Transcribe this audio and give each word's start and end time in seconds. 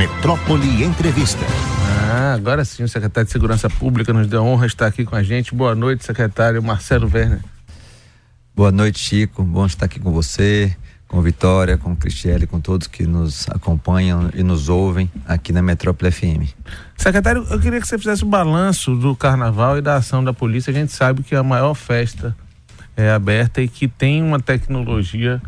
Metrópole 0.00 0.82
Entrevista. 0.82 1.44
Ah, 2.10 2.32
agora 2.32 2.64
sim, 2.64 2.82
o 2.82 2.88
secretário 2.88 3.26
de 3.26 3.32
Segurança 3.32 3.68
Pública 3.68 4.14
nos 4.14 4.26
deu 4.26 4.40
a 4.40 4.42
honra 4.42 4.66
de 4.66 4.72
estar 4.72 4.86
aqui 4.86 5.04
com 5.04 5.14
a 5.14 5.22
gente. 5.22 5.54
Boa 5.54 5.74
noite, 5.74 6.06
secretário 6.06 6.62
Marcelo 6.62 7.06
Werner. 7.12 7.40
Boa 8.56 8.72
noite, 8.72 8.98
Chico. 8.98 9.42
Bom 9.42 9.66
estar 9.66 9.84
aqui 9.84 10.00
com 10.00 10.10
você, 10.10 10.74
com 11.06 11.20
Vitória, 11.20 11.76
com 11.76 11.94
Cristiele, 11.94 12.46
com 12.46 12.58
todos 12.58 12.86
que 12.86 13.06
nos 13.06 13.46
acompanham 13.50 14.30
e 14.34 14.42
nos 14.42 14.70
ouvem 14.70 15.10
aqui 15.26 15.52
na 15.52 15.60
Metrópole 15.60 16.10
FM. 16.10 16.48
Secretário, 16.96 17.46
eu 17.50 17.60
queria 17.60 17.78
que 17.78 17.86
você 17.86 17.98
fizesse 17.98 18.22
o 18.22 18.26
balanço 18.26 18.96
do 18.96 19.14
carnaval 19.14 19.76
e 19.76 19.82
da 19.82 19.96
ação 19.96 20.24
da 20.24 20.32
polícia. 20.32 20.70
A 20.70 20.74
gente 20.74 20.92
sabe 20.92 21.22
que 21.22 21.34
a 21.34 21.42
maior 21.42 21.74
festa 21.74 22.34
é 22.96 23.10
aberta 23.10 23.60
e 23.60 23.68
que 23.68 23.86
tem 23.86 24.22
uma 24.22 24.40
tecnologia 24.40 25.42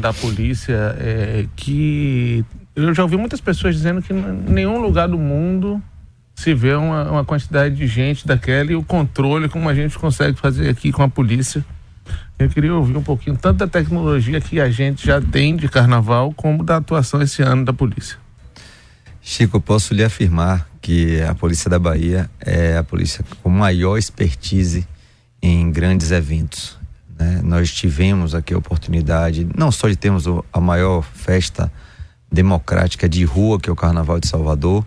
da 0.00 0.14
polícia 0.14 0.96
é, 0.98 1.44
que 1.54 2.42
eu 2.84 2.94
já 2.94 3.02
ouvi 3.02 3.16
muitas 3.16 3.40
pessoas 3.40 3.74
dizendo 3.74 4.00
que 4.00 4.12
em 4.12 4.22
nenhum 4.48 4.80
lugar 4.80 5.08
do 5.08 5.18
mundo 5.18 5.82
se 6.34 6.54
vê 6.54 6.74
uma, 6.74 7.10
uma 7.10 7.24
quantidade 7.24 7.74
de 7.74 7.86
gente 7.86 8.26
daquela 8.26 8.70
e 8.70 8.76
o 8.76 8.82
controle 8.82 9.48
como 9.48 9.68
a 9.68 9.74
gente 9.74 9.98
consegue 9.98 10.38
fazer 10.38 10.68
aqui 10.68 10.92
com 10.92 11.02
a 11.02 11.08
polícia. 11.08 11.64
Eu 12.38 12.48
queria 12.48 12.72
ouvir 12.72 12.96
um 12.96 13.02
pouquinho 13.02 13.36
tanto 13.36 13.58
da 13.58 13.66
tecnologia 13.66 14.40
que 14.40 14.60
a 14.60 14.70
gente 14.70 15.04
já 15.04 15.20
tem 15.20 15.56
de 15.56 15.68
carnaval, 15.68 16.32
como 16.32 16.62
da 16.62 16.76
atuação 16.76 17.20
esse 17.20 17.42
ano 17.42 17.64
da 17.64 17.72
polícia. 17.72 18.16
Chico, 19.20 19.60
posso 19.60 19.92
lhe 19.92 20.04
afirmar 20.04 20.68
que 20.80 21.20
a 21.22 21.34
Polícia 21.34 21.68
da 21.68 21.78
Bahia 21.78 22.30
é 22.40 22.78
a 22.78 22.84
polícia 22.84 23.24
com 23.42 23.50
maior 23.50 23.98
expertise 23.98 24.86
em 25.42 25.70
grandes 25.70 26.12
eventos. 26.12 26.78
Né? 27.18 27.40
Nós 27.42 27.72
tivemos 27.72 28.34
aqui 28.34 28.54
a 28.54 28.58
oportunidade, 28.58 29.46
não 29.56 29.72
só 29.72 29.88
de 29.88 29.96
termos 29.96 30.24
a 30.52 30.60
maior 30.60 31.02
festa 31.02 31.70
democrática 32.30 33.08
de 33.08 33.24
rua, 33.24 33.58
que 33.58 33.68
é 33.68 33.72
o 33.72 33.76
Carnaval 33.76 34.20
de 34.20 34.28
Salvador, 34.28 34.84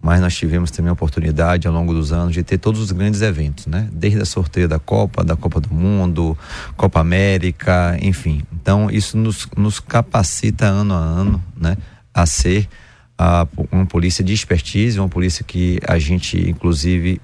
mas 0.00 0.20
nós 0.20 0.36
tivemos 0.36 0.70
também 0.70 0.90
a 0.90 0.92
oportunidade 0.92 1.66
ao 1.66 1.72
longo 1.72 1.94
dos 1.94 2.12
anos 2.12 2.34
de 2.34 2.42
ter 2.42 2.58
todos 2.58 2.78
os 2.78 2.92
grandes 2.92 3.22
eventos, 3.22 3.66
né? 3.66 3.88
Desde 3.90 4.20
a 4.20 4.26
sorteio 4.26 4.68
da 4.68 4.78
Copa, 4.78 5.24
da 5.24 5.34
Copa 5.34 5.60
do 5.60 5.72
Mundo, 5.72 6.36
Copa 6.76 7.00
América, 7.00 7.96
enfim. 8.02 8.42
Então 8.52 8.90
isso 8.90 9.16
nos, 9.16 9.48
nos 9.56 9.80
capacita 9.80 10.66
ano 10.66 10.92
a 10.92 10.98
ano, 10.98 11.42
né? 11.56 11.78
A 12.12 12.26
ser 12.26 12.68
a, 13.16 13.46
uma 13.72 13.86
polícia 13.86 14.22
de 14.22 14.34
expertise, 14.34 15.00
uma 15.00 15.08
polícia 15.08 15.42
que 15.42 15.80
a 15.88 15.98
gente 15.98 16.50
inclusive 16.50 17.18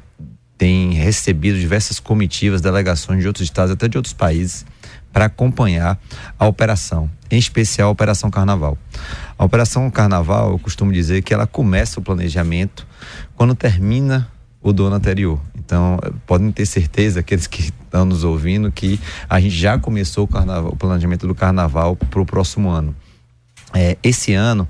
tem 0.56 0.92
recebido 0.92 1.58
diversas 1.58 2.00
comitivas, 2.00 2.62
delegações 2.62 3.20
de 3.20 3.26
outros 3.26 3.44
estados, 3.44 3.72
até 3.72 3.88
de 3.88 3.98
outros 3.98 4.14
países, 4.14 4.64
para 5.12 5.26
acompanhar 5.26 5.98
a 6.38 6.46
operação, 6.46 7.10
em 7.30 7.38
especial 7.38 7.88
a 7.88 7.92
Operação 7.92 8.30
Carnaval. 8.30 8.78
A 9.38 9.44
Operação 9.44 9.90
Carnaval, 9.90 10.52
eu 10.52 10.58
costumo 10.58 10.92
dizer 10.92 11.22
que 11.22 11.34
ela 11.34 11.46
começa 11.46 11.98
o 11.98 12.02
planejamento 12.02 12.86
quando 13.34 13.54
termina 13.54 14.28
o 14.62 14.72
do 14.72 14.86
ano 14.86 14.96
anterior. 14.96 15.40
Então, 15.56 15.98
podem 16.26 16.52
ter 16.52 16.66
certeza, 16.66 17.20
aqueles 17.20 17.46
que 17.46 17.62
estão 17.62 18.04
nos 18.04 18.24
ouvindo, 18.24 18.70
que 18.70 19.00
a 19.28 19.40
gente 19.40 19.56
já 19.56 19.78
começou 19.78 20.24
o, 20.24 20.28
carnaval, 20.28 20.72
o 20.72 20.76
planejamento 20.76 21.26
do 21.26 21.34
carnaval 21.34 21.96
para 21.96 22.20
o 22.20 22.26
próximo 22.26 22.68
ano. 22.68 22.94
É, 23.72 23.96
esse 24.02 24.34
ano, 24.34 24.68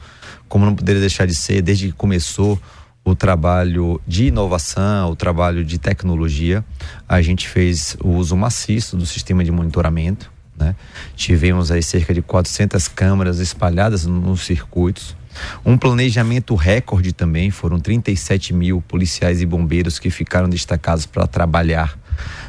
como 0.48 0.64
não 0.64 0.74
poderia 0.74 1.00
deixar 1.00 1.26
de 1.26 1.34
ser, 1.34 1.62
desde 1.62 1.88
que 1.88 1.92
começou 1.92 2.60
o 3.10 3.16
trabalho 3.16 4.00
de 4.06 4.26
inovação, 4.26 5.10
o 5.10 5.16
trabalho 5.16 5.64
de 5.64 5.78
tecnologia, 5.78 6.64
a 7.08 7.20
gente 7.20 7.48
fez 7.48 7.96
o 8.02 8.10
uso 8.10 8.36
maciço 8.36 8.96
do 8.96 9.04
sistema 9.04 9.44
de 9.44 9.50
monitoramento. 9.50 10.30
Né? 10.56 10.76
Tivemos 11.16 11.70
aí 11.70 11.82
cerca 11.82 12.14
de 12.14 12.22
400 12.22 12.88
câmeras 12.88 13.38
espalhadas 13.38 14.06
nos 14.06 14.42
circuitos. 14.42 15.16
Um 15.64 15.78
planejamento 15.78 16.54
recorde 16.54 17.12
também, 17.12 17.50
foram 17.50 17.78
37 17.78 18.52
mil 18.52 18.82
policiais 18.82 19.40
e 19.40 19.46
bombeiros 19.46 19.98
que 19.98 20.10
ficaram 20.10 20.48
destacados 20.48 21.06
para 21.06 21.26
trabalhar 21.26 21.98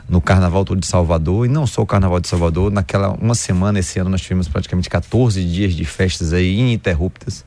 no 0.10 0.20
Carnaval 0.20 0.66
todo 0.66 0.80
de 0.80 0.88
Salvador 0.88 1.46
e 1.46 1.50
não 1.50 1.66
só 1.66 1.82
o 1.82 1.86
Carnaval 1.86 2.20
de 2.20 2.28
Salvador, 2.28 2.72
naquela 2.72 3.12
uma 3.12 3.36
semana 3.36 3.80
esse 3.80 4.00
ano 4.00 4.10
nós 4.10 4.22
tivemos 4.22 4.48
praticamente 4.48 4.90
14 4.90 5.44
dias 5.46 5.74
de 5.74 5.86
festas 5.86 6.34
aí 6.34 6.54
ininterruptas. 6.60 7.46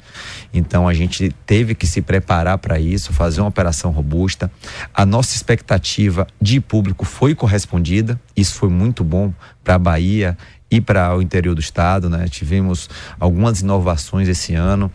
Então 0.55 0.87
a 0.87 0.95
gente 0.95 1.35
teve 1.45 1.75
que 1.75 1.87
se 1.87 2.01
preparar 2.01 2.59
para 2.59 2.79
isso, 2.79 3.13
fazer 3.13 3.41
uma 3.41 3.49
operação 3.49 3.91
robusta. 3.91 4.51
A 4.95 5.05
nossa 5.05 5.35
expectativa 5.35 6.27
de 6.41 6.61
público 6.61 7.05
foi 7.05 7.35
correspondida, 7.35 8.19
isso 8.37 8.55
foi 8.55 8.69
muito 8.69 9.03
bom 9.03 9.35
para 9.65 9.75
a 9.75 9.79
Bahia 9.79 10.39
e 10.71 10.81
para 10.81 11.17
o 11.17 11.21
interior 11.21 11.55
do 11.55 11.61
estado, 11.61 12.09
né? 12.09 12.29
Tivemos 12.29 12.89
algumas 13.19 13.61
inovações 13.61 14.29
esse 14.29 14.55
ano 14.55 14.91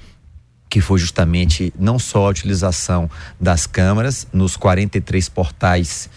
que 0.69 0.79
foi 0.79 0.99
justamente 0.99 1.73
não 1.77 1.97
só 1.97 2.27
a 2.27 2.29
utilização 2.29 3.09
das 3.39 3.65
câmeras 3.65 4.27
nos 4.31 4.55
43 4.55 5.27
portais 5.27 6.09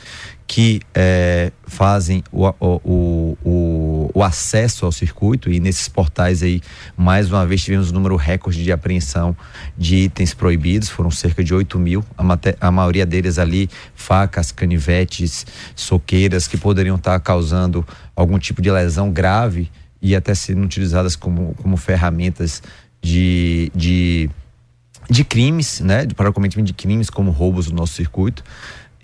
que 0.53 0.83
é, 0.95 1.51
fazem 1.67 2.23
o, 2.31 2.47
o, 2.61 3.39
o, 3.43 4.11
o, 4.13 4.23
acesso 4.23 4.85
ao 4.85 4.93
circuito 4.93 5.51
e 5.51 5.59
nesses 5.59 5.89
portais 5.89 6.43
aí, 6.43 6.61
mais 6.95 7.31
uma 7.31 7.47
vez, 7.47 7.63
tivemos 7.63 7.91
um 7.91 7.95
número 7.95 8.17
recorde 8.17 8.63
de 8.63 8.71
apreensão 8.71 9.35
de 9.79 9.97
itens 9.97 10.35
proibidos, 10.35 10.91
foram 10.91 11.11
cerca 11.11 11.43
de 11.43 11.55
8 11.55 11.79
mil, 11.79 12.05
a, 12.19 12.67
a 12.67 12.71
maioria 12.71 13.07
deles 13.07 13.39
ali, 13.39 13.71
facas, 13.95 14.53
canivetes, 14.53 15.47
soqueiras, 15.75 16.47
que 16.47 16.59
poderiam 16.59 16.97
estar 16.97 17.19
causando 17.21 17.83
algum 18.15 18.39
tipo 18.39 18.61
de 18.61 18.71
lesão 18.71 19.11
grave 19.11 19.71
e 20.03 20.15
até 20.15 20.35
sendo 20.35 20.63
utilizadas 20.63 21.17
como, 21.17 21.55
como 21.63 21.79
ferramentas 21.79 22.63
de, 23.01 23.73
de, 23.75 24.29
de 25.09 25.25
crimes, 25.25 25.81
né, 25.81 26.07
para 26.15 26.29
o 26.29 26.33
cometimento 26.35 26.67
de 26.67 26.75
crimes 26.75 27.09
como 27.09 27.31
roubos 27.31 27.69
no 27.69 27.77
nosso 27.77 27.95
circuito. 27.95 28.45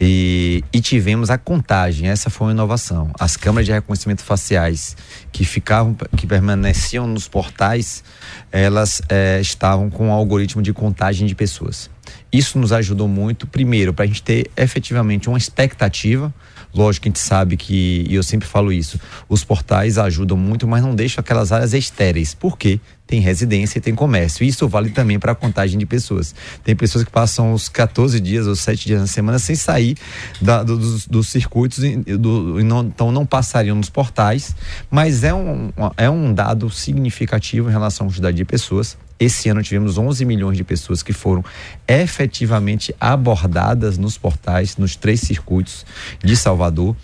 E, 0.00 0.62
e, 0.72 0.80
tivemos 0.80 1.28
a 1.28 1.36
contagem, 1.36 2.08
essa 2.08 2.30
foi 2.30 2.46
uma 2.46 2.52
inovação. 2.52 3.10
As 3.18 3.36
câmeras 3.36 3.66
de 3.66 3.72
reconhecimento 3.72 4.22
faciais 4.22 4.96
que 5.32 5.44
ficavam, 5.44 5.96
que 6.16 6.24
permaneciam 6.24 7.06
nos 7.06 7.26
portais, 7.26 8.04
elas 8.52 9.02
é, 9.08 9.40
estavam 9.40 9.90
com 9.90 10.08
um 10.08 10.12
algoritmo 10.12 10.62
de 10.62 10.72
contagem 10.72 11.26
de 11.26 11.34
pessoas. 11.34 11.90
Isso 12.32 12.58
nos 12.58 12.72
ajudou 12.72 13.08
muito, 13.08 13.46
primeiro, 13.46 13.94
para 13.94 14.04
a 14.04 14.08
gente 14.08 14.22
ter 14.22 14.50
efetivamente 14.56 15.28
uma 15.28 15.38
expectativa 15.38 16.32
Lógico 16.74 17.04
que 17.04 17.08
a 17.08 17.10
gente 17.10 17.18
sabe 17.18 17.56
que, 17.56 18.04
e 18.08 18.14
eu 18.14 18.22
sempre 18.22 18.46
falo 18.46 18.72
isso, 18.72 19.00
os 19.28 19.42
portais 19.42 19.96
ajudam 19.96 20.36
muito, 20.36 20.68
mas 20.68 20.82
não 20.82 20.94
deixam 20.94 21.20
aquelas 21.20 21.50
áreas 21.50 21.72
estéreis. 21.72 22.34
Por 22.34 22.58
quê? 22.58 22.78
Tem 23.06 23.20
residência 23.20 23.78
e 23.78 23.80
tem 23.80 23.94
comércio. 23.94 24.44
Isso 24.44 24.68
vale 24.68 24.90
também 24.90 25.18
para 25.18 25.32
a 25.32 25.34
contagem 25.34 25.78
de 25.78 25.86
pessoas. 25.86 26.34
Tem 26.62 26.76
pessoas 26.76 27.04
que 27.04 27.10
passam 27.10 27.54
os 27.54 27.68
14 27.68 28.20
dias 28.20 28.46
ou 28.46 28.54
7 28.54 28.86
dias 28.86 29.00
na 29.00 29.06
semana 29.06 29.38
sem 29.38 29.56
sair 29.56 29.96
da, 30.42 30.62
do, 30.62 30.76
dos, 30.76 31.06
dos, 31.06 31.28
circuitos 31.28 31.78
do, 32.18 32.62
não, 32.62 32.82
então 32.82 33.10
não 33.10 33.24
passariam 33.24 33.74
nos 33.74 33.88
portais, 33.88 34.54
mas 34.90 35.24
é 35.24 35.32
um, 35.32 35.72
é 35.96 36.10
um 36.10 36.34
dado 36.34 36.68
significativo 36.68 37.70
em 37.70 37.72
relação 37.72 38.06
à 38.06 38.10
quantidade 38.10 38.36
de 38.36 38.44
pessoas 38.44 38.96
esse 39.18 39.48
ano 39.48 39.62
tivemos 39.62 39.98
11 39.98 40.24
milhões 40.24 40.56
de 40.56 40.64
pessoas 40.64 41.02
que 41.02 41.12
foram 41.12 41.44
efetivamente 41.86 42.94
abordadas 43.00 43.98
nos 43.98 44.16
portais, 44.16 44.76
nos 44.76 44.94
três 44.94 45.20
circuitos 45.20 45.84
de 46.22 46.36
Salvador. 46.36 46.96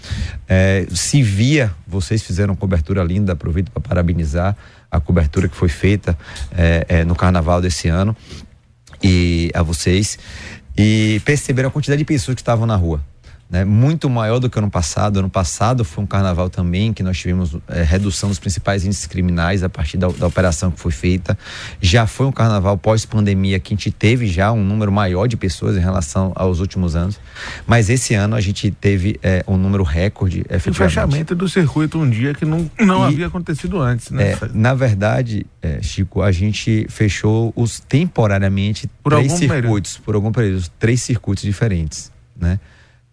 É, 0.49 0.87
se 0.93 1.23
via, 1.23 1.75
vocês 1.87 2.23
fizeram 2.23 2.55
cobertura 2.55 3.03
linda, 3.03 3.33
aproveito 3.33 3.71
para 3.71 3.81
parabenizar 3.81 4.57
a 4.91 5.01
cobertura 5.01 5.49
que 5.49 5.57
foi 5.57 5.69
feita 5.69 6.17
é, 6.57 6.87
é, 6.89 7.05
no 7.05 7.17
carnaval 7.17 7.61
desse 7.61 7.89
ano 7.89 8.17
e 9.03 9.51
a 9.53 9.63
vocês. 9.63 10.19
E 10.77 11.21
perceberam 11.25 11.69
a 11.69 11.73
quantidade 11.73 11.99
de 11.99 12.05
pessoas 12.05 12.35
que 12.35 12.41
estavam 12.41 12.67
na 12.67 12.77
rua 12.77 13.01
né, 13.55 13.65
muito 13.65 14.11
maior 14.11 14.41
do 14.41 14.51
que 14.51 14.59
ano 14.59 14.69
passado. 14.69 15.21
Ano 15.21 15.31
passado 15.31 15.85
foi 15.85 16.03
um 16.03 16.07
carnaval 16.09 16.51
também 16.51 16.93
que 16.93 17.05
nós 17.05 17.17
tivemos 17.17 17.57
é, 17.69 17.85
redução 17.85 18.29
dos 18.29 18.41
principais 18.41 18.85
índices 18.85 19.07
criminais 19.07 19.63
a 19.63 19.69
partir 19.69 19.97
da, 19.97 20.09
da, 20.09 20.27
operação 20.27 20.73
que 20.73 20.81
foi 20.81 20.91
feita. 20.91 21.39
Já 21.81 22.05
foi 22.05 22.27
um 22.27 22.33
carnaval 22.33 22.77
pós-pandemia 22.77 23.61
que 23.61 23.73
a 23.73 23.77
gente 23.77 23.93
teve 23.93 24.27
já 24.27 24.51
um 24.51 24.65
número 24.65 24.91
maior 24.91 25.29
de 25.29 25.37
pessoas 25.37 25.77
em 25.77 25.81
relação 25.81 26.33
aos 26.35 26.59
últimos 26.59 26.97
anos. 26.97 27.21
Mas 27.65 27.89
esse 27.89 28.13
ano 28.13 28.35
a 28.35 28.41
gente 28.41 28.73
teve 28.73 29.21
é, 29.23 29.45
um 29.47 29.57
número 29.57 29.85
recorde. 29.85 30.45
O 30.51 30.75
fechamento 30.75 31.37
do 31.37 31.49
circuito 31.49 31.97
um 31.97 32.11
dia 32.11 32.35
que 32.35 32.45
não, 32.45 32.69
não 32.81 33.05
e, 33.05 33.13
havia 33.13 33.29
acontecido 33.29 33.81
antes, 33.81 34.11
né? 34.11 34.33
É, 34.33 34.39
na 34.53 34.75
verdade, 34.75 35.47
é, 35.63 35.81
Chico, 35.81 36.23
a 36.23 36.33
gente 36.33 36.89
fechou 36.91 37.53
os 37.55 37.79
temporariamente 37.79 38.91
por 39.01 39.13
três 39.13 39.31
circuitos, 39.31 39.93
período. 39.93 40.05
por 40.05 40.15
algum 40.17 40.33
período, 40.33 40.65
três 40.77 41.01
circuitos 41.03 41.45
diferentes, 41.45 42.11
né? 42.37 42.59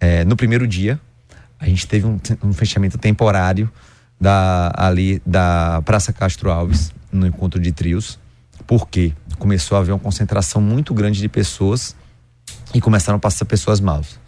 É, 0.02 0.26
no 0.26 0.36
primeiro 0.36 0.68
dia, 0.68 1.00
a 1.60 1.68
gente 1.68 1.86
teve 1.86 2.08
um, 2.08 2.20
um, 2.44 2.52
fechamento 2.52 2.98
temporário 2.98 3.72
da, 4.20 4.74
ali 4.76 5.22
da 5.24 5.80
Praça 5.86 6.12
Castro 6.12 6.50
Alves, 6.50 6.92
no 7.12 7.28
encontro 7.28 7.60
de 7.62 7.72
trios, 7.72 8.18
porque 8.66 9.14
começou 9.38 9.78
a 9.78 9.82
haver 9.82 9.92
uma 9.92 10.00
concentração 10.00 10.60
muito 10.60 10.92
grande 10.92 11.20
de 11.20 11.30
pessoas 11.30 11.96
e 12.74 12.82
começaram 12.82 13.18
a 13.18 13.20
passar 13.20 13.46
pessoas 13.46 13.80
maus. 13.80 14.20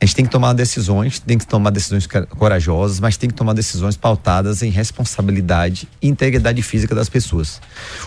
A 0.00 0.04
gente 0.04 0.14
tem 0.14 0.24
que 0.24 0.30
tomar 0.30 0.54
decisões, 0.54 1.18
tem 1.18 1.36
que 1.36 1.46
tomar 1.46 1.70
decisões 1.70 2.06
corajosas, 2.06 2.98
mas 2.98 3.16
tem 3.16 3.28
que 3.28 3.34
tomar 3.34 3.52
decisões 3.52 3.96
pautadas 3.96 4.62
em 4.62 4.70
responsabilidade 4.70 5.88
e 6.00 6.08
integridade 6.08 6.62
física 6.62 6.94
das 6.94 7.08
pessoas. 7.08 7.60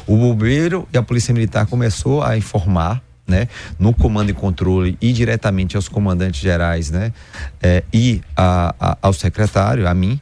O 0.08 0.16
bombeiro 0.16 0.88
e 0.92 0.98
a 0.98 1.04
polícia 1.04 1.34
militar 1.34 1.68
começou 1.68 2.24
a 2.24 2.38
informar 2.38 3.02
né, 3.30 3.48
no 3.78 3.94
comando 3.94 4.30
e 4.32 4.34
controle 4.34 4.98
e 5.00 5.14
diretamente 5.14 5.76
aos 5.76 5.88
comandantes 5.88 6.42
gerais, 6.42 6.90
né, 6.90 7.14
é, 7.62 7.84
e 7.94 8.22
a, 8.36 8.76
a, 8.80 8.98
ao 9.02 9.14
secretário, 9.14 9.88
a 9.88 9.94
mim, 9.94 10.20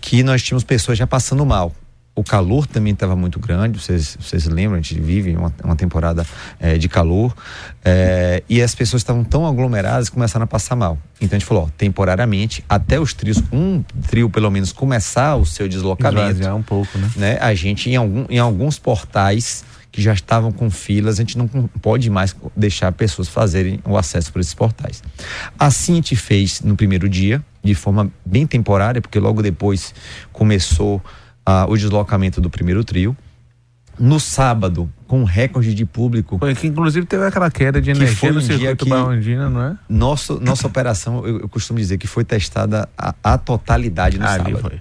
que 0.00 0.22
nós 0.22 0.42
tínhamos 0.42 0.64
pessoas 0.64 0.98
já 0.98 1.06
passando 1.06 1.44
mal. 1.46 1.72
O 2.14 2.22
calor 2.22 2.66
também 2.66 2.92
estava 2.92 3.16
muito 3.16 3.40
grande, 3.40 3.80
vocês, 3.80 4.18
vocês 4.20 4.44
lembram, 4.44 4.78
a 4.78 4.82
gente 4.82 5.00
vive 5.00 5.34
uma, 5.34 5.50
uma 5.64 5.74
temporada 5.74 6.26
é, 6.60 6.76
de 6.76 6.86
calor, 6.86 7.34
é, 7.82 8.42
e 8.50 8.60
as 8.60 8.74
pessoas 8.74 9.00
estavam 9.00 9.24
tão 9.24 9.46
aglomeradas 9.46 10.10
que 10.10 10.14
começaram 10.14 10.44
a 10.44 10.46
passar 10.46 10.76
mal. 10.76 10.98
Então 11.22 11.36
a 11.36 11.38
gente 11.38 11.48
falou, 11.48 11.64
ó, 11.64 11.68
temporariamente, 11.78 12.62
até 12.68 13.00
os 13.00 13.14
trios, 13.14 13.42
um 13.50 13.82
trio 14.10 14.28
pelo 14.28 14.50
menos 14.50 14.72
começar 14.72 15.36
o 15.36 15.46
seu 15.46 15.66
deslocamento. 15.66 16.32
Esvaziar 16.32 16.54
um 16.54 16.62
pouco, 16.62 16.98
né? 16.98 17.10
né? 17.16 17.38
A 17.40 17.54
gente, 17.54 17.88
em, 17.88 17.96
algum, 17.96 18.26
em 18.28 18.38
alguns 18.38 18.78
portais, 18.78 19.64
que 19.92 20.00
já 20.00 20.14
estavam 20.14 20.50
com 20.50 20.70
filas, 20.70 21.18
a 21.18 21.22
gente 21.22 21.36
não 21.36 21.46
pode 21.46 22.08
mais 22.08 22.34
deixar 22.56 22.90
pessoas 22.92 23.28
fazerem 23.28 23.78
o 23.84 23.96
acesso 23.98 24.32
por 24.32 24.40
esses 24.40 24.54
portais. 24.54 25.02
Assim 25.58 25.92
a 25.92 25.96
gente 25.96 26.16
fez 26.16 26.62
no 26.62 26.74
primeiro 26.74 27.06
dia, 27.08 27.44
de 27.62 27.74
forma 27.74 28.10
bem 28.24 28.46
temporária, 28.46 29.02
porque 29.02 29.18
logo 29.18 29.42
depois 29.42 29.94
começou 30.32 30.96
uh, 31.46 31.70
o 31.70 31.76
deslocamento 31.76 32.40
do 32.40 32.48
primeiro 32.48 32.82
trio. 32.82 33.14
No 33.98 34.18
sábado, 34.18 34.90
com 35.06 35.22
recorde 35.22 35.74
de 35.74 35.84
público. 35.84 36.38
Foi 36.38 36.54
que 36.54 36.66
inclusive 36.66 37.04
teve 37.04 37.26
aquela 37.26 37.50
queda 37.50 37.78
de 37.78 37.90
energia 37.90 38.16
foi 38.16 38.30
um 38.30 38.34
no 38.34 38.40
circuito 38.40 38.86
Barrondina, 38.86 39.50
não 39.50 39.62
é? 39.62 39.76
Nosso, 39.86 40.40
nossa 40.40 40.66
operação, 40.66 41.26
eu, 41.26 41.40
eu, 41.40 41.48
costumo 41.50 41.78
dizer 41.78 41.98
que 41.98 42.06
foi 42.06 42.24
testada 42.24 42.88
a, 42.96 43.14
a 43.22 43.36
totalidade 43.36 44.18
no 44.18 44.24
ah, 44.24 44.28
sábado. 44.28 44.58
Foi 44.58 44.80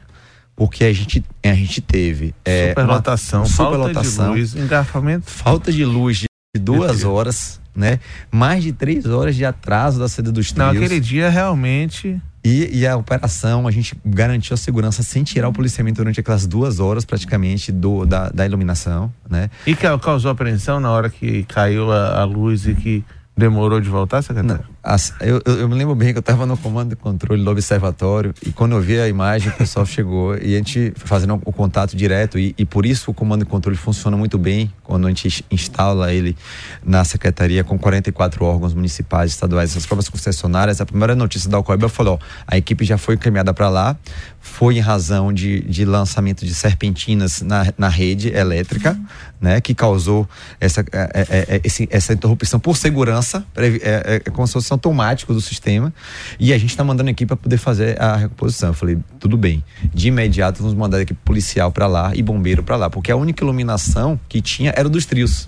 porque 0.62 0.84
a 0.84 0.94
gente, 0.94 1.26
a 1.44 1.54
gente 1.56 1.82
teve 1.82 2.36
é, 2.46 2.70
superlotação, 2.70 3.46
superlotação, 3.48 4.26
falta 4.26 4.36
de 4.36 4.40
luz, 4.40 4.56
engarrafamento, 4.56 5.32
falta 5.32 5.72
de 5.72 5.84
luz 5.84 6.18
de 6.20 6.28
duas 6.62 7.04
horas, 7.04 7.60
né? 7.76 8.00
Mais 8.30 8.62
de 8.62 8.72
três 8.72 9.08
horas 9.08 9.36
de 9.36 9.44
atraso 9.44 9.98
da 9.98 10.08
saída 10.08 10.32
dos 10.32 10.52
trios. 10.52 10.68
Não, 10.68 10.72
aquele 10.72 11.00
dia 11.00 11.32
realmente. 11.32 12.22
E, 12.44 12.78
e, 12.78 12.86
a 12.86 12.96
operação, 12.96 13.68
a 13.68 13.72
gente 13.72 14.00
garantiu 14.06 14.54
a 14.54 14.58
segurança 14.58 15.02
sem 15.02 15.24
tirar 15.24 15.50
o 15.50 15.54
policiamento 15.54 15.98
durante 15.98 16.20
aquelas 16.20 16.46
duas 16.46 16.80
horas 16.80 17.06
praticamente 17.06 17.72
do, 17.72 18.06
da, 18.06 18.30
da 18.30 18.46
iluminação, 18.46 19.12
né? 19.28 19.50
E 19.66 19.76
causou 19.76 20.30
apreensão 20.30 20.80
na 20.80 20.92
hora 20.92 21.10
que 21.10 21.42
caiu 21.46 21.92
a, 21.92 22.22
a 22.22 22.24
luz 22.24 22.68
e 22.68 22.76
que 22.76 23.04
Demorou 23.36 23.80
de 23.80 23.90
voltar, 23.90 24.22
secretário? 24.22 24.66
Não, 24.68 24.71
as, 24.84 25.14
eu, 25.22 25.40
eu, 25.46 25.70
me 25.70 25.76
lembro 25.76 25.94
bem 25.94 26.12
que 26.12 26.18
eu 26.18 26.22
estava 26.22 26.44
no 26.46 26.58
comando 26.58 26.90
de 26.90 26.96
controle 26.96 27.44
do 27.44 27.52
observatório 27.52 28.34
e 28.44 28.52
quando 28.52 28.72
eu 28.72 28.82
vi 28.82 29.00
a 29.00 29.08
imagem, 29.08 29.50
o 29.50 29.52
pessoal 29.54 29.86
chegou 29.88 30.36
e 30.36 30.56
a 30.56 30.58
gente 30.58 30.92
fazendo 30.96 31.40
o 31.46 31.54
contato 31.54 31.96
direto 31.96 32.40
e, 32.40 32.56
e, 32.58 32.66
por 32.66 32.84
isso 32.86 33.12
o 33.12 33.14
comando 33.14 33.46
de 33.46 33.50
controle 33.50 33.78
funciona 33.78 34.18
muito 34.18 34.40
bem 34.40 34.74
quando 34.84 35.06
a 35.06 35.10
gente 35.10 35.46
instala 35.52 36.12
ele 36.12 36.36
na 36.84 37.04
secretaria 37.04 37.64
com 37.64 37.78
44 37.78 38.44
órgãos 38.44 38.74
municipais, 38.74 39.32
estaduais, 39.32 39.78
as 39.78 39.86
próprias 39.86 40.10
concessionárias. 40.10 40.82
A 40.82 40.86
primeira 40.86 41.16
notícia 41.16 41.50
da 41.50 41.58
Alcoiba 41.58 41.88
falou: 41.88 42.20
a 42.48 42.58
equipe 42.58 42.84
já 42.84 42.98
foi 42.98 43.16
encaminhada 43.16 43.54
para 43.54 43.70
lá, 43.70 43.96
foi 44.40 44.78
em 44.78 44.80
razão 44.80 45.32
de, 45.32 45.62
de 45.62 45.86
lançamento 45.86 46.44
de 46.44 46.54
serpentinas 46.56 47.42
na, 47.42 47.72
na 47.78 47.88
rede 47.88 48.30
elétrica, 48.30 49.00
né, 49.40 49.62
que 49.62 49.74
causou 49.74 50.28
essa, 50.60 50.82
é, 50.82 50.86
é, 50.94 51.56
é, 51.56 51.62
esse, 51.64 51.88
essa 51.92 52.14
interrupção 52.14 52.60
por 52.60 52.76
segurança, 52.76 53.46
é, 53.56 54.22
é, 54.26 54.30
como 54.32 54.46
se 54.48 54.54
fosse 54.54 54.71
automático 54.74 55.34
do 55.34 55.42
sistema, 55.42 55.94
e 56.40 56.54
a 56.54 56.58
gente 56.58 56.70
está 56.70 56.84
mandando 56.84 57.10
equipe 57.10 57.28
para 57.28 57.38
poder 57.38 57.58
fazer 57.58 58.02
a 58.02 58.16
recomposição. 58.16 58.70
Eu 58.70 58.74
falei, 58.74 58.98
tudo 59.20 59.38
bem, 59.38 59.64
de 59.94 60.08
imediato 60.08 60.62
vamos 60.62 60.78
mandar 60.78 60.98
a 60.98 61.02
equipe 61.02 61.20
policial 61.24 61.72
para 61.72 61.88
lá 61.88 62.12
e 62.16 62.22
bombeiro 62.22 62.64
para 62.64 62.76
lá, 62.76 62.90
porque 62.90 63.12
a 63.12 63.16
única 63.16 63.44
iluminação 63.44 64.20
que 64.28 64.42
tinha 64.42 64.74
era 64.76 64.90
dos 64.90 65.06
trios. 65.06 65.48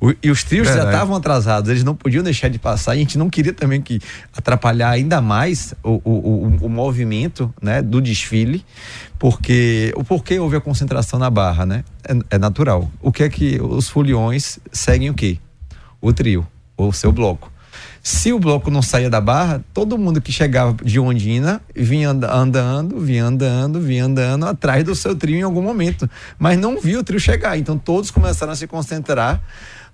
O, 0.00 0.14
e 0.22 0.30
os 0.30 0.44
trios 0.44 0.68
Verdade. 0.68 0.86
já 0.86 0.92
estavam 0.92 1.16
atrasados, 1.16 1.70
eles 1.70 1.82
não 1.82 1.94
podiam 1.94 2.22
deixar 2.22 2.48
de 2.48 2.58
passar 2.58 2.94
e 2.94 2.98
a 2.98 3.00
gente 3.00 3.18
não 3.18 3.28
queria 3.28 3.52
também 3.52 3.82
que 3.82 4.00
atrapalhar 4.36 4.90
ainda 4.90 5.20
mais 5.20 5.74
o, 5.82 6.00
o, 6.04 6.12
o, 6.12 6.66
o 6.66 6.68
movimento 6.68 7.52
né, 7.60 7.82
do 7.82 8.00
desfile, 8.00 8.64
porque 9.18 9.92
o 9.96 10.04
porquê 10.04 10.38
houve 10.38 10.56
a 10.56 10.60
concentração 10.60 11.18
na 11.18 11.28
barra, 11.28 11.66
né? 11.66 11.84
É, 12.08 12.36
é 12.36 12.38
natural. 12.38 12.88
O 13.02 13.10
que 13.10 13.24
é 13.24 13.28
que 13.28 13.60
os 13.60 13.88
foliões 13.88 14.60
seguem 14.72 15.10
o 15.10 15.14
quê? 15.14 15.38
O 16.00 16.12
trio, 16.12 16.46
o 16.76 16.92
seu 16.92 17.10
bloco. 17.10 17.50
Se 18.10 18.32
o 18.32 18.38
bloco 18.38 18.70
não 18.70 18.80
saía 18.80 19.10
da 19.10 19.20
barra, 19.20 19.62
todo 19.74 19.98
mundo 19.98 20.18
que 20.18 20.32
chegava 20.32 20.74
de 20.82 20.98
Ondina 20.98 21.60
vinha 21.76 22.08
andando, 22.08 22.98
vinha 22.98 23.26
andando, 23.26 23.82
vinha 23.82 24.06
andando 24.06 24.46
atrás 24.46 24.82
do 24.82 24.94
seu 24.94 25.14
trio 25.14 25.36
em 25.36 25.42
algum 25.42 25.60
momento, 25.60 26.08
mas 26.38 26.58
não 26.58 26.80
viu 26.80 27.00
o 27.00 27.04
trio 27.04 27.20
chegar. 27.20 27.58
Então 27.58 27.76
todos 27.76 28.10
começaram 28.10 28.50
a 28.50 28.56
se 28.56 28.66
concentrar 28.66 29.42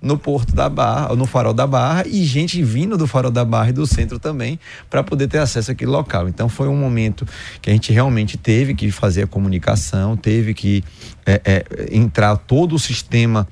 no 0.01 0.17
Porto 0.17 0.55
da 0.55 0.69
Barra, 0.69 1.17
no 1.17 1.27
Farol 1.27 1.53
da 1.53 1.67
Barra, 1.67 2.05
e 2.07 2.23
gente 2.23 2.63
vindo 2.63 2.97
do 2.97 3.09
Farol 3.09 3.33
da 3.33 3.45
Barra 3.45 3.71
e 3.71 3.73
do 3.73 3.85
centro 3.85 4.21
também, 4.21 4.61
para 4.89 5.03
poder 5.03 5.27
ter 5.27 5.39
acesso 5.39 5.73
àquele 5.73 5.91
local. 5.91 6.29
Então 6.29 6.49
foi 6.49 6.69
um 6.69 6.77
momento 6.77 7.27
que 7.61 7.69
a 7.69 7.73
gente 7.73 7.93
realmente 7.93 8.39
teve 8.39 8.75
que 8.75 8.93
fazer 8.93 9.25
a 9.25 9.27
comunicação, 9.27 10.17
teve 10.17 10.55
que 10.55 10.85
é, 11.27 11.41
é, 11.45 11.65
entrar 11.91 12.37
todo 12.37 12.77
o 12.77 12.79
sistema 12.79 13.49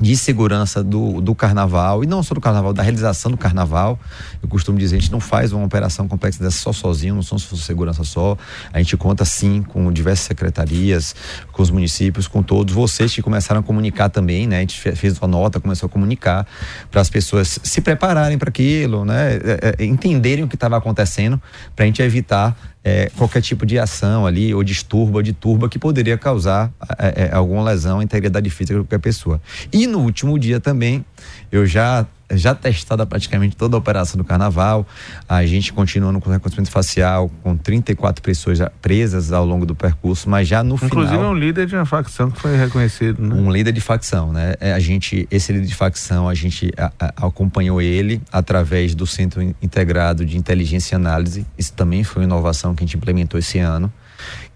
de 0.00 0.16
segurança 0.16 0.84
do, 0.84 1.20
do 1.20 1.34
carnaval, 1.34 2.04
e 2.04 2.06
não 2.06 2.22
só 2.22 2.34
do 2.34 2.40
carnaval, 2.40 2.72
da 2.72 2.82
realização 2.82 3.30
do 3.30 3.36
carnaval. 3.36 3.98
Eu 4.42 4.48
costumo 4.48 4.78
dizer, 4.78 4.96
a 4.96 5.00
gente 5.00 5.10
não 5.10 5.20
faz 5.20 5.52
uma 5.52 5.64
operação 5.64 6.06
complexa 6.06 6.42
dessa 6.42 6.58
só 6.58 6.72
sozinho, 6.72 7.14
não 7.14 7.22
somos 7.22 7.44
segurança 7.64 8.04
só. 8.04 8.36
A 8.72 8.78
gente 8.78 8.96
conta 8.96 9.24
sim 9.24 9.62
com 9.62 9.90
diversas 9.90 10.26
secretarias, 10.26 11.14
com 11.50 11.62
os 11.62 11.70
municípios, 11.70 12.28
com 12.28 12.42
todos 12.42 12.74
vocês 12.74 13.14
que 13.14 13.22
começaram 13.22 13.60
a 13.60 13.62
comunicar 13.62 14.10
também, 14.10 14.46
né? 14.46 14.58
A 14.58 14.60
gente 14.60 14.78
fez 14.78 15.18
uma 15.18 15.28
nota, 15.28 15.58
começou 15.60 15.86
a 15.86 15.90
comunicar 15.90 16.46
para 16.90 17.00
as 17.00 17.08
pessoas 17.08 17.58
se 17.62 17.80
prepararem 17.80 18.36
para 18.36 18.50
aquilo, 18.50 19.04
né? 19.04 19.36
É, 19.36 19.76
é, 19.78 19.84
entenderem 19.84 20.44
o 20.44 20.48
que 20.48 20.56
estava 20.56 20.76
acontecendo, 20.76 21.40
para 21.74 21.84
a 21.84 21.86
gente 21.86 22.02
evitar 22.02 22.56
é, 22.86 23.10
qualquer 23.16 23.42
tipo 23.42 23.66
de 23.66 23.80
ação 23.80 24.24
ali, 24.24 24.54
ou 24.54 24.62
distúrbio, 24.62 25.16
ou 25.16 25.22
de 25.22 25.32
turba, 25.32 25.68
que 25.68 25.76
poderia 25.76 26.16
causar 26.16 26.70
é, 27.00 27.30
alguma 27.32 27.64
lesão 27.64 27.98
à 27.98 28.04
integridade 28.04 28.48
física 28.48 28.78
de 28.78 28.84
qualquer 28.84 29.00
pessoa. 29.00 29.42
E 29.72 29.88
no 29.88 29.98
último 29.98 30.38
dia 30.38 30.60
também, 30.60 31.04
eu 31.50 31.66
já 31.66 32.06
já 32.32 32.54
testada 32.54 33.06
praticamente 33.06 33.56
toda 33.56 33.76
a 33.76 33.78
operação 33.78 34.18
do 34.18 34.24
carnaval. 34.24 34.86
A 35.28 35.44
gente 35.46 35.72
continua 35.72 36.10
no 36.10 36.18
reconhecimento 36.18 36.70
facial 36.70 37.30
com 37.42 37.56
34 37.56 38.22
pessoas 38.22 38.58
presas 38.80 39.32
ao 39.32 39.44
longo 39.44 39.64
do 39.64 39.74
percurso, 39.74 40.28
mas 40.28 40.48
já 40.48 40.62
no 40.62 40.74
Inclusive, 40.74 40.90
final. 40.90 41.04
Inclusive 41.04 41.30
um 41.30 41.34
líder 41.34 41.66
de 41.66 41.76
uma 41.76 41.86
facção 41.86 42.30
que 42.30 42.40
foi 42.40 42.56
reconhecido, 42.56 43.22
né? 43.22 43.34
Um 43.34 43.50
líder 43.50 43.72
de 43.72 43.80
facção, 43.80 44.32
né? 44.32 44.54
É, 44.60 44.72
a 44.72 44.80
gente, 44.80 45.26
esse 45.30 45.52
líder 45.52 45.66
de 45.66 45.74
facção, 45.74 46.28
a 46.28 46.34
gente 46.34 46.72
a, 46.76 46.92
a, 46.98 47.26
acompanhou 47.26 47.80
ele 47.80 48.20
através 48.32 48.94
do 48.94 49.06
Centro 49.06 49.42
Integrado 49.62 50.24
de 50.24 50.36
Inteligência 50.36 50.94
e 50.94 50.96
Análise. 50.96 51.46
Isso 51.56 51.72
também 51.72 52.02
foi 52.02 52.22
uma 52.22 52.26
inovação 52.26 52.74
que 52.74 52.82
a 52.82 52.86
gente 52.86 52.96
implementou 52.96 53.38
esse 53.38 53.58
ano 53.58 53.92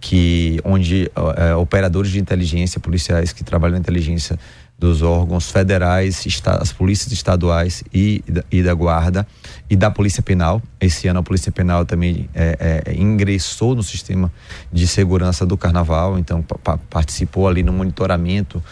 que 0.01 0.59
onde 0.65 1.11
é, 1.37 1.55
operadores 1.55 2.11
de 2.11 2.19
inteligência, 2.19 2.81
policiais 2.81 3.33
que 3.33 3.45
trabalham 3.45 3.75
na 3.75 3.81
inteligência 3.81 4.39
dos 4.81 5.03
órgãos 5.03 5.51
federais, 5.51 6.27
as 6.59 6.73
polícias 6.73 7.13
estaduais 7.13 7.85
e, 7.93 8.25
e 8.51 8.63
da 8.63 8.73
guarda 8.73 9.27
e 9.69 9.77
da 9.77 9.91
polícia 9.91 10.23
penal. 10.23 10.63
Esse 10.81 11.07
ano 11.07 11.21
a 11.21 11.23
polícia 11.23 11.53
penal 11.53 11.85
também 11.85 12.31
é, 12.35 12.83
é, 12.87 12.95
ingressou 12.95 13.77
no 13.77 13.83
sistema 13.83 14.33
de 14.73 14.89
segurança 14.89 15.45
do 15.45 15.55
carnaval, 15.59 16.19
então 16.19 16.43
participou 16.89 17.47
ali 17.47 17.63
no 17.63 17.75
monitoramento 17.75 18.63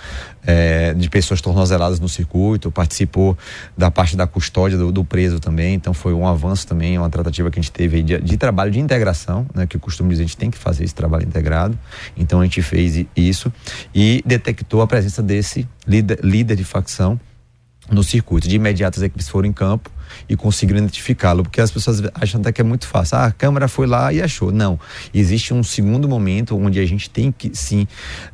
é, 0.49 0.95
de 0.95 1.11
pessoas 1.11 1.43
tornozeladas 1.43 2.01
no 2.01 2.09
circuito, 2.09 2.71
participou 2.71 3.37
da 3.77 3.91
parte 3.91 4.17
da 4.17 4.27
custódia 4.27 4.79
do, 4.79 4.91
do, 4.91 5.05
preso 5.05 5.39
também, 5.39 5.75
então 5.75 5.93
foi 5.93 6.15
um 6.15 6.27
avanço 6.27 6.67
também, 6.67 6.97
uma 6.97 7.11
tratativa 7.11 7.51
que 7.51 7.59
a 7.59 7.63
gente 7.63 7.71
teve 7.71 8.03
de, 8.03 8.19
de, 8.19 8.37
trabalho 8.39 8.71
de 8.71 8.81
integração, 8.81 9.47
né, 9.55 9.67
que 9.67 9.77
eu 9.77 9.81
costumo 9.81 10.09
dizer, 10.09 10.23
a 10.23 10.27
gente 10.27 10.39
tem 10.39 10.51
que 10.51 10.57
fazer 10.57 10.85
esse 10.85 10.95
trabalho 10.95 11.27
integrado, 11.27 11.79
então 12.17 12.41
a 12.41 12.45
gente 12.45 12.63
fez 12.63 13.05
isso 13.15 13.53
e 13.95 14.23
detectou 14.25 14.81
a 14.81 14.87
presença 14.87 15.23
desse 15.23 15.69
líder, 15.87 16.19
líder 16.23 16.57
de 16.57 16.65
facção 16.65 17.21
no 17.91 18.03
circuito. 18.03 18.49
De 18.49 18.57
imediato 18.57 18.99
as 18.99 19.03
equipes 19.03 19.29
foram 19.29 19.49
em 19.49 19.53
campo 19.53 19.91
e 20.29 20.37
conseguiram 20.37 20.79
identificá-lo, 20.79 21.43
porque 21.43 21.61
as 21.61 21.71
pessoas 21.71 22.03
acham 22.15 22.41
até 22.41 22.53
que 22.53 22.61
é 22.61 22.65
muito 22.65 22.87
fácil. 22.87 23.19
Ah, 23.19 23.27
a 23.27 23.33
câmera 23.33 23.69
foi 23.69 23.87
lá 23.87 24.13
e 24.13 24.23
achou. 24.23 24.51
Não. 24.51 24.79
Existe 25.13 25.53
um 25.53 25.63
segundo 25.63 26.09
momento 26.09 26.57
onde 26.57 26.81
a 26.81 26.87
gente 26.87 27.11
tem 27.11 27.31
que 27.31 27.51
sim 27.55 27.87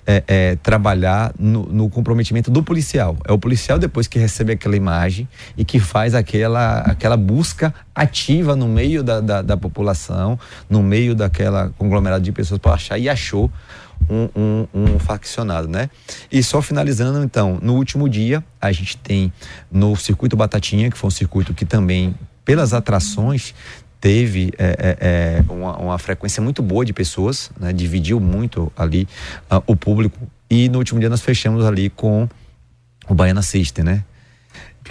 é, 0.07 0.23
é, 0.27 0.57
trabalhar 0.57 1.33
no, 1.39 1.65
no, 1.67 1.89
comprometimento 1.89 2.51
do 2.51 2.63
policial. 2.63 3.17
É 3.27 3.33
o 3.33 3.39
policial 3.39 3.79
depois 3.79 4.07
que 4.07 4.19
recebe 4.19 4.53
aquela 4.53 4.77
imagem 4.77 5.29
e 5.57 5.65
que 5.65 5.79
faz 5.79 6.15
aquela, 6.15 6.79
aquela 6.81 7.17
busca 7.17 7.75
ativa 7.95 8.57
no 8.57 8.69
meio 8.69 9.03
da, 9.03 9.21
da, 9.21 9.43
da 9.43 9.57
população, 9.57 10.39
no 10.69 10.83
meio 10.83 11.15
daquela 11.15 11.73
conglomerado 11.79 12.23
de 12.23 12.33
pessoas 12.33 12.61
para 12.61 12.73
achar 12.73 12.99
e 12.99 13.09
achou 13.09 13.51
um, 14.09 14.29
um, 14.35 14.67
um, 14.75 14.99
faccionado, 14.99 15.69
né? 15.69 15.91
E 16.31 16.43
só 16.43 16.61
finalizando, 16.61 17.23
então, 17.23 17.59
no 17.63 17.75
último 17.75 18.09
dia, 18.09 18.45
a 18.61 18.73
gente 18.73 18.97
tem 18.97 19.33
no 19.71 19.97
circuito 19.97 20.37
Batatinha, 20.37 20.91
que 20.91 20.97
foi 20.97 21.09
um 21.09 21.11
circuito 21.11 21.55
que 21.55 21.65
também, 21.65 22.15
pelas 22.45 22.73
atrações, 22.73 23.55
teve 24.01 24.53
é, 24.59 24.99
é, 25.01 25.39
é 25.39 25.53
uma, 25.53 25.77
uma, 25.79 25.99
frequência 25.99 26.43
muito 26.43 26.63
boa 26.63 26.85
de 26.85 26.93
pessoas, 26.93 27.51
né? 27.59 27.73
dividiu 27.73 28.21
muito 28.21 28.71
ali 28.77 29.09
uh, 29.51 29.63
o 29.67 29.75
público. 29.75 30.19
E 30.51 30.69
no 30.69 30.79
último 30.79 31.01
dia 31.01 31.09
nós 31.09 31.23
fechamos 31.23 31.65
ali 31.65 31.89
com 31.89 32.29
o 33.09 33.15
Baiana 33.15 33.41
System, 33.41 33.85
né? 33.85 34.05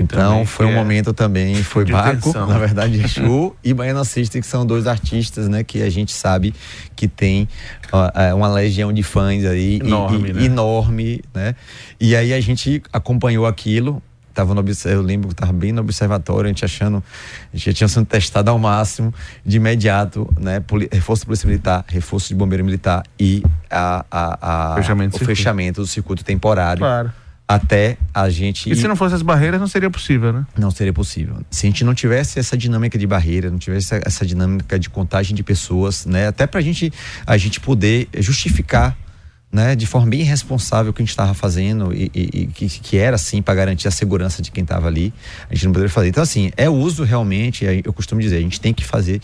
Então 0.01 0.45
foi 0.45 0.65
um 0.65 0.71
é 0.71 0.75
momento 0.75 1.13
também, 1.13 1.61
foi 1.61 1.85
Baco, 1.85 2.33
na 2.47 2.57
verdade, 2.57 2.99
Exu 2.99 3.55
e 3.63 3.73
Baiana 3.73 4.03
System, 4.03 4.41
que 4.41 4.47
são 4.47 4.65
dois 4.65 4.87
artistas, 4.87 5.47
né, 5.47 5.63
que 5.63 5.81
a 5.83 5.89
gente 5.89 6.11
sabe 6.11 6.53
que 6.95 7.07
tem 7.07 7.47
uh, 7.91 8.35
uma 8.35 8.47
legião 8.47 8.91
de 8.91 9.03
fãs 9.03 9.45
aí 9.45 9.75
enorme, 9.75 10.29
e, 10.29 10.33
né? 10.33 10.43
enorme, 10.45 11.21
né? 11.33 11.55
E 11.99 12.15
aí 12.15 12.33
a 12.33 12.41
gente 12.41 12.81
acompanhou 12.91 13.45
aquilo, 13.45 14.01
tava 14.33 14.55
no, 14.55 14.63
eu 14.85 15.01
lembro 15.01 15.27
que 15.27 15.35
estava 15.35 15.53
bem 15.53 15.71
no 15.71 15.81
observatório, 15.81 16.45
a 16.45 16.47
gente 16.47 16.65
achando, 16.65 17.03
a 17.53 17.55
gente 17.55 17.65
já 17.65 17.73
tinha 17.73 17.87
sido 17.87 18.05
testado 18.05 18.49
ao 18.49 18.57
máximo, 18.57 19.13
de 19.45 19.57
imediato, 19.57 20.27
né? 20.39 20.59
Poli, 20.59 20.89
reforço 20.91 21.21
de 21.21 21.27
polícia 21.27 21.47
militar, 21.47 21.85
reforço 21.87 22.29
de 22.29 22.35
bombeiro 22.35 22.65
militar 22.65 23.03
e 23.19 23.43
a, 23.69 24.05
a, 24.09 24.71
a 24.71 24.75
fechamento 24.75 25.17
o 25.17 25.25
fechamento 25.25 25.81
do 25.81 25.87
circuito 25.87 26.23
temporário. 26.23 26.79
Claro 26.79 27.22
até 27.47 27.97
a 28.13 28.29
gente. 28.29 28.71
E 28.71 28.75
se 28.75 28.87
não 28.87 28.95
fosse 28.95 29.15
as 29.15 29.21
barreiras, 29.21 29.59
não 29.59 29.67
seria 29.67 29.89
possível, 29.89 30.31
né? 30.31 30.45
Não 30.57 30.71
seria 30.71 30.93
possível. 30.93 31.37
Se 31.51 31.65
a 31.65 31.69
gente 31.69 31.83
não 31.83 31.93
tivesse 31.93 32.39
essa 32.39 32.57
dinâmica 32.57 32.97
de 32.97 33.05
barreira, 33.05 33.49
não 33.49 33.59
tivesse 33.59 33.95
essa 34.05 34.25
dinâmica 34.25 34.79
de 34.79 34.89
contagem 34.89 35.35
de 35.35 35.43
pessoas, 35.43 36.05
né? 36.05 36.27
Até 36.27 36.47
pra 36.47 36.61
gente, 36.61 36.91
a 37.25 37.37
gente 37.37 37.59
poder 37.59 38.07
justificar 38.17 38.97
né, 39.53 39.75
de 39.75 39.85
forma 39.85 40.09
bem 40.09 40.23
responsável 40.23 40.89
o 40.89 40.93
que 40.93 41.03
a 41.03 41.05
gente 41.05 41.11
estava 41.11 41.35
fazendo 41.35 41.93
e, 41.93 42.09
e, 42.11 42.21
e 42.33 42.47
que, 42.47 42.67
que, 42.67 42.97
era 42.97 43.15
assim 43.15 43.39
para 43.39 43.53
garantir 43.53 43.87
a 43.87 43.91
segurança 43.91 44.41
de 44.41 44.49
quem 44.49 44.63
estava 44.63 44.87
ali, 44.87 45.13
a 45.47 45.53
gente 45.53 45.65
não 45.65 45.73
poderia 45.73 45.93
fazer. 45.93 46.07
Então, 46.07 46.23
assim, 46.23 46.51
é 46.57 46.67
uso 46.67 47.03
realmente, 47.03 47.63
eu 47.85 47.93
costumo 47.93 48.19
dizer, 48.19 48.37
a 48.37 48.41
gente 48.41 48.59
tem 48.59 48.73
que 48.73 48.83
fazer 48.83 49.21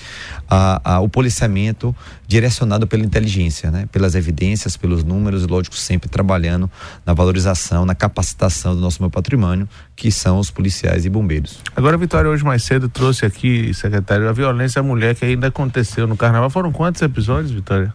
a, 0.48 0.98
a, 0.98 1.00
o 1.00 1.10
policiamento 1.10 1.96
direcionado 2.28 2.86
pela 2.86 3.04
inteligência, 3.04 3.72
né, 3.72 3.88
pelas 3.92 4.14
evidências, 4.14 4.78
pelos 4.78 5.04
números, 5.04 5.44
e 5.44 5.48
lógico, 5.48 5.76
sempre 5.76 6.08
trabalhando 6.08 6.70
na 7.04 7.14
valorização, 7.14 7.84
na 7.84 7.96
capacitação 7.96 8.76
do 8.76 8.82
nosso 8.82 9.02
meu 9.02 9.10
patrimônio, 9.10 9.68
que 9.96 10.12
são 10.12 10.38
os 10.38 10.52
policiais 10.52 11.06
e 11.06 11.10
bombeiros. 11.10 11.60
Agora, 11.76 11.98
Vitória, 11.98 12.30
hoje 12.30 12.44
mais 12.44 12.62
cedo, 12.62 12.88
trouxe 12.88 13.26
aqui, 13.26 13.74
secretário, 13.74 14.30
a 14.30 14.32
violência 14.32 14.80
à 14.80 14.84
mulher 14.84 15.16
que 15.16 15.26
ainda 15.26 15.48
aconteceu 15.48 16.06
no 16.06 16.16
carnaval. 16.16 16.52
Foram 16.52 16.72
quantos 16.72 17.02
episódios, 17.02 17.50
Vitória? 17.52 17.92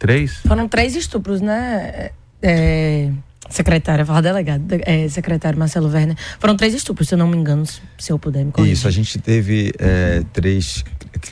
Três? 0.00 0.38
Foram 0.38 0.66
três 0.66 0.96
estupros, 0.96 1.42
né? 1.42 2.10
É, 2.42 3.10
secretária, 3.50 4.06
fala 4.06 4.22
delegado, 4.22 4.64
é, 4.86 5.06
secretário 5.08 5.58
Marcelo 5.58 5.88
Werner. 5.90 6.16
Foram 6.38 6.56
três 6.56 6.72
estupros, 6.72 7.06
se 7.06 7.14
eu 7.14 7.18
não 7.18 7.28
me 7.28 7.36
engano, 7.36 7.66
se 7.66 8.10
eu 8.10 8.18
puder 8.18 8.42
me 8.42 8.50
corrigir. 8.50 8.72
Isso, 8.72 8.88
a 8.88 8.90
gente 8.90 9.18
teve 9.18 9.74
é, 9.78 10.24
três. 10.32 10.82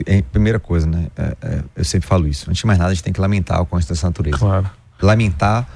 É, 0.05 0.21
primeira 0.21 0.61
coisa, 0.61 0.87
né? 0.87 1.07
É, 1.17 1.37
é, 1.41 1.63
eu 1.77 1.85
sempre 1.85 2.07
falo 2.07 2.29
isso. 2.29 2.51
Antes 2.51 2.61
de 2.61 2.67
mais 2.67 2.79
nada, 2.79 2.91
a 2.91 2.95
gente 2.95 3.03
tem 3.03 3.13
que 3.13 3.21
lamentar 3.21 3.59
o 3.59 3.63
ocorrência 3.63 3.95
dessa 3.95 4.07
natureza. 4.07 4.37
Claro. 4.37 4.71
Lamentar 5.01 5.67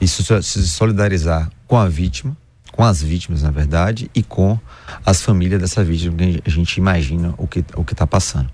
e 0.00 0.06
se 0.06 0.22
solidarizar 0.68 1.50
com 1.66 1.76
a 1.76 1.88
vítima, 1.88 2.36
com 2.70 2.84
as 2.84 3.02
vítimas, 3.02 3.42
na 3.42 3.50
verdade, 3.50 4.08
e 4.14 4.22
com 4.22 4.56
as 5.04 5.20
famílias 5.20 5.60
dessa 5.60 5.82
vítima, 5.82 6.14
que 6.16 6.42
a 6.46 6.50
gente 6.50 6.76
imagina 6.76 7.34
o 7.38 7.48
que 7.48 7.64
o 7.74 7.84
está 7.90 8.06
passando. 8.06 8.48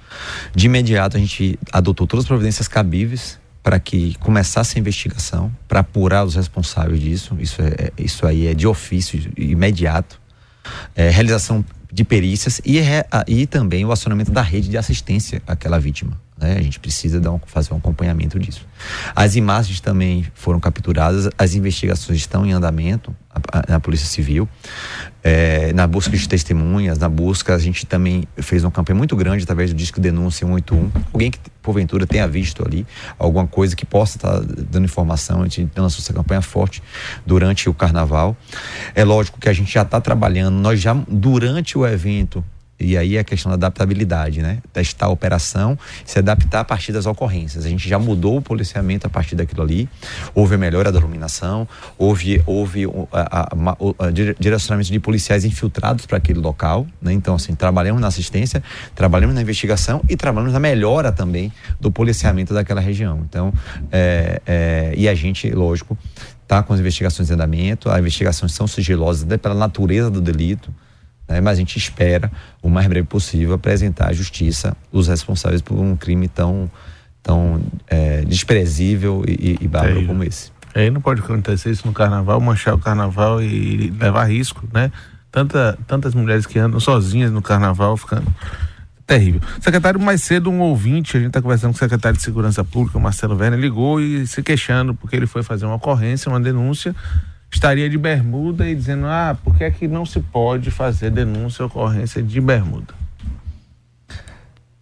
De 0.54 0.64
imediato, 0.64 1.18
a 1.18 1.20
gente 1.20 1.58
adotou 1.70 2.06
todas 2.06 2.24
as 2.24 2.28
providências 2.28 2.66
cabíveis 2.66 3.41
para 3.62 3.78
que 3.78 4.14
começasse 4.18 4.76
a 4.76 4.80
investigação, 4.80 5.52
para 5.68 5.80
apurar 5.80 6.24
os 6.24 6.34
responsáveis 6.34 7.00
disso. 7.00 7.36
Isso, 7.38 7.62
é, 7.62 7.68
é, 7.68 7.92
isso 7.98 8.26
aí 8.26 8.46
é 8.46 8.54
de 8.54 8.66
ofício 8.66 9.32
imediato. 9.36 10.20
É, 10.94 11.10
realização 11.10 11.64
de 11.92 12.04
perícias 12.04 12.60
e, 12.64 12.80
e 13.26 13.46
também 13.46 13.84
o 13.84 13.92
acionamento 13.92 14.30
da 14.30 14.42
rede 14.42 14.68
de 14.68 14.78
assistência 14.78 15.42
àquela 15.46 15.78
vítima. 15.78 16.18
Né? 16.42 16.56
A 16.58 16.62
gente 16.62 16.80
precisa 16.80 17.18
um, 17.30 17.38
fazer 17.46 17.72
um 17.72 17.76
acompanhamento 17.76 18.36
disso. 18.36 18.66
As 19.14 19.36
imagens 19.36 19.80
também 19.80 20.26
foram 20.34 20.58
capturadas, 20.58 21.30
as 21.38 21.54
investigações 21.54 22.18
estão 22.18 22.44
em 22.44 22.52
andamento 22.52 23.14
na 23.68 23.78
Polícia 23.78 24.08
Civil, 24.08 24.48
é, 25.22 25.72
na 25.72 25.86
busca 25.86 26.16
de 26.16 26.28
testemunhas, 26.28 26.98
na 26.98 27.08
busca, 27.08 27.54
a 27.54 27.58
gente 27.58 27.86
também 27.86 28.24
fez 28.38 28.64
uma 28.64 28.72
campanha 28.72 28.96
muito 28.98 29.14
grande 29.14 29.44
através 29.44 29.70
do 29.70 29.76
Disco 29.76 30.00
Denúncia 30.00 30.44
181. 30.46 30.90
Alguém 31.12 31.30
que 31.30 31.38
porventura 31.62 32.06
tenha 32.06 32.26
visto 32.26 32.66
ali 32.66 32.84
alguma 33.16 33.46
coisa 33.46 33.76
que 33.76 33.86
possa 33.86 34.16
estar 34.16 34.40
dando 34.40 34.84
informação, 34.84 35.42
a 35.42 35.44
gente 35.44 35.70
lançou 35.76 36.00
essa 36.00 36.12
campanha 36.12 36.42
forte 36.42 36.82
durante 37.24 37.68
o 37.68 37.74
carnaval. 37.74 38.36
É 38.96 39.04
lógico 39.04 39.38
que 39.38 39.48
a 39.48 39.52
gente 39.52 39.72
já 39.72 39.82
está 39.82 40.00
trabalhando, 40.00 40.56
nós 40.56 40.80
já 40.80 40.92
durante 41.08 41.78
o 41.78 41.86
evento 41.86 42.44
e 42.82 42.96
aí 42.96 43.16
é 43.16 43.20
a 43.20 43.24
questão 43.24 43.50
da 43.50 43.54
adaptabilidade, 43.54 44.42
né? 44.42 44.58
Testar 44.72 45.06
a 45.06 45.08
operação, 45.08 45.78
se 46.04 46.18
adaptar 46.18 46.60
a 46.60 46.64
partir 46.64 46.92
das 46.92 47.06
ocorrências. 47.06 47.64
A 47.64 47.68
gente 47.68 47.88
já 47.88 47.98
mudou 47.98 48.36
o 48.36 48.42
policiamento 48.42 49.06
a 49.06 49.10
partir 49.10 49.36
daquilo 49.36 49.62
ali. 49.62 49.88
Houve 50.34 50.56
a 50.56 50.58
melhora 50.58 50.90
da 50.90 50.98
iluminação, 50.98 51.66
houve, 51.96 52.42
houve 52.46 52.86
a 53.12 54.10
direcionamento 54.38 54.90
de 54.90 55.00
policiais 55.00 55.44
infiltrados 55.44 56.06
para 56.06 56.18
aquele 56.18 56.40
local, 56.40 56.86
né? 57.00 57.12
Então, 57.12 57.34
assim, 57.34 57.54
trabalhamos 57.54 58.00
na 58.00 58.08
assistência, 58.08 58.62
trabalhamos 58.94 59.34
na 59.34 59.42
investigação 59.42 60.02
e 60.08 60.16
trabalhamos 60.16 60.52
na 60.52 60.60
melhora 60.60 61.12
também 61.12 61.52
do 61.80 61.90
policiamento 61.90 62.52
daquela 62.52 62.80
região. 62.80 63.20
Então, 63.28 63.52
é, 63.90 64.40
é, 64.46 64.94
e 64.96 65.08
a 65.08 65.14
gente, 65.14 65.50
lógico, 65.50 65.96
está 66.42 66.62
com 66.62 66.72
as 66.72 66.80
investigações 66.80 67.30
em 67.30 67.34
andamento, 67.34 67.88
as 67.88 67.98
investigações 67.98 68.52
são 68.52 68.66
sigilosas 68.66 69.22
até 69.22 69.36
pela 69.36 69.54
natureza 69.54 70.10
do 70.10 70.20
delito 70.20 70.72
né? 71.32 71.40
mas 71.40 71.58
a 71.58 71.60
gente 71.60 71.76
espera, 71.76 72.30
o 72.62 72.68
mais 72.68 72.86
breve 72.86 73.06
possível, 73.06 73.54
apresentar 73.54 74.08
à 74.08 74.12
justiça 74.12 74.76
os 74.90 75.08
responsáveis 75.08 75.60
por 75.60 75.78
um 75.78 75.96
crime 75.96 76.28
tão, 76.28 76.70
tão 77.22 77.60
é, 77.88 78.22
desprezível 78.22 79.24
e, 79.26 79.58
e 79.60 79.68
bárbaro 79.68 80.02
é, 80.02 80.04
como 80.04 80.24
esse. 80.24 80.50
Aí 80.74 80.90
não 80.90 81.00
pode 81.00 81.20
acontecer 81.20 81.70
isso 81.70 81.86
no 81.86 81.92
carnaval, 81.92 82.40
manchar 82.40 82.74
o 82.74 82.78
carnaval 82.78 83.42
e 83.42 83.90
levar 83.90 84.24
risco, 84.24 84.66
né? 84.72 84.90
Tanta, 85.30 85.78
tantas 85.86 86.14
mulheres 86.14 86.46
que 86.46 86.58
andam 86.58 86.78
sozinhas 86.78 87.30
no 87.30 87.40
carnaval 87.40 87.96
ficando 87.96 88.26
terrível. 89.06 89.40
Secretário, 89.60 90.00
mais 90.00 90.22
cedo 90.22 90.50
um 90.50 90.60
ouvinte, 90.60 91.16
a 91.16 91.20
gente 91.20 91.28
está 91.28 91.42
conversando 91.42 91.70
com 91.72 91.76
o 91.76 91.78
secretário 91.78 92.16
de 92.16 92.22
Segurança 92.22 92.62
Pública, 92.64 92.98
Marcelo 92.98 93.36
Werner, 93.36 93.58
ligou 93.58 94.00
e 94.00 94.26
se 94.26 94.42
queixando 94.42 94.94
porque 94.94 95.16
ele 95.16 95.26
foi 95.26 95.42
fazer 95.42 95.66
uma 95.66 95.74
ocorrência, 95.74 96.30
uma 96.30 96.40
denúncia 96.40 96.94
estaria 97.52 97.88
de 97.88 97.98
bermuda 97.98 98.68
e 98.68 98.74
dizendo: 98.74 99.06
ah, 99.06 99.36
por 99.44 99.56
que 99.56 99.64
é 99.64 99.70
que 99.70 99.86
não 99.86 100.04
se 100.04 100.20
pode 100.20 100.70
fazer 100.70 101.10
denúncia 101.10 101.62
ou 101.62 101.68
ocorrência 101.68 102.22
de 102.22 102.40
bermuda? 102.40 102.94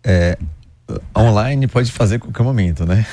É, 0.03 0.39
online 1.17 1.67
pode 1.67 1.93
fazer 1.93 2.17
a 2.17 2.19
qualquer 2.21 2.43
momento, 2.43 2.87
né? 2.87 3.05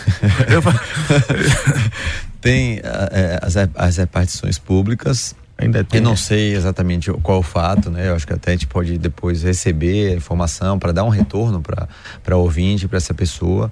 tem 2.40 2.80
é, 3.12 3.40
as, 3.42 3.56
as 3.76 3.98
repartições 3.98 4.58
públicas. 4.58 5.36
Ainda 5.58 5.84
tem. 5.84 6.00
Eu 6.00 6.04
não 6.04 6.16
sei 6.16 6.54
exatamente 6.54 7.12
qual 7.24 7.40
o 7.40 7.44
fato, 7.44 7.90
né? 7.90 8.10
Eu 8.10 8.16
acho 8.16 8.28
que 8.28 8.34
até 8.34 8.52
a 8.52 8.54
gente 8.54 8.68
pode 8.68 8.98
depois 9.00 9.42
receber 9.42 10.14
a 10.14 10.16
informação 10.16 10.78
para 10.78 10.92
dar 10.92 11.04
um 11.04 11.10
retorno 11.10 11.62
para 11.62 12.38
ouvinte, 12.38 12.88
para 12.88 12.98
essa 12.98 13.14
pessoa. 13.14 13.72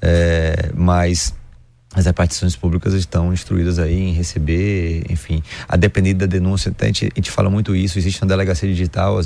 É, 0.00 0.70
mas 0.74 1.34
as 1.94 2.06
repartições 2.06 2.56
públicas 2.56 2.94
estão 2.94 3.32
instruídas 3.32 3.78
aí 3.78 3.98
em 4.00 4.12
receber, 4.12 5.04
enfim, 5.10 5.42
a 5.68 5.76
depender 5.76 6.14
da 6.14 6.26
denúncia, 6.26 6.74
a 6.78 6.86
gente, 6.86 7.06
a 7.06 7.14
gente 7.14 7.30
fala 7.30 7.50
muito 7.50 7.76
isso, 7.76 7.98
existe 7.98 8.22
uma 8.22 8.28
delegacia 8.28 8.68
digital 8.68 9.18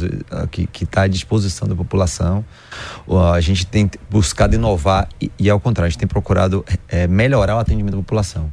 que 0.51 0.85
está 0.85 1.03
à 1.03 1.07
disposição 1.07 1.69
da 1.69 1.77
população, 1.77 2.45
a 3.33 3.41
gente 3.41 3.67
tem 3.67 3.89
buscado 4.11 4.55
inovar 4.55 5.09
e, 5.21 5.31
e 5.39 5.49
ao 5.49 5.61
contrário, 5.61 5.87
a 5.87 5.91
gente 5.91 5.99
tem 5.99 6.09
procurado 6.09 6.65
é, 6.89 7.07
melhorar 7.07 7.57
o 7.57 7.59
atendimento 7.59 7.93
da 7.93 8.01
população. 8.01 8.53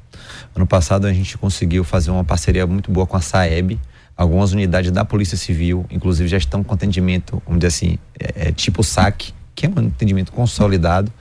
Ano 0.55 0.67
passado 0.67 1.07
a 1.07 1.13
gente 1.13 1.37
conseguiu 1.37 1.83
fazer 1.83 2.11
uma 2.11 2.23
parceria 2.23 2.67
muito 2.67 2.91
boa 2.91 3.07
com 3.07 3.17
a 3.17 3.21
SAEB, 3.21 3.79
algumas 4.15 4.51
unidades 4.51 4.91
da 4.91 5.03
Polícia 5.03 5.35
Civil, 5.35 5.85
inclusive 5.89 6.29
já 6.29 6.37
estão 6.37 6.63
com 6.63 6.73
atendimento, 6.73 7.41
vamos 7.45 7.59
dizer 7.59 7.67
assim, 7.67 7.97
é, 8.19 8.49
é 8.49 8.51
tipo 8.51 8.83
SAC, 8.83 9.33
que 9.71 9.79
é 9.79 9.81
um 9.81 9.87
atendimento 9.87 10.31
consolidado. 10.31 11.11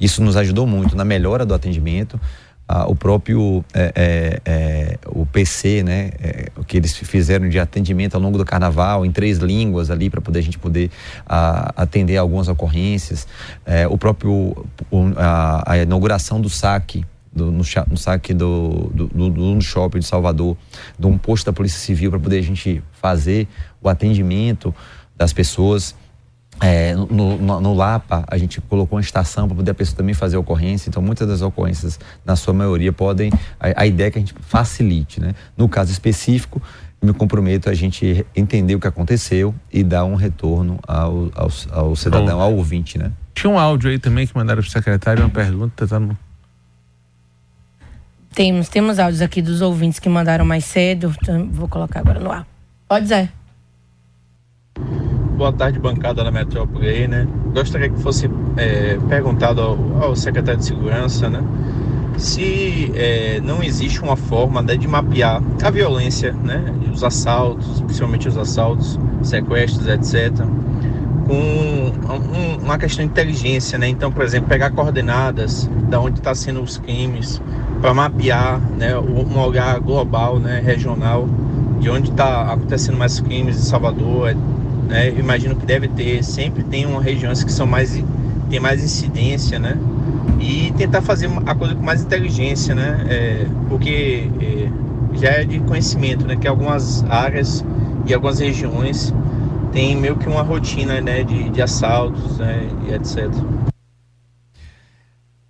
Isso 0.00 0.22
nos 0.22 0.36
ajudou 0.36 0.66
muito 0.66 0.96
na 0.96 1.04
melhora 1.04 1.46
do 1.46 1.54
atendimento. 1.54 2.20
Ah, 2.68 2.84
o 2.86 2.96
próprio 2.96 3.64
é, 3.72 3.92
é, 3.94 4.40
é, 4.44 4.98
o 5.06 5.24
PC, 5.24 5.84
né, 5.84 6.10
é, 6.20 6.50
o 6.56 6.64
que 6.64 6.76
eles 6.76 6.96
fizeram 6.96 7.48
de 7.48 7.60
atendimento 7.60 8.16
ao 8.16 8.20
longo 8.20 8.36
do 8.36 8.44
carnaval 8.44 9.06
em 9.06 9.12
três 9.12 9.38
línguas 9.38 9.88
ali 9.88 10.10
para 10.10 10.20
poder 10.20 10.40
a 10.40 10.42
gente 10.42 10.58
poder 10.58 10.90
ah, 11.24 11.72
atender 11.76 12.16
algumas 12.16 12.48
ocorrências, 12.48 13.28
é, 13.64 13.86
o 13.86 13.96
próprio 13.96 14.66
o, 14.90 15.12
a, 15.16 15.74
a, 15.74 15.78
inauguração 15.78 16.40
do 16.40 16.50
saque 16.50 17.04
do, 17.32 17.52
no, 17.52 17.62
no, 17.88 17.96
saque 17.96 18.34
do, 18.34 18.90
do, 18.92 19.06
do, 19.06 19.30
do 19.30 19.60
shopping 19.60 20.00
de 20.00 20.06
Salvador, 20.06 20.56
de 20.98 21.06
um 21.06 21.16
posto 21.16 21.46
da 21.46 21.52
Polícia 21.52 21.78
Civil 21.78 22.10
para 22.10 22.18
poder 22.18 22.38
a 22.38 22.42
gente 22.42 22.82
fazer 23.00 23.46
o 23.80 23.88
atendimento 23.88 24.74
das 25.16 25.32
pessoas. 25.32 25.94
É, 26.60 26.94
no, 26.94 27.06
no, 27.36 27.60
no, 27.60 27.74
Lapa, 27.74 28.24
a 28.26 28.38
gente 28.38 28.60
colocou 28.62 28.96
uma 28.96 29.02
estação 29.02 29.46
para 29.46 29.56
poder 29.56 29.70
a 29.72 29.74
pessoa 29.74 29.96
também 29.96 30.14
fazer 30.14 30.36
ocorrência. 30.36 30.88
Então, 30.88 31.02
muitas 31.02 31.28
das 31.28 31.42
ocorrências, 31.42 32.00
na 32.24 32.34
sua 32.34 32.54
maioria, 32.54 32.92
podem. 32.92 33.30
A, 33.60 33.82
a 33.82 33.86
ideia 33.86 34.08
é 34.08 34.10
que 34.10 34.18
a 34.18 34.20
gente 34.20 34.34
facilite, 34.40 35.20
né? 35.20 35.34
No 35.56 35.68
caso 35.68 35.92
específico, 35.92 36.62
me 37.02 37.12
comprometo 37.12 37.68
a 37.68 37.74
gente 37.74 38.26
entender 38.34 38.74
o 38.74 38.80
que 38.80 38.86
aconteceu 38.86 39.54
e 39.70 39.84
dar 39.84 40.04
um 40.04 40.14
retorno 40.14 40.78
ao, 40.86 41.30
ao, 41.34 41.50
ao 41.70 41.96
cidadão, 41.96 42.40
ao 42.40 42.54
ouvinte, 42.54 42.98
né? 42.98 43.12
Tinha 43.34 43.50
um 43.50 43.58
áudio 43.58 43.90
aí 43.90 43.98
também 43.98 44.26
que 44.26 44.34
mandaram 44.34 44.62
para 44.62 44.68
o 44.68 44.72
secretário, 44.72 45.22
uma 45.22 45.30
pergunta, 45.30 45.86
tá 45.86 46.00
no... 46.00 46.16
Temos, 48.34 48.68
temos 48.68 48.98
áudios 48.98 49.22
aqui 49.22 49.40
dos 49.40 49.62
ouvintes 49.62 49.98
que 49.98 50.08
mandaram 50.08 50.44
mais 50.44 50.64
cedo. 50.64 51.14
Então, 51.22 51.48
vou 51.50 51.68
colocar 51.68 52.00
agora 52.00 52.20
no 52.20 52.30
ar. 52.30 52.46
Pode, 52.86 53.06
Zé. 53.06 53.30
Boa 55.36 55.52
tarde, 55.52 55.78
bancada 55.78 56.24
da 56.24 56.30
Metrópole 56.30 56.88
aí, 56.88 57.06
né? 57.06 57.28
Gostaria 57.52 57.88
que 57.90 58.00
fosse 58.00 58.30
é, 58.56 58.98
perguntado 59.08 59.60
ao, 59.60 60.02
ao, 60.02 60.16
secretário 60.16 60.58
de 60.58 60.66
Segurança, 60.66 61.28
né? 61.28 61.42
Se 62.16 62.90
é, 62.94 63.40
não 63.44 63.62
existe 63.62 64.00
uma 64.00 64.16
forma 64.16 64.62
né, 64.62 64.76
de 64.76 64.88
mapear 64.88 65.42
a 65.62 65.70
violência, 65.70 66.32
né? 66.32 66.64
Os 66.92 67.04
assaltos, 67.04 67.82
principalmente 67.82 68.26
os 68.26 68.38
assaltos, 68.38 68.98
sequestros, 69.22 69.86
etc 69.86 70.46
com 71.26 71.34
um, 71.34 72.64
uma 72.64 72.78
questão 72.78 73.04
de 73.04 73.10
inteligência, 73.10 73.76
né? 73.78 73.88
Então, 73.88 74.12
por 74.12 74.24
exemplo, 74.24 74.48
pegar 74.48 74.70
coordenadas 74.70 75.68
da 75.88 76.00
onde 76.00 76.20
está 76.20 76.34
sendo 76.34 76.62
os 76.62 76.78
crimes 76.78 77.42
para 77.80 77.92
mapear, 77.92 78.60
né, 78.78 78.96
um 78.96 79.38
olhar 79.40 79.78
global, 79.80 80.38
né, 80.38 80.62
regional, 80.64 81.28
de 81.80 81.90
onde 81.90 82.10
está 82.10 82.52
acontecendo 82.52 82.96
mais 82.96 83.20
crimes 83.20 83.56
em 83.56 83.62
Salvador. 83.62 84.36
Né? 84.86 85.08
Eu 85.10 85.18
imagino 85.18 85.56
que 85.56 85.66
deve 85.66 85.88
ter, 85.88 86.22
sempre 86.22 86.62
tem 86.62 86.86
uma 86.86 87.00
regiões 87.00 87.42
que 87.42 87.52
são 87.52 87.66
mais 87.66 88.02
tem 88.48 88.60
mais 88.60 88.82
incidência, 88.82 89.58
né? 89.58 89.76
E 90.40 90.72
tentar 90.76 91.02
fazer 91.02 91.28
a 91.46 91.54
coisa 91.54 91.74
com 91.74 91.82
mais 91.82 92.02
inteligência, 92.02 92.74
né? 92.74 93.04
É, 93.08 93.46
porque 93.68 94.28
é, 94.40 94.68
já 95.18 95.30
é 95.30 95.44
de 95.44 95.58
conhecimento, 95.60 96.26
né? 96.26 96.36
Que 96.36 96.46
algumas 96.46 97.04
áreas 97.10 97.64
e 98.06 98.14
algumas 98.14 98.38
regiões 98.38 99.12
tem 99.72 99.96
meio 99.96 100.16
que 100.16 100.28
uma 100.28 100.42
rotina 100.42 101.00
né, 101.00 101.22
de, 101.22 101.50
de 101.50 101.60
assaltos 101.60 102.38
né, 102.38 102.66
e 102.88 102.94
etc. 102.94 103.28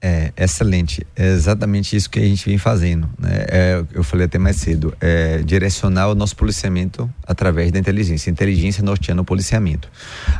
É, 0.01 0.33
excelente. 0.37 1.07
É 1.17 1.29
exatamente 1.29 1.97
isso 1.97 2.09
que 2.09 2.19
a 2.19 2.23
gente 2.23 2.49
vem 2.49 2.59
fazendo. 2.59 3.09
Né? 3.19 3.47
É, 3.49 3.85
eu 3.93 4.05
falei 4.05 4.27
até 4.27 4.39
mais 4.39 4.57
cedo. 4.57 4.95
É, 5.01 5.39
direcionar 5.39 6.09
o 6.09 6.15
nosso 6.15 6.37
policiamento 6.37 7.11
através 7.27 7.73
da 7.73 7.79
inteligência. 7.79 8.31
Inteligência 8.31 8.83
norteando 8.83 9.23
o 9.23 9.25
policiamento. 9.25 9.91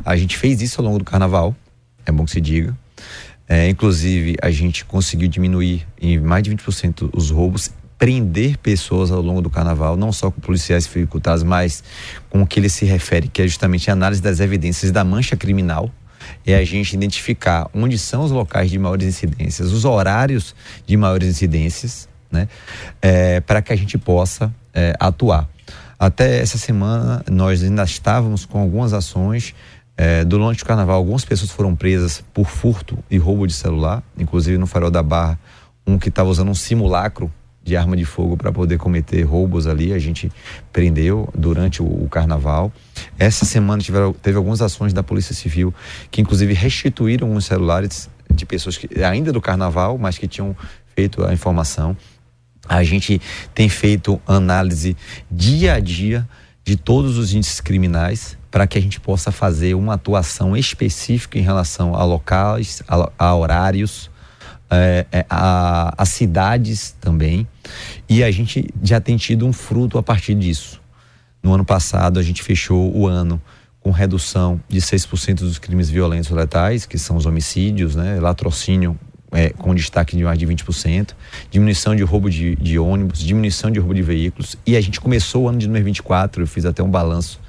A 0.05 0.17
gente 0.17 0.37
fez 0.37 0.61
isso 0.61 0.81
ao 0.81 0.87
longo 0.87 0.99
do 0.99 1.05
carnaval, 1.05 1.55
é 2.05 2.13
bom 2.13 2.25
que 2.25 2.31
se 2.31 2.41
diga. 2.41 2.77
É, 3.49 3.69
inclusive, 3.69 4.37
a 4.43 4.51
gente 4.51 4.85
conseguiu 4.85 5.29
diminuir 5.29 5.87
em 6.01 6.19
mais 6.19 6.43
de 6.43 6.51
20% 6.51 7.11
os 7.13 7.31
roubos 7.31 7.71
prender 7.99 8.59
pessoas 8.59 9.11
ao 9.11 9.23
longo 9.23 9.41
do 9.41 9.49
carnaval, 9.49 9.97
não 9.97 10.13
só 10.13 10.31
com 10.31 10.41
policiais 10.41 10.85
dificultados, 10.85 11.43
mas 11.43 11.83
com 12.29 12.43
o 12.43 12.47
que 12.47 12.61
ele 12.61 12.69
se 12.69 12.85
refere, 12.85 13.29
que 13.29 13.41
é 13.41 13.49
justamente 13.49 13.89
a 13.89 13.95
análise 13.95 14.21
das 14.21 14.41
evidências 14.41 14.93
da 14.93 15.03
mancha 15.03 15.37
criminal. 15.37 15.91
É 16.47 16.55
a 16.55 16.65
gente 16.65 16.95
identificar 16.95 17.69
onde 17.75 17.99
são 17.99 18.23
os 18.23 18.31
locais 18.31 18.71
de 18.71 18.79
maiores 18.79 19.07
incidências, 19.07 19.73
os 19.73 19.85
horários 19.85 20.55
de 20.87 20.97
maiores 20.97 21.29
incidências, 21.29 22.09
né? 22.31 22.49
É, 23.03 23.41
para 23.41 23.61
que 23.61 23.73
a 23.73 23.77
gente 23.77 23.99
possa 23.99 24.55
é, 24.73 24.95
atuar. 25.01 25.49
Até 25.99 26.41
essa 26.41 26.57
semana 26.57 27.25
nós 27.31 27.63
ainda 27.63 27.83
estávamos 27.83 28.45
com 28.45 28.61
algumas 28.61 28.93
ações 28.93 29.55
é, 29.97 30.25
durante 30.25 30.63
o 30.63 30.67
carnaval, 30.67 30.97
algumas 30.97 31.25
pessoas 31.25 31.51
foram 31.51 31.75
presas 31.75 32.23
por 32.35 32.47
furto 32.47 32.99
e 33.11 33.17
roubo 33.17 33.47
de 33.47 33.55
celular, 33.55 34.03
inclusive 34.19 34.59
no 34.59 34.67
Farol 34.67 34.91
da 34.91 35.03
Barra, 35.03 35.39
um 35.87 35.99
que 35.99 36.11
estava 36.11 36.29
usando 36.29 36.51
um 36.51 36.55
simulacro 36.55 37.33
de 37.67 37.77
arma 37.77 37.97
de 37.97 38.05
fogo 38.05 38.37
para 38.37 38.53
poder 38.53 38.79
cometer 38.79 39.23
roubos 39.23 39.67
ali. 39.67 39.93
A 39.93 39.99
gente 39.99 40.31
prendeu 40.73 41.29
durante 41.37 41.83
o, 41.83 41.85
o 41.85 42.09
carnaval. 42.09 42.73
Essa 43.19 43.45
semana 43.45 43.83
tiveram, 43.83 44.13
teve 44.13 44.37
algumas 44.37 44.63
ações 44.63 44.93
da 44.93 45.03
Polícia 45.03 45.35
Civil 45.35 45.75
que, 46.09 46.21
inclusive, 46.21 46.55
restituíram 46.55 47.35
os 47.35 47.45
celulares 47.45 48.09
de 48.31 48.47
pessoas 48.47 48.79
que 48.79 49.03
ainda 49.03 49.33
do 49.33 49.41
carnaval, 49.41 49.99
mas 49.99 50.17
que 50.17 50.29
tinham 50.29 50.57
feito 50.95 51.25
a 51.25 51.33
informação. 51.33 51.97
A 52.69 52.85
gente 52.85 53.21
tem 53.53 53.69
feito 53.69 54.21
análise 54.27 54.97
dia 55.29 55.75
a 55.75 55.81
dia 55.81 56.27
de 56.65 56.77
todos 56.77 57.19
os 57.19 57.35
índices 57.35 57.61
criminais 57.61 58.39
para 58.49 58.67
que 58.67 58.79
a 58.79 58.81
gente 58.81 59.01
possa 59.01 59.33
fazer 59.33 59.75
uma 59.75 59.95
atuação 59.95 60.57
específica 60.57 61.37
em 61.37 61.43
relação 61.43 61.97
a 61.97 62.05
locais, 62.05 62.83
a, 62.89 63.11
a 63.19 63.35
horários, 63.35 64.09
é, 64.71 65.07
é, 65.13 65.27
a, 65.29 65.95
as 65.97 66.09
cidades 66.11 66.97
também, 67.01 67.47
e 68.09 68.23
a 68.23 68.31
gente 68.31 68.69
já 68.83 69.01
tem 69.01 69.17
tido 69.17 69.47
um 69.47 69.53
fruto 69.53 69.99
a 69.99 70.03
partir 70.03 70.35
disso. 70.35 70.81
No 71.43 71.55
ano 71.55 71.65
passado, 71.65 72.19
a 72.19 72.23
gente 72.23 72.43
fechou 72.43 72.95
o 72.97 73.07
ano 73.07 73.41
com 73.81 73.91
redução 73.93 74.61
de 74.69 74.81
6% 74.81 75.37
dos 75.41 75.59
crimes 75.59 75.89
violentos 75.89 76.31
letais, 76.31 76.87
que 76.87 76.99
são 76.99 77.17
os 77.17 77.25
homicídios, 77.25 77.95
né? 77.95 78.19
latrocínio 78.19 78.99
é, 79.31 79.51
com 79.51 79.75
destaque 79.75 80.17
de 80.17 80.25
mais 80.25 80.39
de 80.39 80.47
20%, 80.47 81.11
diminuição 81.51 81.95
de 81.95 82.03
roubo 82.03 82.29
de, 82.29 82.57
de, 82.57 82.79
ônibus, 82.79 83.21
diminuição 83.21 83.71
de 83.71 83.79
roubo 83.79 83.95
de 83.95 84.03
veículos. 84.03 84.57
E 84.67 84.77
a 84.77 84.81
gente 84.81 85.01
começou 85.01 85.45
o 85.45 85.49
ano 85.49 85.59
de 85.59 85.67
2024, 85.67 86.43
eu 86.43 86.47
fiz 86.47 86.65
até 86.65 86.83
um 86.83 86.91
balanço 86.91 87.41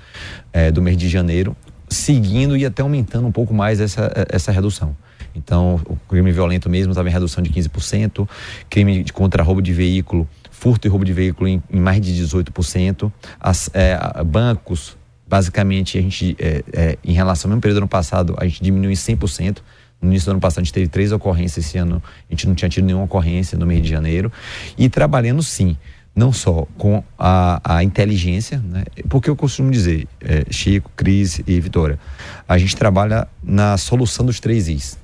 é, 0.54 0.72
do 0.72 0.82
mês 0.82 0.98
de 0.98 1.10
janeiro, 1.10 1.56
seguindo 1.90 2.56
e 2.56 2.66
até 2.66 2.82
aumentando 2.82 3.28
um 3.28 3.32
pouco 3.32 3.54
mais 3.54 3.80
essa, 3.80 4.12
essa 4.30 4.52
redução. 4.52 4.96
Então, 5.38 5.80
o 5.86 5.96
crime 6.10 6.32
violento 6.32 6.70
mesmo 6.70 6.92
estava 6.92 7.08
em 7.08 7.12
redução 7.12 7.44
de 7.44 7.50
15%, 7.50 8.28
crime 8.70 9.04
de 9.04 9.14
contra 9.14 9.44
roubo 9.44 9.62
de 9.62 9.72
veículo, 9.72 10.28
furto 10.50 10.88
e 10.88 10.90
roubo 10.90 11.06
de 11.06 11.14
veículo 11.14 11.48
em, 11.48 11.62
em 11.70 11.80
mais 11.80 12.02
de 12.02 12.12
18%, 12.12 13.12
As, 13.40 13.70
é, 13.74 13.98
bancos, 14.24 14.98
basicamente, 15.28 15.98
a 15.98 16.02
gente, 16.02 16.36
é, 16.40 16.64
é, 16.74 16.98
em 17.04 17.14
relação 17.14 17.48
ao 17.48 17.52
mesmo 17.52 17.62
período 17.62 17.78
do 17.78 17.84
ano 17.84 17.88
passado, 17.88 18.36
a 18.38 18.46
gente 18.46 18.64
diminuiu 18.64 18.92
em 18.92 18.96
100%. 18.96 19.60
No 20.02 20.10
início 20.10 20.28
do 20.28 20.32
ano 20.32 20.40
passado 20.40 20.60
a 20.60 20.64
gente 20.64 20.74
teve 20.74 20.88
três 20.88 21.12
ocorrências, 21.12 21.66
esse 21.66 21.78
ano 21.78 22.02
a 22.30 22.34
gente 22.34 22.48
não 22.48 22.54
tinha 22.54 22.70
tido 22.70 22.86
nenhuma 22.86 23.06
ocorrência 23.06 23.58
no 23.58 23.66
mês 23.66 23.82
de 23.82 23.90
janeiro. 23.90 24.32
E 24.78 24.88
trabalhando 24.90 25.42
sim, 25.42 25.76
não 26.16 26.34
só 26.34 26.68
com 26.78 27.04
a, 27.18 27.62
a 27.64 27.84
inteligência, 27.84 28.60
né? 28.60 28.84
porque 29.08 29.30
eu 29.30 29.36
costumo 29.36 29.72
dizer, 29.72 30.08
é, 30.22 30.46
Chico, 30.52 30.92
Cris 30.96 31.40
e 31.46 31.60
Vitória, 31.60 32.00
a 32.48 32.58
gente 32.58 32.76
trabalha 32.76 33.28
na 33.44 33.78
solução 33.78 34.26
dos 34.26 34.40
três 34.40 34.68
Is. 34.68 34.98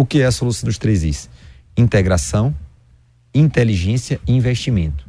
O 0.00 0.06
que 0.06 0.22
é 0.22 0.24
a 0.24 0.32
solução 0.32 0.66
dos 0.66 0.78
três 0.78 1.04
Is? 1.04 1.28
Integração, 1.76 2.56
inteligência 3.34 4.18
e 4.26 4.32
investimento. 4.32 5.06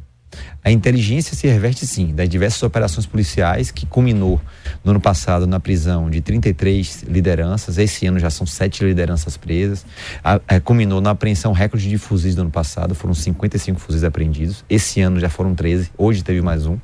A 0.62 0.70
inteligência 0.70 1.34
se 1.34 1.46
reverte 1.46 1.86
sim 1.86 2.14
das 2.14 2.28
diversas 2.28 2.62
operações 2.62 3.06
policiais 3.06 3.70
que 3.70 3.86
culminou 3.86 4.38
no 4.84 4.90
ano 4.90 5.00
passado 5.00 5.46
na 5.46 5.58
prisão 5.58 6.10
de 6.10 6.20
33 6.20 7.04
lideranças. 7.04 7.78
Esse 7.78 8.06
ano 8.06 8.18
já 8.18 8.28
são 8.28 8.46
sete 8.46 8.84
lideranças 8.84 9.34
presas. 9.38 9.86
A, 10.22 10.38
a, 10.46 10.60
culminou 10.60 11.00
na 11.00 11.12
apreensão 11.12 11.52
recorde 11.52 11.88
de 11.88 11.96
fuzis 11.96 12.34
do 12.34 12.42
ano 12.42 12.50
passado, 12.50 12.94
foram 12.94 13.14
55 13.14 13.80
fuzis 13.80 14.04
apreendidos. 14.04 14.62
Esse 14.68 15.00
ano 15.00 15.18
já 15.18 15.30
foram 15.30 15.54
13, 15.54 15.90
hoje 15.96 16.22
teve 16.22 16.42
mais 16.42 16.66
um. 16.66 16.76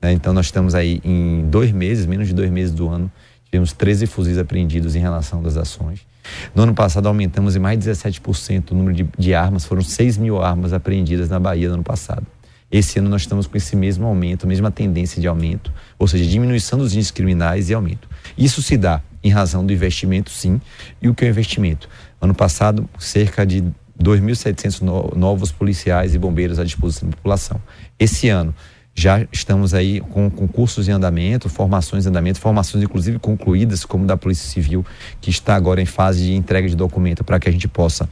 Né? 0.00 0.12
Então 0.12 0.32
nós 0.32 0.46
estamos 0.46 0.74
aí 0.74 1.02
em 1.04 1.46
dois 1.50 1.70
meses, 1.70 2.06
menos 2.06 2.28
de 2.28 2.32
dois 2.32 2.50
meses 2.50 2.72
do 2.72 2.88
ano, 2.88 3.12
tivemos 3.44 3.74
13 3.74 4.06
fuzis 4.06 4.38
apreendidos 4.38 4.96
em 4.96 5.00
relação 5.00 5.42
das 5.42 5.58
ações. 5.58 6.10
No 6.54 6.62
ano 6.62 6.74
passado 6.74 7.06
aumentamos 7.06 7.56
em 7.56 7.58
mais 7.58 7.78
de 7.78 7.90
17% 7.90 8.70
o 8.70 8.74
número 8.74 8.94
de, 8.94 9.08
de 9.18 9.34
armas, 9.34 9.64
foram 9.64 9.82
6 9.82 10.18
mil 10.18 10.42
armas 10.42 10.72
apreendidas 10.72 11.28
na 11.28 11.38
Bahia 11.38 11.68
no 11.68 11.74
ano 11.74 11.82
passado. 11.82 12.26
Esse 12.70 12.98
ano 12.98 13.10
nós 13.10 13.22
estamos 13.22 13.46
com 13.46 13.56
esse 13.56 13.76
mesmo 13.76 14.06
aumento, 14.06 14.46
mesma 14.46 14.70
tendência 14.70 15.20
de 15.20 15.28
aumento, 15.28 15.70
ou 15.98 16.08
seja, 16.08 16.24
diminuição 16.24 16.78
dos 16.78 16.94
índices 16.94 17.10
criminais 17.10 17.68
e 17.68 17.74
aumento. 17.74 18.08
Isso 18.36 18.62
se 18.62 18.78
dá 18.78 19.02
em 19.22 19.30
razão 19.30 19.64
do 19.64 19.72
investimento, 19.72 20.30
sim. 20.30 20.58
E 21.00 21.08
o 21.08 21.14
que 21.14 21.24
é 21.24 21.28
o 21.28 21.30
investimento? 21.30 21.86
Ano 22.18 22.34
passado, 22.34 22.88
cerca 22.98 23.44
de 23.44 23.62
2.700 24.02 25.14
novos 25.14 25.52
policiais 25.52 26.14
e 26.14 26.18
bombeiros 26.18 26.58
à 26.58 26.64
disposição 26.64 27.10
da 27.10 27.16
população. 27.16 27.60
Esse 27.98 28.30
ano, 28.30 28.54
já 28.94 29.26
estamos 29.32 29.72
aí 29.74 30.00
com 30.00 30.30
concursos 30.30 30.88
em 30.88 30.92
andamento, 30.92 31.48
formações 31.48 32.04
em 32.04 32.08
andamento, 32.08 32.38
formações 32.38 32.84
inclusive 32.84 33.18
concluídas, 33.18 33.84
como 33.84 34.06
da 34.06 34.16
Polícia 34.16 34.48
Civil, 34.48 34.84
que 35.20 35.30
está 35.30 35.54
agora 35.54 35.80
em 35.80 35.86
fase 35.86 36.24
de 36.24 36.34
entrega 36.34 36.68
de 36.68 36.76
documento 36.76 37.24
para 37.24 37.40
que 37.40 37.48
a 37.48 37.52
gente 37.52 37.66
possa 37.66 38.08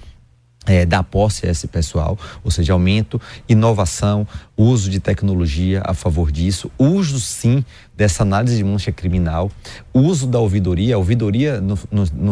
é, 0.66 0.84
dar 0.84 1.02
posse 1.02 1.46
a 1.46 1.50
esse 1.50 1.66
pessoal, 1.66 2.18
ou 2.44 2.50
seja, 2.50 2.72
aumento, 2.72 3.20
inovação, 3.48 4.26
uso 4.56 4.90
de 4.90 5.00
tecnologia 5.00 5.82
a 5.84 5.94
favor 5.94 6.30
disso, 6.30 6.70
uso 6.78 7.18
sim 7.18 7.64
dessa 7.96 8.22
análise 8.22 8.56
de 8.56 8.64
mancha 8.64 8.92
criminal, 8.92 9.50
uso 9.92 10.26
da 10.26 10.38
ouvidoria. 10.38 10.94
A 10.94 10.98
ouvidoria 10.98 11.60
nos, 11.60 11.86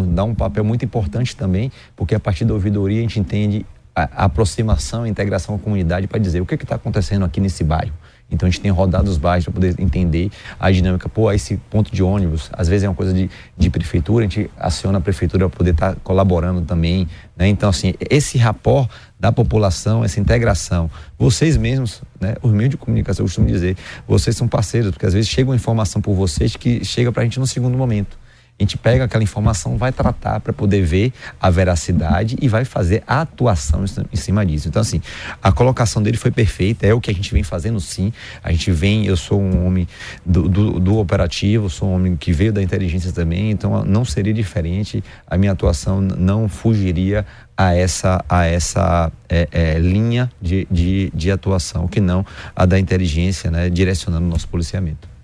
dá 0.08 0.24
um 0.24 0.34
papel 0.34 0.64
muito 0.64 0.84
importante 0.84 1.34
também, 1.34 1.72
porque 1.96 2.14
a 2.14 2.20
partir 2.20 2.44
da 2.44 2.54
ouvidoria 2.54 2.98
a 2.98 3.02
gente 3.02 3.18
entende 3.18 3.64
a, 3.94 4.24
aproximação, 4.24 5.04
a 5.04 5.08
integração 5.08 5.54
a 5.54 5.58
comunidade 5.58 6.06
para 6.06 6.18
dizer 6.18 6.40
o 6.40 6.46
que 6.46 6.54
está 6.54 6.76
acontecendo 6.76 7.24
aqui 7.24 7.40
nesse 7.40 7.64
bairro 7.64 7.94
então 8.30 8.46
a 8.46 8.50
gente 8.50 8.60
tem 8.60 8.70
rodado 8.70 9.10
os 9.10 9.16
bairros 9.16 9.44
para 9.44 9.54
poder 9.54 9.74
entender 9.78 10.30
a 10.60 10.70
dinâmica. 10.70 11.08
Pô, 11.08 11.32
esse 11.32 11.56
ponto 11.70 11.94
de 11.94 12.02
ônibus, 12.02 12.50
às 12.52 12.68
vezes 12.68 12.84
é 12.84 12.88
uma 12.88 12.94
coisa 12.94 13.12
de, 13.12 13.30
de 13.56 13.70
prefeitura, 13.70 14.24
a 14.24 14.28
gente 14.28 14.50
aciona 14.58 14.98
a 14.98 15.00
prefeitura 15.00 15.48
para 15.48 15.56
poder 15.56 15.70
estar 15.70 15.94
tá 15.94 16.00
colaborando 16.04 16.60
também. 16.62 17.08
Né? 17.36 17.48
Então, 17.48 17.70
assim, 17.70 17.94
esse 18.10 18.36
rapport 18.36 18.88
da 19.18 19.32
população, 19.32 20.04
essa 20.04 20.20
integração, 20.20 20.90
vocês 21.18 21.56
mesmos, 21.56 22.02
né? 22.20 22.34
os 22.42 22.52
meios 22.52 22.70
de 22.70 22.76
comunicação, 22.76 23.24
eu 23.24 23.28
costumo 23.28 23.46
dizer, 23.46 23.76
vocês 24.06 24.36
são 24.36 24.46
parceiros, 24.46 24.90
porque 24.90 25.06
às 25.06 25.14
vezes 25.14 25.28
chega 25.30 25.48
uma 25.48 25.56
informação 25.56 26.02
por 26.02 26.14
vocês 26.14 26.54
que 26.54 26.84
chega 26.84 27.10
para 27.10 27.22
a 27.22 27.24
gente 27.24 27.40
no 27.40 27.46
segundo 27.46 27.76
momento. 27.78 28.18
A 28.58 28.64
gente 28.64 28.76
pega 28.76 29.04
aquela 29.04 29.22
informação, 29.22 29.78
vai 29.78 29.92
tratar 29.92 30.40
para 30.40 30.52
poder 30.52 30.82
ver 30.82 31.12
a 31.40 31.48
veracidade 31.48 32.36
e 32.42 32.48
vai 32.48 32.64
fazer 32.64 33.04
a 33.06 33.20
atuação 33.20 33.84
em 34.12 34.16
cima 34.16 34.44
disso. 34.44 34.66
Então, 34.66 34.82
assim, 34.82 35.00
a 35.40 35.52
colocação 35.52 36.02
dele 36.02 36.16
foi 36.16 36.32
perfeita, 36.32 36.84
é 36.84 36.92
o 36.92 37.00
que 37.00 37.08
a 37.08 37.14
gente 37.14 37.32
vem 37.32 37.44
fazendo 37.44 37.78
sim. 37.78 38.12
A 38.42 38.50
gente 38.50 38.72
vem, 38.72 39.06
eu 39.06 39.16
sou 39.16 39.40
um 39.40 39.64
homem 39.64 39.86
do, 40.26 40.48
do, 40.48 40.80
do 40.80 40.98
operativo, 40.98 41.70
sou 41.70 41.88
um 41.88 41.94
homem 41.94 42.16
que 42.16 42.32
veio 42.32 42.52
da 42.52 42.60
inteligência 42.60 43.12
também, 43.12 43.52
então 43.52 43.84
não 43.84 44.04
seria 44.04 44.34
diferente, 44.34 45.04
a 45.24 45.38
minha 45.38 45.52
atuação 45.52 46.00
não 46.00 46.48
fugiria 46.48 47.24
a 47.56 47.76
essa, 47.76 48.24
a 48.28 48.44
essa 48.44 49.12
é, 49.28 49.48
é, 49.52 49.78
linha 49.78 50.28
de, 50.42 50.66
de, 50.68 51.12
de 51.14 51.30
atuação, 51.30 51.86
que 51.86 52.00
não 52.00 52.26
a 52.56 52.66
da 52.66 52.76
inteligência, 52.76 53.52
né, 53.52 53.70
direcionando 53.70 54.26
o 54.26 54.28
nosso 54.28 54.48
policiamento. 54.48 55.17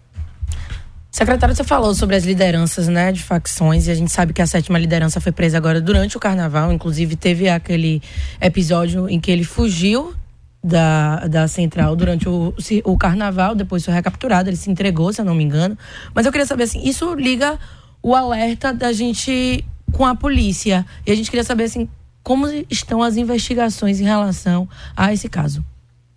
Secretário, 1.15 1.55
você 1.55 1.63
falou 1.63 1.95
sobre 1.95 2.17
as 2.17 2.25
lideranças, 2.25 2.89
né, 2.89 3.13
de 3.13 3.23
facções, 3.23 3.87
e 3.87 3.91
a 3.93 3.95
gente 3.95 4.11
sabe 4.11 4.33
que 4.33 4.43
a 4.43 4.47
sétima 4.49 4.77
liderança 4.81 5.21
foi 5.21 5.31
presa 5.31 5.57
agora 5.57 5.81
durante 5.81 6.17
o 6.17 6.21
carnaval. 6.21 6.73
Inclusive, 6.73 7.15
teve 7.15 7.49
aquele 7.49 8.03
episódio 8.41 9.09
em 9.09 9.21
que 9.21 9.31
ele 9.31 9.45
fugiu 9.45 10.13
da, 10.61 11.29
da 11.29 11.47
central 11.47 11.95
durante 11.95 12.29
o, 12.29 12.53
o 12.83 12.99
carnaval, 12.99 13.55
depois 13.55 13.85
foi 13.85 13.95
recapturado, 13.95 14.51
ele 14.51 14.57
se 14.57 14.69
entregou, 14.69 15.13
se 15.13 15.21
eu 15.21 15.25
não 15.25 15.37
me 15.37 15.45
engano. 15.45 15.79
Mas 16.13 16.27
eu 16.27 16.33
queria 16.33 16.49
saber 16.49 16.65
assim, 16.65 16.83
isso 16.83 17.15
liga 17.15 17.61
o 18.03 18.13
alerta 18.13 18.75
da 18.75 18.93
gente 18.93 19.65
com 19.93 20.05
a 20.05 20.17
polícia. 20.17 20.85
E 21.07 21.13
a 21.13 21.15
gente 21.15 21.31
queria 21.31 21.45
saber 21.45 21.63
assim, 21.63 21.89
como 22.25 22.49
estão 22.69 23.05
as 23.05 23.17
investigações 23.17 24.01
em 24.01 24.05
relação 24.05 24.69
a 24.97 25.13
esse 25.13 25.29
caso. 25.29 25.65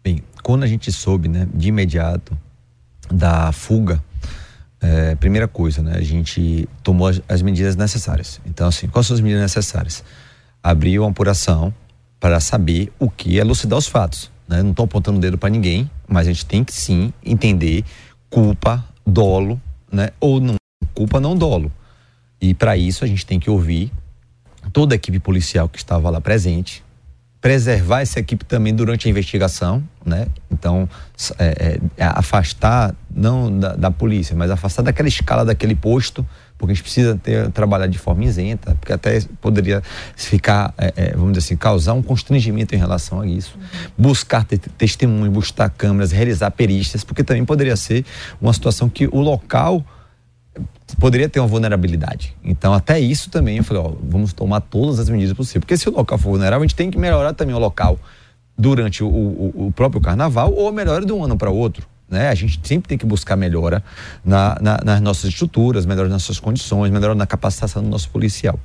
Bem, 0.03 0.23
quando 0.41 0.63
a 0.63 0.67
gente 0.67 0.91
soube, 0.91 1.27
né, 1.27 1.47
de 1.53 1.67
imediato 1.67 2.35
da 3.11 3.51
fuga 3.51 4.01
é, 4.81 5.15
primeira 5.15 5.47
coisa, 5.47 5.81
né? 5.81 5.93
A 5.95 6.01
gente 6.01 6.67
tomou 6.83 7.07
as, 7.07 7.21
as, 7.27 7.41
medidas 7.41 7.75
necessárias. 7.75 8.39
Então, 8.45 8.67
assim, 8.67 8.87
quais 8.87 9.07
são 9.07 9.15
as 9.15 9.21
medidas 9.21 9.41
necessárias? 9.41 10.03
Abriu 10.61 11.03
uma 11.03 11.09
apuração 11.09 11.73
para 12.19 12.39
saber 12.39 12.91
o 12.99 13.09
que 13.09 13.37
é 13.37 13.41
elucidar 13.41 13.77
os 13.77 13.87
fatos. 13.87 14.31
Né? 14.47 14.61
Não 14.61 14.71
estou 14.71 14.85
apontando 14.85 15.17
o 15.17 15.21
dedo 15.21 15.37
para 15.37 15.49
ninguém, 15.49 15.89
mas 16.07 16.27
a 16.27 16.31
gente 16.31 16.45
tem 16.45 16.63
que 16.63 16.73
sim 16.73 17.11
entender 17.25 17.83
culpa, 18.29 18.83
dolo, 19.05 19.61
né? 19.91 20.09
Ou 20.19 20.39
não 20.39 20.55
culpa, 20.93 21.19
não 21.19 21.35
dolo. 21.35 21.71
E 22.41 22.53
para 22.53 22.77
isso 22.77 23.03
a 23.03 23.07
gente 23.07 23.25
tem 23.25 23.39
que 23.39 23.49
ouvir 23.49 23.91
toda 24.73 24.95
a 24.95 24.97
equipe 24.97 25.19
policial 25.19 25.69
que 25.69 25.77
estava 25.77 26.09
lá 26.09 26.19
presente, 26.21 26.83
preservar 27.39 28.01
essa 28.01 28.19
equipe 28.19 28.43
também 28.43 28.73
durante 28.73 29.07
a 29.07 29.11
investigação, 29.11 29.83
né? 30.03 30.27
Então, 30.51 30.89
é, 31.37 31.79
é, 31.97 32.03
afastar, 32.03 32.95
não 33.13 33.59
da, 33.59 33.75
da, 33.75 33.91
polícia, 33.91 34.35
mas 34.35 34.49
afastar 34.49 34.81
daquela 34.81 35.07
escala, 35.07 35.45
daquele 35.45 35.75
posto, 35.75 36.25
porque 36.57 36.71
a 36.71 36.75
gente 36.75 36.83
precisa 36.83 37.15
ter, 37.21 37.51
trabalhar 37.51 37.87
de 37.87 37.99
forma 37.99 38.23
isenta, 38.23 38.75
porque 38.79 38.91
até 38.91 39.21
poderia 39.39 39.83
ficar, 40.15 40.73
é, 40.77 40.93
é 40.95 41.11
vamos 41.11 41.33
dizer 41.33 41.45
assim, 41.45 41.55
causar 41.55 41.93
um 41.93 42.01
constrangimento 42.01 42.73
em 42.73 42.77
relação 42.77 43.21
a 43.21 43.27
isso. 43.27 43.55
Uhum. 43.55 43.91
Buscar 43.97 44.43
te, 44.43 44.57
testemunhos, 44.57 45.29
buscar 45.31 45.69
câmeras, 45.69 46.11
realizar 46.11 46.49
perícias, 46.51 47.03
porque 47.03 47.23
também 47.23 47.45
poderia 47.45 47.75
ser 47.75 48.03
uma 48.41 48.53
situação 48.53 48.89
que 48.89 49.07
o 49.07 49.19
local 49.19 49.85
poderia 50.95 51.27
ter 51.27 51.39
uma 51.39 51.47
vulnerabilidade. 51.47 52.35
Então, 52.43 52.73
até 52.73 52.99
isso 52.99 53.29
também 53.29 53.57
eu 53.57 53.63
falei, 53.63 53.83
ó, 53.83 53.93
vamos 54.01 54.33
tomar 54.33 54.61
todas 54.61 54.99
as 54.99 55.09
medidas 55.09 55.33
possíveis. 55.35 55.61
Porque 55.61 55.77
se 55.77 55.89
o 55.89 55.91
local 55.91 56.17
for 56.17 56.29
vulnerável, 56.31 56.63
a 56.63 56.67
gente 56.67 56.75
tem 56.75 56.89
que 56.89 56.97
melhorar 56.97 57.33
também 57.33 57.53
o 57.53 57.59
local 57.59 57.99
durante 58.57 59.03
o, 59.03 59.07
o, 59.07 59.67
o 59.67 59.71
próprio 59.71 60.01
carnaval 60.01 60.53
ou 60.53 60.71
melhora 60.71 61.05
de 61.05 61.11
um 61.11 61.23
ano 61.23 61.37
para 61.37 61.49
outro. 61.49 61.85
Né? 62.09 62.29
A 62.29 62.35
gente 62.35 62.59
sempre 62.63 62.87
tem 62.87 62.97
que 62.97 63.05
buscar 63.05 63.35
melhora 63.35 63.83
na, 64.23 64.57
na, 64.61 64.79
nas 64.83 65.01
nossas 65.01 65.25
estruturas, 65.25 65.85
melhora 65.85 66.07
nas 66.07 66.23
nossas 66.23 66.39
condições, 66.39 66.91
melhora 66.91 67.13
na 67.13 67.27
capacitação 67.27 67.83
do 67.83 67.89
nosso 67.89 68.09
policial. 68.09 68.57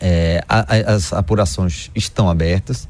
É, 0.00 0.42
a, 0.48 0.60
a, 0.60 0.94
as 0.94 1.12
apurações 1.12 1.90
estão 1.94 2.28
abertas. 2.28 2.88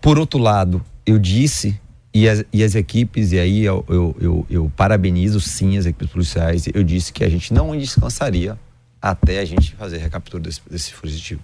Por 0.00 0.18
outro 0.18 0.38
lado, 0.38 0.82
eu 1.04 1.18
disse 1.18 1.80
e 2.18 2.28
as, 2.28 2.44
e 2.52 2.64
as 2.64 2.74
equipes, 2.74 3.32
e 3.32 3.38
aí 3.38 3.64
eu, 3.64 3.84
eu, 3.88 4.16
eu, 4.20 4.46
eu, 4.50 4.72
parabenizo 4.76 5.40
sim 5.40 5.78
as 5.78 5.86
equipes 5.86 6.10
policiais, 6.10 6.64
eu 6.74 6.82
disse 6.82 7.12
que 7.12 7.22
a 7.22 7.28
gente 7.28 7.54
não 7.54 7.76
descansaria 7.76 8.58
até 9.00 9.38
a 9.38 9.44
gente 9.44 9.74
fazer 9.76 9.98
a 9.98 10.00
recaptura 10.00 10.42
desse, 10.42 10.60
desse 10.68 10.92
fugitivo. 10.92 11.40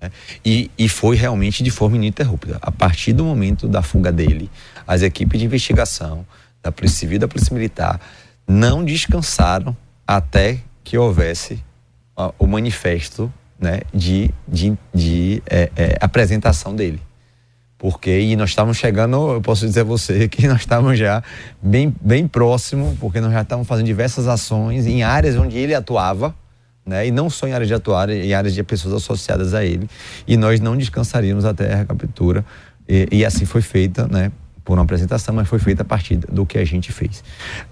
Né? 0.00 0.10
E, 0.44 0.70
e 0.76 0.88
foi 0.88 1.14
realmente 1.14 1.62
de 1.62 1.70
forma 1.70 1.96
ininterrupta. 1.96 2.58
A 2.60 2.72
partir 2.72 3.12
do 3.12 3.24
momento 3.24 3.68
da 3.68 3.80
fuga 3.80 4.10
dele, 4.10 4.50
as 4.86 5.02
equipes 5.02 5.38
de 5.38 5.46
investigação, 5.46 6.26
da 6.60 6.72
Polícia 6.72 6.98
Civil 6.98 7.16
e 7.16 7.20
da 7.20 7.28
Polícia 7.28 7.54
Militar, 7.54 8.00
não 8.44 8.84
descansaram 8.84 9.76
até 10.04 10.60
que 10.82 10.98
houvesse 10.98 11.54
uh, 12.18 12.34
o 12.40 12.46
manifesto 12.48 13.32
né, 13.56 13.82
de, 13.94 14.30
de, 14.48 14.76
de 14.92 15.42
é, 15.46 15.70
é, 15.76 15.98
apresentação 16.00 16.74
dele 16.74 17.00
porque 17.78 18.20
e 18.20 18.36
nós 18.36 18.50
estávamos 18.50 18.78
chegando, 18.78 19.32
eu 19.32 19.40
posso 19.40 19.66
dizer 19.66 19.80
a 19.80 19.84
você 19.84 20.28
que 20.28 20.46
nós 20.48 20.60
estávamos 20.60 20.98
já 20.98 21.22
bem, 21.62 21.94
bem 22.00 22.26
próximo, 22.26 22.96
porque 23.00 23.20
nós 23.20 23.32
já 23.32 23.42
estávamos 23.42 23.68
fazendo 23.68 23.86
diversas 23.86 24.26
ações 24.26 24.86
em 24.86 25.02
áreas 25.02 25.36
onde 25.36 25.56
ele 25.58 25.74
atuava, 25.74 26.34
né? 26.84 27.06
E 27.06 27.10
não 27.10 27.28
só 27.28 27.46
em 27.46 27.52
áreas 27.52 27.68
de 27.68 27.74
atuar, 27.74 28.08
em 28.08 28.32
áreas 28.32 28.54
de 28.54 28.62
pessoas 28.62 28.94
associadas 28.94 29.52
a 29.52 29.64
ele, 29.64 29.88
e 30.26 30.36
nós 30.36 30.60
não 30.60 30.76
descansaríamos 30.76 31.44
até 31.44 31.72
a 31.72 31.76
recaptura, 31.76 32.44
e, 32.88 33.08
e 33.10 33.24
assim 33.24 33.44
foi 33.44 33.60
feita, 33.60 34.06
né? 34.06 34.30
Por 34.64 34.78
uma 34.78 34.82
apresentação, 34.82 35.34
mas 35.34 35.46
foi 35.46 35.60
feita 35.60 35.82
a 35.82 35.84
partir 35.84 36.16
do 36.16 36.44
que 36.44 36.58
a 36.58 36.64
gente 36.64 36.90
fez. 36.90 37.22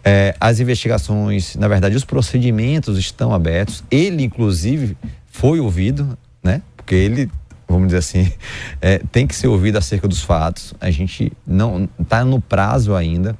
É, 0.04 0.34
as 0.40 0.60
investigações, 0.60 1.56
na 1.56 1.66
verdade, 1.66 1.96
os 1.96 2.04
procedimentos 2.04 2.98
estão 2.98 3.34
abertos. 3.34 3.82
Ele, 3.90 4.22
inclusive, 4.22 4.96
foi 5.26 5.58
ouvido, 5.58 6.16
né? 6.40 6.62
Porque 6.76 6.94
ele 6.94 7.28
vamos 7.68 7.88
dizer 7.88 7.98
assim, 7.98 8.32
é, 8.80 8.98
tem 9.10 9.26
que 9.26 9.34
ser 9.34 9.48
ouvido 9.48 9.78
acerca 9.78 10.06
dos 10.06 10.22
fatos. 10.22 10.74
A 10.80 10.90
gente 10.90 11.32
não 11.46 11.88
está 12.00 12.24
no 12.24 12.40
prazo 12.40 12.94
ainda. 12.94 13.36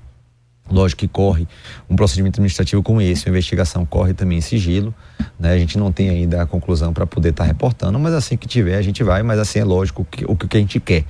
Lógico 0.70 1.00
que 1.00 1.08
corre 1.08 1.46
um 1.90 1.94
procedimento 1.94 2.36
administrativo 2.36 2.82
como 2.82 3.00
esse, 3.00 3.28
a 3.28 3.30
investigação 3.30 3.84
corre 3.84 4.14
também 4.14 4.38
em 4.38 4.40
sigilo, 4.40 4.94
né? 5.38 5.52
A 5.52 5.58
gente 5.58 5.76
não 5.76 5.92
tem 5.92 6.08
ainda 6.08 6.40
a 6.40 6.46
conclusão 6.46 6.90
para 6.90 7.06
poder 7.06 7.30
estar 7.30 7.44
tá 7.44 7.48
reportando, 7.48 7.98
mas 7.98 8.14
assim 8.14 8.34
que 8.34 8.48
tiver 8.48 8.76
a 8.76 8.80
gente 8.80 9.02
vai, 9.04 9.22
mas 9.22 9.38
assim 9.38 9.58
é 9.58 9.64
lógico 9.64 10.06
que 10.10 10.24
o 10.24 10.34
que 10.34 10.56
a 10.56 10.60
gente 10.60 10.80
quer, 10.80 11.04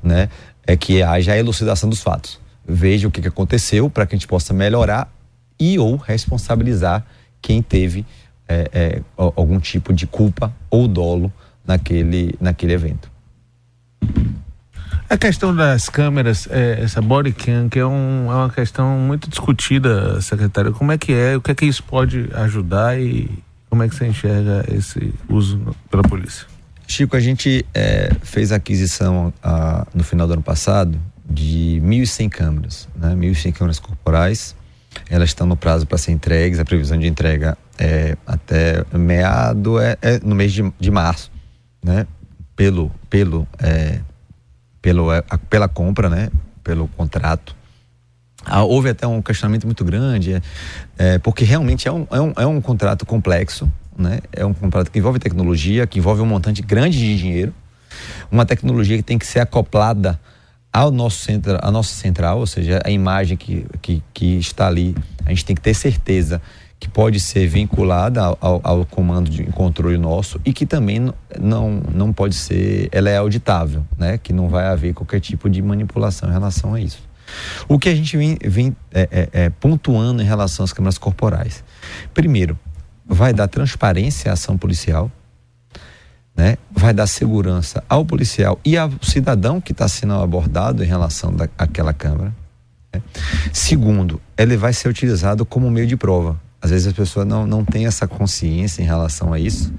né? 0.00 0.28
É 0.64 0.76
que 0.76 1.02
haja 1.02 1.32
a 1.32 1.36
elucidação 1.36 1.90
dos 1.90 2.00
fatos. 2.00 2.38
Veja 2.64 3.08
o 3.08 3.10
que, 3.10 3.20
que 3.20 3.26
aconteceu 3.26 3.90
para 3.90 4.06
que 4.06 4.14
a 4.14 4.16
gente 4.16 4.28
possa 4.28 4.54
melhorar 4.54 5.12
e 5.58 5.76
ou 5.76 5.96
responsabilizar 5.96 7.04
quem 7.42 7.60
teve 7.60 8.06
é, 8.48 8.70
é, 8.72 9.02
algum 9.16 9.58
tipo 9.58 9.92
de 9.92 10.06
culpa 10.06 10.52
ou 10.70 10.86
dolo 10.86 11.32
naquele, 11.66 12.34
naquele 12.40 12.72
evento. 12.72 13.10
A 15.10 15.18
questão 15.18 15.52
das 15.52 15.88
câmeras, 15.88 16.46
é, 16.50 16.80
essa 16.82 17.02
body 17.02 17.32
cam, 17.32 17.68
que 17.68 17.80
é, 17.80 17.84
um, 17.84 18.30
é 18.30 18.34
uma 18.34 18.48
questão 18.48 18.96
muito 18.96 19.28
discutida, 19.28 20.20
secretário. 20.20 20.72
Como 20.72 20.92
é 20.92 20.98
que 20.98 21.12
é? 21.12 21.36
O 21.36 21.40
que 21.40 21.50
é 21.50 21.54
que 21.54 21.66
isso 21.66 21.82
pode 21.82 22.30
ajudar 22.32 22.96
e 22.96 23.28
como 23.68 23.82
é 23.82 23.88
que 23.88 23.94
você 23.96 24.06
enxerga 24.06 24.64
esse 24.72 25.12
uso 25.28 25.74
pela 25.90 26.04
polícia? 26.04 26.46
Chico, 26.86 27.16
a 27.16 27.20
gente 27.20 27.66
é, 27.74 28.12
fez 28.22 28.52
a 28.52 28.56
aquisição 28.56 29.34
a, 29.42 29.84
no 29.92 30.04
final 30.04 30.28
do 30.28 30.34
ano 30.34 30.42
passado 30.42 30.96
de 31.28 31.82
1.100 31.84 32.28
câmeras, 32.28 32.88
né? 32.94 33.12
1.100 33.14 33.52
câmeras 33.52 33.80
corporais. 33.80 34.54
Elas 35.08 35.30
estão 35.30 35.44
no 35.44 35.56
prazo 35.56 35.88
para 35.88 35.98
ser 35.98 36.12
entregues. 36.12 36.60
A 36.60 36.64
previsão 36.64 36.96
de 36.96 37.08
entrega 37.08 37.58
é 37.76 38.16
até 38.24 38.84
meado, 38.96 39.80
é, 39.80 39.96
é 40.02 40.20
no 40.20 40.36
mês 40.36 40.52
de, 40.52 40.72
de 40.78 40.90
março 40.92 41.32
né, 41.82 42.06
pelo, 42.54 42.90
pelo, 43.08 43.46
é, 43.58 44.00
pelo, 44.80 45.12
é, 45.12 45.24
a, 45.28 45.38
pela 45.38 45.68
compra, 45.68 46.08
né, 46.08 46.30
pelo 46.62 46.88
contrato. 46.88 47.56
Ah, 48.44 48.62
houve 48.62 48.88
até 48.88 49.06
um 49.06 49.20
questionamento 49.20 49.64
muito 49.66 49.84
grande, 49.84 50.34
é, 50.34 50.42
é, 50.98 51.18
porque 51.18 51.44
realmente 51.44 51.86
é 51.86 51.92
um, 51.92 52.06
é, 52.10 52.20
um, 52.20 52.32
é 52.36 52.46
um 52.46 52.60
contrato 52.60 53.04
complexo, 53.04 53.70
né, 53.96 54.20
é 54.32 54.44
um 54.44 54.54
contrato 54.54 54.90
que 54.90 54.98
envolve 54.98 55.18
tecnologia, 55.18 55.86
que 55.86 55.98
envolve 55.98 56.22
um 56.22 56.26
montante 56.26 56.62
grande 56.62 56.98
de 56.98 57.16
dinheiro, 57.16 57.54
uma 58.30 58.46
tecnologia 58.46 58.96
que 58.96 59.02
tem 59.02 59.18
que 59.18 59.26
ser 59.26 59.40
acoplada 59.40 60.18
ao 60.72 60.90
nosso 60.90 61.24
centro, 61.24 61.58
a 61.60 61.70
nossa 61.70 61.92
central, 61.94 62.38
ou 62.38 62.46
seja, 62.46 62.80
a 62.84 62.90
imagem 62.90 63.36
que, 63.36 63.66
que, 63.82 64.02
que 64.14 64.38
está 64.38 64.68
ali, 64.68 64.94
a 65.26 65.30
gente 65.30 65.44
tem 65.44 65.56
que 65.56 65.62
ter 65.62 65.74
certeza 65.74 66.40
que 66.80 66.88
pode 66.88 67.20
ser 67.20 67.46
vinculada 67.46 68.22
ao, 68.22 68.60
ao, 68.64 68.86
comando 68.86 69.28
de 69.28 69.44
controle 69.44 69.98
nosso 69.98 70.40
e 70.46 70.52
que 70.52 70.64
também 70.64 71.12
não, 71.38 71.82
não 71.94 72.10
pode 72.10 72.34
ser, 72.34 72.88
ela 72.90 73.10
é 73.10 73.18
auditável, 73.18 73.84
né? 73.98 74.16
Que 74.16 74.32
não 74.32 74.48
vai 74.48 74.66
haver 74.66 74.94
qualquer 74.94 75.20
tipo 75.20 75.50
de 75.50 75.60
manipulação 75.60 76.30
em 76.30 76.32
relação 76.32 76.72
a 76.72 76.80
isso. 76.80 77.02
O 77.68 77.78
que 77.78 77.90
a 77.90 77.94
gente 77.94 78.16
vem, 78.16 78.38
vem 78.42 78.74
é, 78.92 79.08
é, 79.12 79.28
é, 79.32 79.50
pontuando 79.50 80.22
em 80.22 80.24
relação 80.24 80.64
às 80.64 80.72
câmeras 80.72 80.96
corporais? 80.96 81.62
Primeiro, 82.14 82.58
vai 83.06 83.34
dar 83.34 83.46
transparência 83.46 84.30
à 84.30 84.34
ação 84.34 84.56
policial, 84.56 85.12
né? 86.34 86.56
vai 86.70 86.94
dar 86.94 87.06
segurança 87.06 87.84
ao 87.90 88.06
policial 88.06 88.58
e 88.64 88.78
ao 88.78 88.90
cidadão 89.02 89.60
que 89.60 89.72
está 89.72 89.86
sendo 89.86 90.14
abordado 90.14 90.82
em 90.82 90.86
relação 90.86 91.36
àquela 91.58 91.92
câmera. 91.92 92.34
Né? 92.92 93.02
Segundo, 93.52 94.18
ele 94.36 94.56
vai 94.56 94.72
ser 94.72 94.88
utilizado 94.88 95.44
como 95.44 95.70
meio 95.70 95.86
de 95.86 95.96
prova 95.96 96.40
Às 96.62 96.70
vezes 96.70 96.88
a 96.88 96.92
pessoa 96.92 97.24
não, 97.24 97.46
não 97.46 97.64
tem 97.64 97.86
essa 97.86 98.06
consciência 98.06 98.82
em 98.82 98.84
relação 98.84 99.32
a 99.32 99.38
isso, 99.38 99.72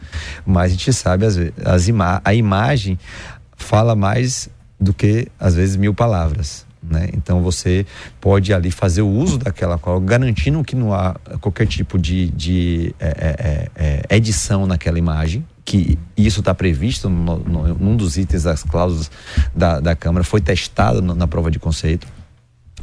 mas 0.46 0.72
a 0.72 0.76
gente 0.76 0.92
sabe 0.94 1.26
as, 1.26 1.38
as 1.64 1.88
ima 1.88 2.22
a 2.26 2.34
imagem 2.34 2.98
fala 3.56 3.96
mais 3.96 4.50
do 4.80 4.94
que 4.94 5.28
às 5.40 5.54
vezes 5.54 5.76
mil 5.76 5.94
palavras. 5.94 6.66
Né? 6.82 7.10
Então 7.14 7.44
você 7.44 7.86
pode 8.20 8.52
ali 8.52 8.72
fazer 8.72 9.04
o 9.04 9.08
uso 9.08 9.38
daquela 9.38 9.78
cola, 9.78 10.00
garantindo 10.00 10.64
que 10.64 10.76
não 10.76 10.92
há 10.92 11.14
qualquer 11.40 11.68
tipo 11.68 12.00
de, 12.00 12.32
de 12.32 12.96
é, 13.00 13.08
é, 13.08 13.70
é, 13.76 14.04
é 14.10 14.18
edição 14.18 14.66
naquela 14.66 14.98
imagem, 14.98 15.46
que 15.64 16.00
isso 16.18 16.40
está 16.40 16.56
previsto 16.56 17.08
num 17.08 17.96
dos 17.96 18.18
itens 18.18 18.44
das 18.44 18.64
cláusulas 18.64 19.12
da, 19.56 19.80
da 19.80 19.96
Câmara, 19.96 20.24
foi 20.24 20.42
testado 20.42 21.04
na, 21.04 21.14
na 21.14 21.28
prova 21.28 21.52
de 21.52 21.60
conceito 21.60 22.08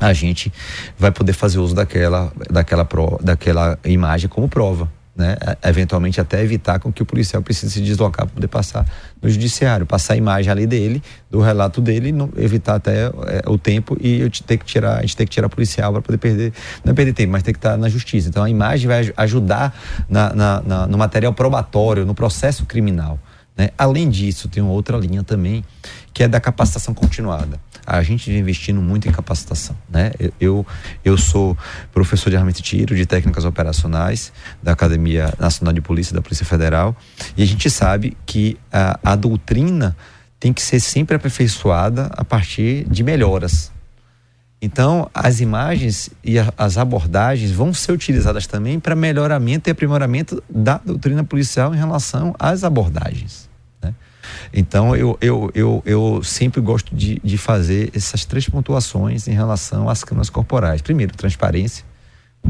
a 0.01 0.13
gente 0.13 0.53
vai 0.99 1.11
poder 1.11 1.33
fazer 1.33 1.59
uso 1.59 1.75
daquela, 1.75 2.33
daquela, 2.51 2.85
pro, 2.85 3.19
daquela 3.23 3.79
imagem 3.85 4.29
como 4.29 4.49
prova 4.49 4.89
né, 5.19 5.37
eventualmente 5.65 6.21
até 6.21 6.41
evitar 6.45 6.79
com 6.79 6.93
que 6.93 7.03
o 7.03 7.07
policial 7.07 7.43
precise 7.43 7.73
se 7.73 7.81
deslocar 7.81 8.25
para 8.25 8.35
poder 8.37 8.47
passar 8.47 8.87
no 9.21 9.29
judiciário, 9.29 9.85
passar 9.85 10.15
a 10.15 10.17
imagem 10.17 10.49
ali 10.49 10.65
dele, 10.65 11.03
do 11.29 11.41
relato 11.41 11.81
dele, 11.81 12.13
não, 12.13 12.31
evitar 12.37 12.77
até 12.77 13.07
é, 13.07 13.43
o 13.49 13.59
tempo 13.59 13.97
e 14.01 14.21
eu 14.21 14.31
ter 14.31 14.59
que 14.59 14.65
tirar, 14.65 14.99
a 14.99 15.01
gente 15.01 15.17
tem 15.17 15.27
que 15.27 15.33
tirar 15.33 15.49
policial 15.49 15.93
para 15.93 16.03
poder 16.03 16.19
perder, 16.19 16.53
não 16.85 16.93
é 16.93 16.95
perder 16.95 17.13
tempo, 17.15 17.33
mas 17.33 17.43
tem 17.43 17.53
que 17.53 17.59
estar 17.59 17.77
na 17.77 17.89
justiça. 17.89 18.29
Então 18.29 18.45
a 18.45 18.49
imagem 18.49 18.87
vai 18.87 19.13
ajudar 19.17 19.77
na, 20.09 20.33
na, 20.33 20.63
na, 20.65 20.87
no 20.87 20.97
material 20.97 21.33
probatório, 21.33 22.07
no 22.07 22.15
processo 22.15 22.65
criminal. 22.65 23.19
Né? 23.57 23.71
Além 23.77 24.09
disso, 24.09 24.49
tem 24.49 24.63
uma 24.63 24.73
outra 24.73 24.97
linha 24.97 25.25
também, 25.25 25.65
que 26.15 26.23
é 26.23 26.29
da 26.29 26.39
capacitação 26.39 26.95
continuada 26.95 27.59
a 27.89 28.03
gente 28.03 28.31
investindo 28.31 28.83
muito 28.83 29.09
em 29.09 29.13
capacitação, 29.13 29.75
né? 29.89 30.11
Eu, 30.39 30.67
eu 31.03 31.17
sou 31.17 31.57
professor 31.91 32.29
de 32.29 32.37
armamento 32.37 32.61
e 32.61 32.63
tiro, 32.63 32.95
de 32.95 33.07
técnicas 33.07 33.47
operacionais 33.47 34.31
da 34.63 34.73
Academia 34.73 35.33
Nacional 35.39 35.73
de 35.73 35.81
Polícia 35.81 36.15
da 36.15 36.21
Polícia 36.21 36.45
Federal 36.45 36.95
e 37.35 37.43
a 37.43 37.47
gente 37.47 37.71
sabe 37.71 38.15
que 38.27 38.59
a, 38.71 39.01
a 39.03 39.17
doutrina 39.17 39.97
tem 40.39 40.53
que 40.53 40.61
ser 40.61 40.81
sempre 40.81 41.17
aperfeiçoada 41.17 42.11
a 42.13 42.25
partir 42.25 42.85
de 42.89 43.03
melhoras. 43.03 43.73
Então, 44.61 45.09
as 45.15 45.41
imagens 45.41 46.11
e 46.23 46.39
a, 46.39 46.53
as 46.59 46.77
abordagens 46.77 47.51
vão 47.53 47.73
ser 47.73 47.93
utilizadas 47.93 48.47
também 48.47 48.79
para 48.79 48.95
melhoramento 48.95 49.69
e 49.69 49.73
aprimoramento 49.73 50.43
da 50.51 50.79
doutrina 50.85 51.25
policial 51.25 51.75
em 51.75 51.79
relação 51.79 52.35
às 52.39 52.65
abordagens. 52.65 53.48
Então, 54.53 54.95
eu, 54.95 55.17
eu, 55.21 55.51
eu, 55.55 55.83
eu 55.85 56.23
sempre 56.23 56.61
gosto 56.61 56.95
de, 56.95 57.21
de 57.23 57.39
fazer 57.39 57.91
essas 57.95 58.25
três 58.25 58.49
pontuações 58.49 59.29
em 59.29 59.33
relação 59.33 59.89
às 59.89 60.05
câmaras 60.05 60.31
corporais. 60.31 60.83
Primeiro, 60.83 61.15
transparência 61.17 61.85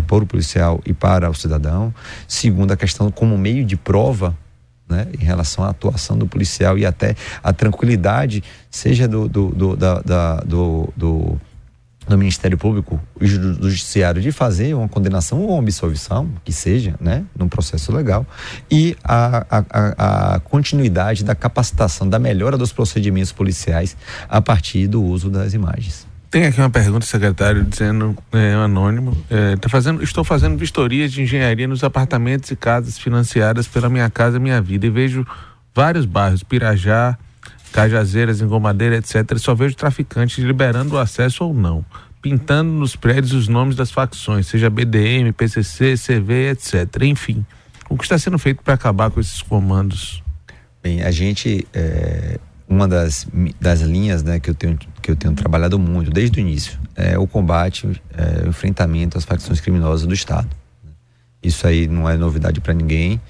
para 0.07 0.25
o 0.25 0.27
policial 0.27 0.81
e 0.85 0.93
para 0.93 1.31
o 1.31 1.35
cidadão. 1.35 1.93
Segundo, 2.27 2.73
a 2.73 2.77
questão 2.77 3.11
como 3.11 3.37
meio 3.37 3.65
de 3.65 3.77
prova 3.77 4.37
né, 4.89 5.07
em 5.19 5.25
relação 5.25 5.65
à 5.65 5.69
atuação 5.69 6.17
do 6.17 6.27
policial 6.27 6.79
e 6.79 6.87
até 6.87 7.15
a 7.43 7.53
tranquilidade, 7.53 8.43
seja 8.71 9.07
do, 9.07 9.29
do, 9.29 9.49
do, 9.51 9.77
da, 9.77 10.01
da, 10.01 10.37
do, 10.41 10.93
do 10.97 11.41
do 12.09 12.17
Ministério 12.17 12.57
Público 12.57 13.01
e 13.21 13.29
do, 13.29 13.69
Judiciário 13.71 14.21
de 14.23 14.33
fazer 14.33 14.75
uma 14.75 14.89
condenação 14.89 15.41
ou 15.41 15.51
uma 15.51 15.63
absolvição, 15.63 16.29
que 16.45 16.53
seja, 16.53 16.95
né, 17.01 17.25
num 17.37 17.49
processo 17.49 17.93
legal, 17.93 18.27
e 18.71 18.97
a, 19.05 19.47
a, 19.51 20.35
a, 20.35 20.41
continuidade 20.41 21.23
da 21.25 21.35
capacitação, 21.35 22.09
da 22.09 22.19
melhora 22.19 22.57
dos 22.57 22.73
procedimentos 22.73 23.31
policiais 23.31 23.97
a 24.29 24.41
partir 24.41 24.87
do 24.87 25.03
uso 25.03 25.31
das 25.31 25.53
imagens. 25.53 26.07
Tem 26.31 26.45
aqui 26.45 26.61
uma 26.61 26.69
pergunta, 26.69 27.07
secretário, 27.07 27.65
dizendo, 27.65 28.17
é, 28.33 28.53
anônimo, 28.53 29.17
é, 29.31 29.57
tá 29.57 29.69
fazendo, 29.69 30.03
estou 30.03 30.23
fazendo 30.23 30.59
vistorias 30.59 31.11
de 31.11 31.23
engenharia 31.23 31.67
nos 31.67 31.83
apartamentos 31.83 32.51
e 32.51 32.57
casas 32.57 32.99
financiadas 32.99 33.67
pela 33.67 33.89
Minha 33.89 34.11
Casa 34.11 34.39
Minha 34.39 34.61
Vida 34.61 34.87
e 34.87 34.91
vejo 34.91 35.27
vários 35.75 36.05
bairros, 36.05 36.43
Pirajá, 36.43 37.17
Cajazeiras, 37.69 38.41
Engomadeira, 38.41 38.97
etc. 38.97 39.37
Só 39.39 39.55
vejo 39.55 39.75
traficantes 39.75 40.39
liberando 40.39 40.95
o 40.95 40.99
acesso 40.99 41.45
ou 41.45 41.55
não, 41.55 41.85
pintando 42.21 42.71
nos 42.71 42.97
prédios 42.97 43.33
os 43.33 43.49
nomes 43.49 43.77
das 43.77 43.91
facções, 43.91 44.47
seja 44.47 44.69
BDM, 44.69 45.33
PCC, 45.33 45.95
CV, 45.97 46.51
etc. 46.51 47.03
Enfim, 47.03 47.45
o 47.89 47.97
que 47.97 48.05
está 48.05 48.19
sendo 48.19 48.39
feito 48.39 48.63
para 48.63 48.75
acabar 48.75 49.11
com 49.11 49.21
esses 49.21 49.43
comandos? 49.43 50.23
Bem, 50.83 51.03
a 51.03 51.11
gente 51.11 51.67
é, 51.73 52.39
uma 52.69 52.87
das, 52.87 53.27
das 53.61 53.81
linhas 53.81 54.23
né, 54.23 54.39
que, 54.39 54.51
eu 54.51 54.55
tenho, 54.55 54.79
que 55.01 55.11
eu 55.11 55.17
tenho 55.17 55.35
trabalhado 55.35 55.79
muito 55.79 56.11
desde 56.11 56.39
o 56.39 56.41
início 56.41 56.79
é 56.95 57.19
o 57.19 57.27
combate, 57.27 57.89
é, 58.13 58.45
o 58.45 58.51
enfrentamento 58.51 59.17
às 59.17 59.25
facções 59.25 59.61
criminosas 59.61 60.07
do 60.07 60.13
Estado. 60.13 60.49
Isso 61.43 61.67
aí 61.67 61.87
não 61.87 62.09
é 62.09 62.17
novidade 62.17 62.61
para 62.61 62.75
ninguém. 62.75 63.21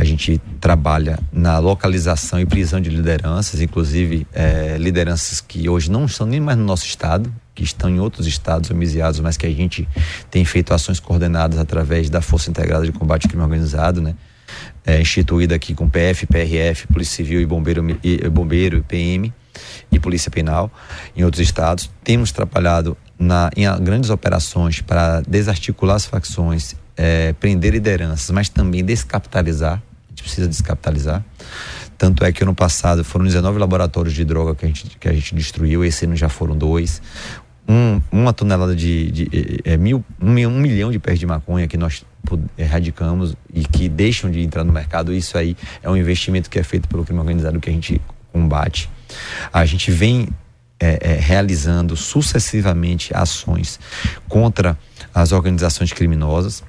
A 0.00 0.04
gente 0.04 0.40
trabalha 0.58 1.18
na 1.30 1.58
localização 1.58 2.40
e 2.40 2.46
prisão 2.46 2.80
de 2.80 2.88
lideranças, 2.88 3.60
inclusive 3.60 4.26
é, 4.32 4.78
lideranças 4.78 5.42
que 5.42 5.68
hoje 5.68 5.90
não 5.90 6.06
estão 6.06 6.26
nem 6.26 6.40
mais 6.40 6.56
no 6.56 6.64
nosso 6.64 6.86
estado, 6.86 7.30
que 7.54 7.62
estão 7.62 7.90
em 7.90 8.00
outros 8.00 8.26
estados 8.26 8.70
homiciados, 8.70 9.20
mas 9.20 9.36
que 9.36 9.44
a 9.44 9.50
gente 9.50 9.86
tem 10.30 10.42
feito 10.42 10.72
ações 10.72 10.98
coordenadas 10.98 11.58
através 11.58 12.08
da 12.08 12.22
Força 12.22 12.48
Integrada 12.48 12.86
de 12.86 12.92
Combate 12.92 13.26
ao 13.26 13.28
Crime 13.28 13.42
Organizado, 13.42 14.00
né? 14.00 14.14
É, 14.86 14.98
instituída 15.02 15.54
aqui 15.54 15.74
com 15.74 15.86
PF, 15.86 16.26
PRF, 16.26 16.86
Polícia 16.86 17.16
Civil 17.16 17.42
e 17.42 17.44
Bombeiro, 17.44 17.98
e, 18.02 18.26
bombeiro 18.30 18.82
PM 18.88 19.30
e 19.92 20.00
Polícia 20.00 20.30
Penal 20.30 20.72
em 21.14 21.24
outros 21.24 21.42
estados. 21.42 21.90
Temos 22.02 22.32
trabalhado 22.32 22.96
na, 23.18 23.50
em 23.54 23.66
grandes 23.84 24.08
operações 24.08 24.80
para 24.80 25.20
desarticular 25.28 25.96
as 25.96 26.06
facções 26.06 26.74
é, 26.96 27.34
prender 27.34 27.72
lideranças, 27.72 28.30
mas 28.30 28.48
também 28.48 28.82
descapitalizar. 28.82 29.82
Gente 30.20 30.22
precisa 30.22 30.48
descapitalizar. 30.48 31.24
Tanto 31.96 32.24
é 32.24 32.32
que 32.32 32.42
ano 32.42 32.54
passado 32.54 33.02
foram 33.02 33.24
19 33.24 33.58
laboratórios 33.58 34.14
de 34.14 34.24
droga 34.24 34.54
que 34.54 34.64
a 34.64 34.68
gente, 34.68 34.98
que 34.98 35.08
a 35.08 35.12
gente 35.12 35.34
destruiu, 35.34 35.84
esse 35.84 36.04
ano 36.04 36.14
já 36.14 36.28
foram 36.28 36.56
dois. 36.56 37.00
Um, 37.66 38.00
uma 38.10 38.32
tonelada 38.32 38.74
de, 38.74 39.10
de 39.10 39.60
é, 39.64 39.76
mil, 39.76 40.04
um, 40.20 40.30
um, 40.46 40.60
milhão 40.60 40.90
de 40.90 40.98
pés 40.98 41.18
de 41.18 41.26
maconha 41.26 41.68
que 41.68 41.76
nós 41.76 42.04
erradicamos 42.58 43.34
e 43.52 43.64
que 43.64 43.88
deixam 43.88 44.30
de 44.30 44.40
entrar 44.42 44.64
no 44.64 44.72
mercado. 44.72 45.12
Isso 45.12 45.38
aí 45.38 45.56
é 45.82 45.88
um 45.88 45.96
investimento 45.96 46.50
que 46.50 46.58
é 46.58 46.62
feito 46.62 46.88
pelo 46.88 47.04
crime 47.04 47.20
organizado 47.20 47.58
que 47.60 47.70
a 47.70 47.72
gente 47.72 48.00
combate. 48.32 48.90
A 49.52 49.64
gente 49.64 49.90
vem 49.90 50.28
é, 50.78 51.12
é, 51.12 51.14
realizando 51.14 51.96
sucessivamente 51.96 53.14
ações 53.14 53.78
contra 54.28 54.76
as 55.14 55.32
organizações 55.32 55.92
criminosas 55.92 56.62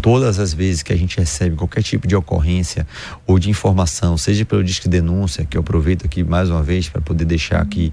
todas 0.00 0.38
as 0.38 0.52
vezes 0.52 0.82
que 0.82 0.92
a 0.92 0.96
gente 0.96 1.18
recebe 1.18 1.56
qualquer 1.56 1.82
tipo 1.82 2.06
de 2.06 2.16
ocorrência 2.16 2.86
ou 3.26 3.38
de 3.38 3.50
informação, 3.50 4.16
seja 4.16 4.44
pelo 4.44 4.64
disque 4.64 4.88
denúncia, 4.88 5.44
que 5.44 5.56
eu 5.56 5.60
aproveito 5.60 6.04
aqui 6.04 6.24
mais 6.24 6.50
uma 6.50 6.62
vez 6.62 6.88
para 6.88 7.00
poder 7.00 7.24
deixar 7.24 7.60
aqui 7.60 7.92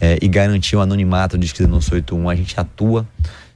é, 0.00 0.18
e 0.20 0.28
garantir 0.28 0.76
o 0.76 0.80
anonimato 0.80 1.36
do 1.36 1.40
disque 1.40 1.62
denúncia 1.62 1.94
81, 1.94 2.28
a 2.28 2.34
gente 2.34 2.58
atua 2.58 3.06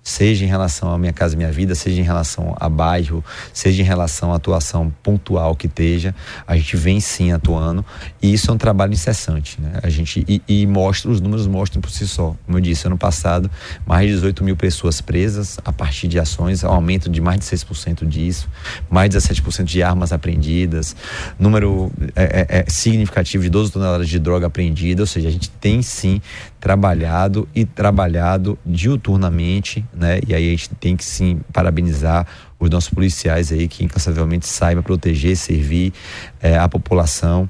seja 0.09 0.45
em 0.45 0.49
relação 0.49 0.93
à 0.93 0.99
Minha 0.99 1.13
Casa 1.13 1.37
Minha 1.37 1.53
Vida, 1.53 1.75
seja 1.75 2.01
em 2.01 2.05
relação 2.05 2.57
a 2.59 2.69
bairro, 2.69 3.23
seja 3.53 3.83
em 3.83 3.85
relação 3.85 4.33
à 4.33 4.37
atuação 4.37 4.93
pontual 5.03 5.55
que 5.55 5.67
esteja, 5.67 6.15
a 6.47 6.57
gente 6.57 6.77
vem 6.77 6.99
sim 6.99 7.31
atuando 7.33 7.85
e 8.23 8.33
isso 8.33 8.51
é 8.51 8.55
um 8.55 8.59
trabalho 8.59 8.95
incessante, 8.95 9.61
né? 9.61 9.79
A 9.83 9.91
gente, 9.91 10.25
e, 10.27 10.41
e 10.49 10.67
mostra, 10.67 11.11
os 11.11 11.21
números 11.21 11.47
mostram 11.47 11.83
por 11.83 11.91
si 11.91 12.09
só. 12.09 12.35
Como 12.47 12.57
eu 12.57 12.63
disse, 12.63 12.87
ano 12.87 12.97
passado, 12.97 13.51
mais 13.87 14.09
de 14.09 14.15
18 14.15 14.43
mil 14.43 14.57
pessoas 14.57 15.01
presas 15.03 15.59
a 15.63 15.73
partir 15.73 16.09
de 16.09 16.19
ações, 16.19 16.65
um 16.65 16.69
aumento 16.69 17.11
de 17.11 17.21
mais 17.21 17.41
de 17.41 17.47
6% 17.47 18.07
disso, 18.07 18.49
mais 18.89 19.11
de 19.11 19.19
17% 19.19 19.65
de 19.65 19.83
armas 19.83 20.11
apreendidas, 20.11 20.97
número 21.39 21.93
é, 22.17 22.47
é, 22.49 22.61
é 22.61 22.65
significativo 22.69 23.45
de 23.45 23.51
12 23.51 23.73
toneladas 23.73 24.09
de 24.09 24.19
droga 24.19 24.47
apreendida, 24.47 25.03
ou 25.03 25.07
seja, 25.07 25.29
a 25.29 25.31
gente 25.31 25.51
tem 25.51 25.83
sim 25.83 26.23
trabalhado 26.69 27.49
e 27.55 27.65
trabalhado 27.65 28.59
diuturnamente, 28.65 29.83
né? 29.91 30.21
E 30.29 30.35
aí 30.35 30.49
a 30.49 30.51
gente 30.51 30.69
tem 30.75 30.95
que 30.95 31.03
sim 31.03 31.41
parabenizar 31.51 32.27
os 32.61 32.69
nossos 32.69 32.91
policiais 32.91 33.51
aí 33.51 33.67
que 33.67 33.87
incansavelmente 33.87 34.47
saibam 34.47 34.83
proteger, 34.83 35.35
servir 35.35 35.95
é, 36.43 36.59
a 36.59 36.69
população 36.69 37.49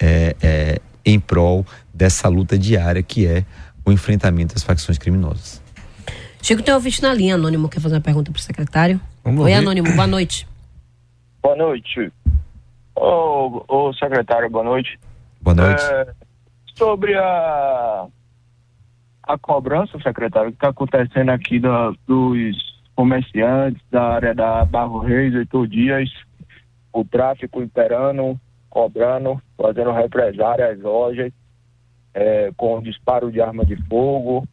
é, 0.00 0.36
é, 0.40 0.80
em 1.04 1.18
prol 1.18 1.66
dessa 1.92 2.28
luta 2.28 2.56
diária 2.56 3.02
que 3.02 3.26
é 3.26 3.44
o 3.84 3.90
enfrentamento 3.90 4.54
das 4.54 4.62
facções 4.62 4.96
criminosas. 4.96 5.60
Chico, 6.40 6.62
tem 6.62 6.72
um 6.72 6.76
ouvinte 6.76 7.02
na 7.02 7.12
linha, 7.12 7.34
Anônimo, 7.34 7.68
quer 7.68 7.80
fazer 7.80 7.96
uma 7.96 8.00
pergunta 8.00 8.30
para 8.30 8.38
o 8.38 8.42
secretário? 8.42 9.00
Vamos 9.24 9.44
Oi, 9.44 9.54
Anônimo, 9.54 9.92
boa 9.92 10.06
noite. 10.06 10.46
Boa 11.42 11.56
noite. 11.56 12.12
Ô, 12.94 13.64
ô 13.66 13.92
secretário, 13.94 14.48
boa 14.48 14.62
noite. 14.62 15.00
Boa 15.40 15.56
noite. 15.56 15.82
É, 15.82 16.06
sobre 16.76 17.16
a 17.16 18.06
a 19.22 19.38
cobrança, 19.38 19.98
secretário, 20.00 20.50
que 20.50 20.56
está 20.56 20.68
acontecendo 20.68 21.30
aqui 21.30 21.60
da, 21.60 21.92
dos 22.06 22.82
comerciantes 22.94 23.82
da 23.90 24.02
área 24.02 24.34
da 24.34 24.64
Barro 24.64 24.98
Reis, 24.98 25.34
Heitor 25.34 25.66
Dias, 25.66 26.10
o 26.92 27.04
tráfico 27.04 27.62
imperando, 27.62 28.38
cobrando, 28.68 29.40
fazendo 29.56 29.92
represária 29.92 30.70
às 30.70 30.80
lojas, 30.80 31.32
é, 32.14 32.50
com 32.56 32.82
disparo 32.82 33.30
de 33.30 33.40
arma 33.40 33.64
de 33.64 33.76
fogo, 33.88 34.46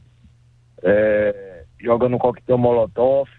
é, 0.84 1.64
jogando 1.80 2.18
coquetel 2.18 2.58
molotov 2.58 3.30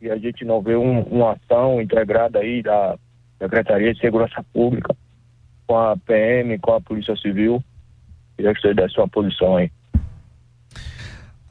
e 0.00 0.10
a 0.10 0.18
gente 0.18 0.44
não 0.44 0.60
vê 0.60 0.74
um, 0.74 1.00
uma 1.02 1.32
ação 1.32 1.80
integrada 1.80 2.40
aí 2.40 2.62
da 2.62 2.98
Secretaria 3.38 3.94
de 3.94 4.00
Segurança 4.00 4.44
Pública 4.52 4.94
com 5.66 5.78
a 5.78 5.96
PM, 5.96 6.58
com 6.58 6.74
a 6.74 6.80
Polícia 6.80 7.16
Civil. 7.16 7.62
Queria 8.36 8.52
que 8.52 8.60
você 8.60 8.74
desse 8.74 8.98
uma 8.98 9.08
posição 9.08 9.56
aí. 9.56 9.70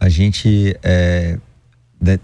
A 0.01 0.09
gente, 0.09 0.75
é, 0.81 1.37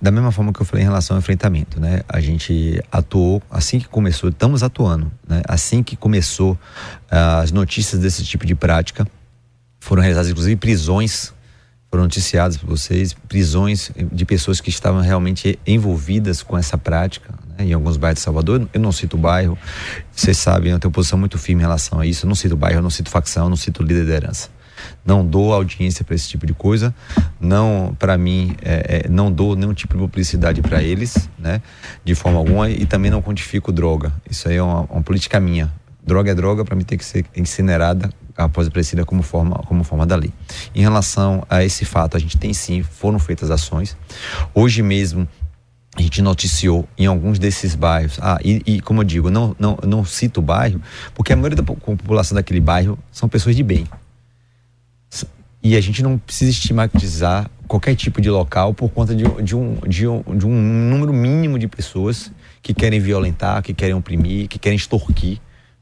da 0.01 0.09
mesma 0.09 0.31
forma 0.31 0.51
que 0.51 0.59
eu 0.59 0.65
falei 0.65 0.83
em 0.83 0.87
relação 0.87 1.15
ao 1.15 1.19
enfrentamento, 1.19 1.79
né? 1.79 2.01
A 2.09 2.19
gente 2.19 2.81
atuou 2.91 3.39
assim 3.51 3.79
que 3.79 3.87
começou, 3.87 4.31
estamos 4.31 4.63
atuando, 4.63 5.11
né? 5.27 5.43
Assim 5.47 5.83
que 5.83 5.95
começou 5.95 6.57
as 7.07 7.51
notícias 7.51 8.01
desse 8.01 8.25
tipo 8.25 8.47
de 8.47 8.55
prática, 8.55 9.07
foram 9.79 10.01
realizadas 10.01 10.31
inclusive 10.31 10.55
prisões 10.55 11.31
foram 11.89 12.03
noticiadas 12.03 12.57
por 12.57 12.67
vocês 12.67 13.13
prisões 13.13 13.91
de 14.11 14.25
pessoas 14.25 14.59
que 14.59 14.69
estavam 14.69 14.99
realmente 14.99 15.57
envolvidas 15.65 16.43
com 16.43 16.57
essa 16.57 16.77
prática 16.77 17.33
né, 17.57 17.65
em 17.65 17.73
alguns 17.73 17.95
bairros 17.95 18.19
de 18.19 18.23
Salvador. 18.23 18.67
Eu 18.73 18.79
não 18.79 18.91
cito 18.91 19.17
bairro, 19.17 19.57
vocês 20.11 20.37
sabem, 20.37 20.71
eu 20.71 20.79
tenho 20.79 20.91
posição 20.91 21.17
muito 21.17 21.37
firme 21.37 21.61
em 21.61 21.65
relação 21.65 21.99
a 21.99 22.05
isso. 22.05 22.25
Eu 22.25 22.27
não 22.27 22.35
cito 22.35 22.57
bairro, 22.57 22.79
eu 22.79 22.83
não 22.83 22.89
cito 22.89 23.09
facção, 23.09 23.45
eu 23.45 23.49
não 23.49 23.55
cito 23.55 23.83
liderança. 23.83 24.49
Não 25.05 25.25
dou 25.25 25.53
audiência 25.53 26.03
para 26.03 26.15
esse 26.15 26.27
tipo 26.27 26.45
de 26.45 26.53
coisa, 26.53 26.93
não, 27.39 27.95
para 27.97 28.17
mim, 28.17 28.55
é, 28.61 29.03
é, 29.05 29.09
não 29.09 29.31
dou 29.31 29.55
nenhum 29.55 29.73
tipo 29.73 29.93
de 29.93 29.99
publicidade 29.99 30.61
para 30.61 30.81
eles, 30.81 31.29
né, 31.37 31.61
de 32.03 32.15
forma 32.15 32.37
alguma, 32.37 32.69
e 32.69 32.85
também 32.85 33.11
não 33.11 33.21
quantifico 33.21 33.71
droga. 33.71 34.11
Isso 34.29 34.47
aí 34.49 34.55
é 34.55 34.63
uma, 34.63 34.81
uma 34.81 35.01
política 35.01 35.39
minha. 35.39 35.71
Droga 36.05 36.31
é 36.31 36.35
droga, 36.35 36.63
para 36.63 36.75
mim 36.75 36.83
tem 36.83 36.97
que 36.97 37.03
ser 37.03 37.25
incinerada 37.35 38.09
após 38.37 38.67
a 38.67 38.71
presida 38.71 39.03
como 39.03 39.23
forma, 39.23 39.55
como 39.65 39.83
forma 39.83 40.05
da 40.05 40.15
lei. 40.15 40.31
Em 40.73 40.81
relação 40.81 41.43
a 41.49 41.63
esse 41.63 41.83
fato, 41.83 42.15
a 42.15 42.19
gente 42.19 42.37
tem 42.37 42.53
sim, 42.53 42.83
foram 42.83 43.19
feitas 43.19 43.51
ações. 43.51 43.97
Hoje 44.53 44.81
mesmo, 44.81 45.27
a 45.97 46.01
gente 46.01 46.21
noticiou 46.21 46.87
em 46.97 47.07
alguns 47.07 47.39
desses 47.39 47.73
bairros. 47.73 48.19
Ah, 48.21 48.37
e, 48.43 48.61
e, 48.65 48.81
como 48.81 49.01
eu 49.01 49.03
digo, 49.03 49.31
não, 49.31 49.55
não, 49.59 49.77
não 49.83 50.05
cito 50.05 50.39
o 50.39 50.43
bairro, 50.43 50.79
porque 51.15 51.33
a 51.33 51.35
maioria 51.35 51.57
da 51.57 51.63
população 51.63 52.35
daquele 52.35 52.59
bairro 52.59 52.97
são 53.11 53.27
pessoas 53.27 53.55
de 53.55 53.63
bem. 53.63 53.87
E 55.67 55.75
a 55.75 55.81
gente 55.81 56.01
não 56.01 56.17
precisa 56.17 56.49
estigmatizar 56.49 57.51
qualquer 57.67 57.93
tipo 57.93 58.21
de 58.21 58.29
local 58.29 58.73
por 58.73 58.89
conta 58.89 59.13
de, 59.13 59.25
de, 59.43 59.53
um, 59.53 59.75
de, 59.85 60.07
um, 60.07 60.23
de 60.37 60.47
um 60.47 60.53
número 60.53 61.11
mínimo 61.11 61.59
de 61.59 61.67
pessoas 61.67 62.31
que 62.61 62.73
querem 62.73 63.01
violentar, 63.01 63.61
que 63.61 63.73
querem 63.73 63.93
oprimir, 63.93 64.47
que 64.47 64.57
querem 64.57 64.77
extorquir. 64.77 65.41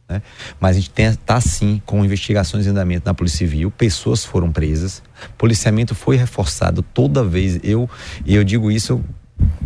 Né? 0.09 0.23
Mas 0.59 0.75
a 0.75 0.79
gente 0.79 0.91
está 0.99 1.39
sim 1.39 1.79
com 1.85 2.03
investigações 2.03 2.65
em 2.65 2.71
andamento 2.71 3.05
na 3.05 3.13
Polícia 3.13 3.37
Civil, 3.37 3.69
pessoas 3.69 4.25
foram 4.25 4.51
presas, 4.51 5.03
policiamento 5.37 5.93
foi 5.93 6.15
reforçado 6.15 6.81
toda 6.81 7.23
vez. 7.23 7.59
Eu, 7.61 7.87
eu 8.25 8.43
digo 8.43 8.71
isso 8.71 9.03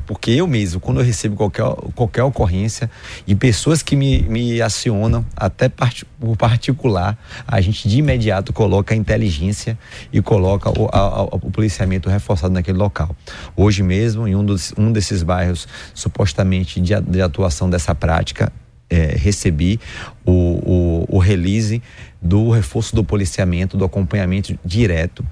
porque 0.05 0.31
eu 0.31 0.47
mesmo, 0.47 0.79
quando 0.79 0.99
eu 0.99 1.05
recebo 1.05 1.35
qualquer, 1.35 1.63
qualquer 1.93 2.23
ocorrência 2.23 2.89
e 3.27 3.35
pessoas 3.35 3.83
que 3.83 3.95
me, 3.95 4.23
me 4.23 4.59
acionam, 4.59 5.23
até 5.35 5.69
part, 5.69 6.03
por 6.19 6.35
particular, 6.35 7.15
a 7.47 7.61
gente 7.61 7.87
de 7.87 7.99
imediato 7.99 8.51
coloca 8.51 8.95
a 8.95 8.97
inteligência 8.97 9.77
e 10.11 10.19
coloca 10.19 10.69
o, 10.69 10.89
a, 10.91 11.23
o 11.23 11.51
policiamento 11.51 12.09
reforçado 12.09 12.51
naquele 12.51 12.79
local. 12.79 13.15
Hoje 13.55 13.83
mesmo, 13.83 14.27
em 14.27 14.35
um, 14.35 14.43
dos, 14.43 14.73
um 14.75 14.91
desses 14.91 15.21
bairros 15.21 15.67
supostamente 15.93 16.81
de, 16.81 16.99
de 17.01 17.21
atuação 17.21 17.69
dessa 17.69 17.93
prática, 17.93 18.51
é, 18.89 19.15
recebi 19.15 19.79
o, 20.25 20.31
o, 20.31 21.17
o, 21.17 21.19
release 21.19 21.83
do 22.19 22.49
reforço 22.49 22.95
do 22.95 23.03
policiamento, 23.03 23.77
do 23.77 23.85
acompanhamento 23.85 24.57
direto. 24.65 25.23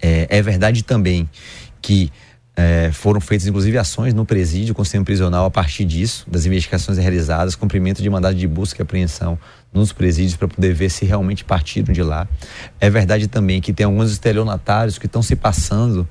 É, 0.00 0.26
é 0.30 0.40
verdade 0.40 0.82
também 0.82 1.28
que 1.82 2.10
é, 2.60 2.92
foram 2.92 3.22
feitas 3.22 3.46
inclusive 3.46 3.78
ações 3.78 4.12
no 4.12 4.26
presídio 4.26 4.74
com 4.74 4.84
sistema 4.84 5.02
prisional 5.02 5.46
a 5.46 5.50
partir 5.50 5.86
disso, 5.86 6.26
das 6.28 6.44
investigações 6.44 6.98
realizadas, 6.98 7.56
cumprimento 7.56 8.02
de 8.02 8.10
mandado 8.10 8.34
de 8.34 8.46
busca 8.46 8.80
e 8.80 8.82
apreensão 8.82 9.38
nos 9.72 9.92
presídios 9.92 10.36
para 10.36 10.46
poder 10.46 10.74
ver 10.74 10.90
se 10.90 11.06
realmente 11.06 11.42
partiram 11.42 11.90
de 11.90 12.02
lá. 12.02 12.28
É 12.78 12.90
verdade 12.90 13.28
também 13.28 13.62
que 13.62 13.72
tem 13.72 13.86
alguns 13.86 14.12
estelionatários 14.12 14.98
que 14.98 15.06
estão 15.06 15.22
se 15.22 15.34
passando 15.34 16.06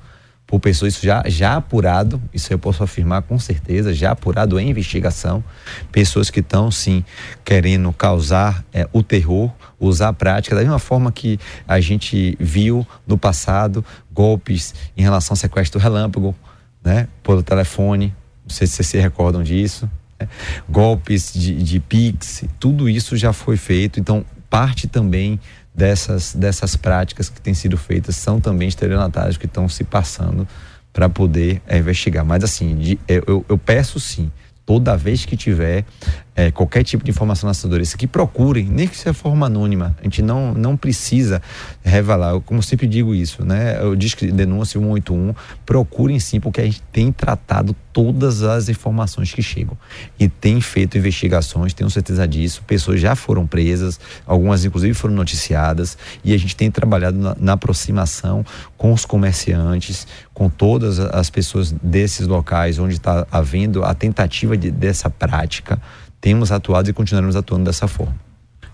por 0.50 0.58
pessoas, 0.58 0.94
isso 0.94 1.06
já, 1.06 1.22
já 1.28 1.54
apurado, 1.54 2.20
isso 2.34 2.52
eu 2.52 2.58
posso 2.58 2.82
afirmar 2.82 3.22
com 3.22 3.38
certeza, 3.38 3.94
já 3.94 4.10
apurado 4.10 4.58
em 4.58 4.68
investigação, 4.68 5.44
pessoas 5.92 6.28
que 6.28 6.40
estão 6.40 6.72
sim 6.72 7.04
querendo 7.44 7.92
causar 7.92 8.64
é, 8.72 8.88
o 8.92 9.00
terror, 9.00 9.52
usar 9.78 10.08
a 10.08 10.12
prática, 10.12 10.56
da 10.56 10.62
mesma 10.62 10.80
forma 10.80 11.12
que 11.12 11.38
a 11.68 11.78
gente 11.78 12.36
viu 12.40 12.84
no 13.06 13.16
passado 13.16 13.84
golpes 14.12 14.74
em 14.96 15.02
relação 15.02 15.34
ao 15.34 15.36
sequestro 15.36 15.78
relâmpago, 15.78 16.34
né, 16.82 17.06
pelo 17.22 17.44
telefone, 17.44 18.12
não 18.42 18.50
sei 18.50 18.66
se 18.66 18.74
vocês 18.74 18.88
se 18.88 18.98
recordam 18.98 19.44
disso, 19.44 19.88
né? 20.18 20.28
golpes 20.68 21.32
de, 21.32 21.62
de 21.62 21.78
Pix, 21.78 22.42
tudo 22.58 22.88
isso 22.88 23.16
já 23.16 23.32
foi 23.32 23.56
feito, 23.56 24.00
então 24.00 24.24
parte 24.48 24.88
também 24.88 25.38
dessas, 25.80 26.34
dessas 26.34 26.76
práticas 26.76 27.30
que 27.30 27.40
têm 27.40 27.54
sido 27.54 27.78
feitas 27.78 28.14
são 28.14 28.38
também 28.38 28.68
estelionatários 28.68 29.38
que 29.38 29.46
estão 29.46 29.66
se 29.66 29.82
passando 29.82 30.46
para 30.92 31.08
poder 31.08 31.62
é, 31.66 31.78
investigar. 31.78 32.22
Mas 32.22 32.44
assim, 32.44 32.76
de, 32.76 33.00
eu, 33.08 33.44
eu 33.48 33.56
peço 33.56 33.98
sim, 33.98 34.30
toda 34.66 34.94
vez 34.94 35.24
que 35.24 35.38
tiver 35.38 35.86
é, 36.34 36.50
qualquer 36.50 36.84
tipo 36.84 37.04
de 37.04 37.10
informação 37.10 37.46
na 37.46 37.50
assessoria, 37.50 37.84
que 37.98 38.06
procurem, 38.06 38.64
nem 38.64 38.86
que 38.86 38.96
seja 38.96 39.12
forma 39.12 39.46
anônima. 39.46 39.96
A 40.00 40.04
gente 40.04 40.22
não, 40.22 40.54
não 40.54 40.76
precisa 40.76 41.42
revelar. 41.82 42.30
Eu, 42.30 42.40
como 42.40 42.62
sempre 42.62 42.86
digo 42.86 43.14
isso, 43.14 43.44
né? 43.44 43.78
Eu 43.80 43.96
disse 43.96 44.16
que 44.16 44.30
denúncia 44.30 44.80
181, 44.80 45.34
procurem 45.66 46.18
sim, 46.18 46.40
porque 46.40 46.60
a 46.60 46.64
gente 46.64 46.82
tem 46.92 47.10
tratado 47.10 47.74
todas 47.92 48.42
as 48.42 48.68
informações 48.68 49.32
que 49.32 49.42
chegam. 49.42 49.76
E 50.18 50.28
tem 50.28 50.60
feito 50.60 50.96
investigações, 50.96 51.74
tenho 51.74 51.90
certeza 51.90 52.26
disso. 52.26 52.62
Pessoas 52.66 53.00
já 53.00 53.14
foram 53.16 53.46
presas, 53.46 53.98
algumas 54.26 54.64
inclusive 54.64 54.94
foram 54.94 55.14
noticiadas, 55.14 55.98
e 56.24 56.32
a 56.32 56.38
gente 56.38 56.54
tem 56.54 56.70
trabalhado 56.70 57.18
na, 57.18 57.36
na 57.38 57.52
aproximação 57.54 58.44
com 58.78 58.92
os 58.92 59.04
comerciantes, 59.04 60.06
com 60.32 60.48
todas 60.48 60.98
as 61.00 61.28
pessoas 61.28 61.72
desses 61.82 62.26
locais 62.26 62.78
onde 62.78 62.94
está 62.94 63.26
havendo 63.30 63.84
a 63.84 63.92
tentativa 63.92 64.56
de, 64.56 64.70
dessa 64.70 65.10
prática 65.10 65.80
temos 66.20 66.52
atuado 66.52 66.88
e 66.90 66.92
continuaremos 66.92 67.36
atuando 67.36 67.64
dessa 67.64 67.88
forma. 67.88 68.14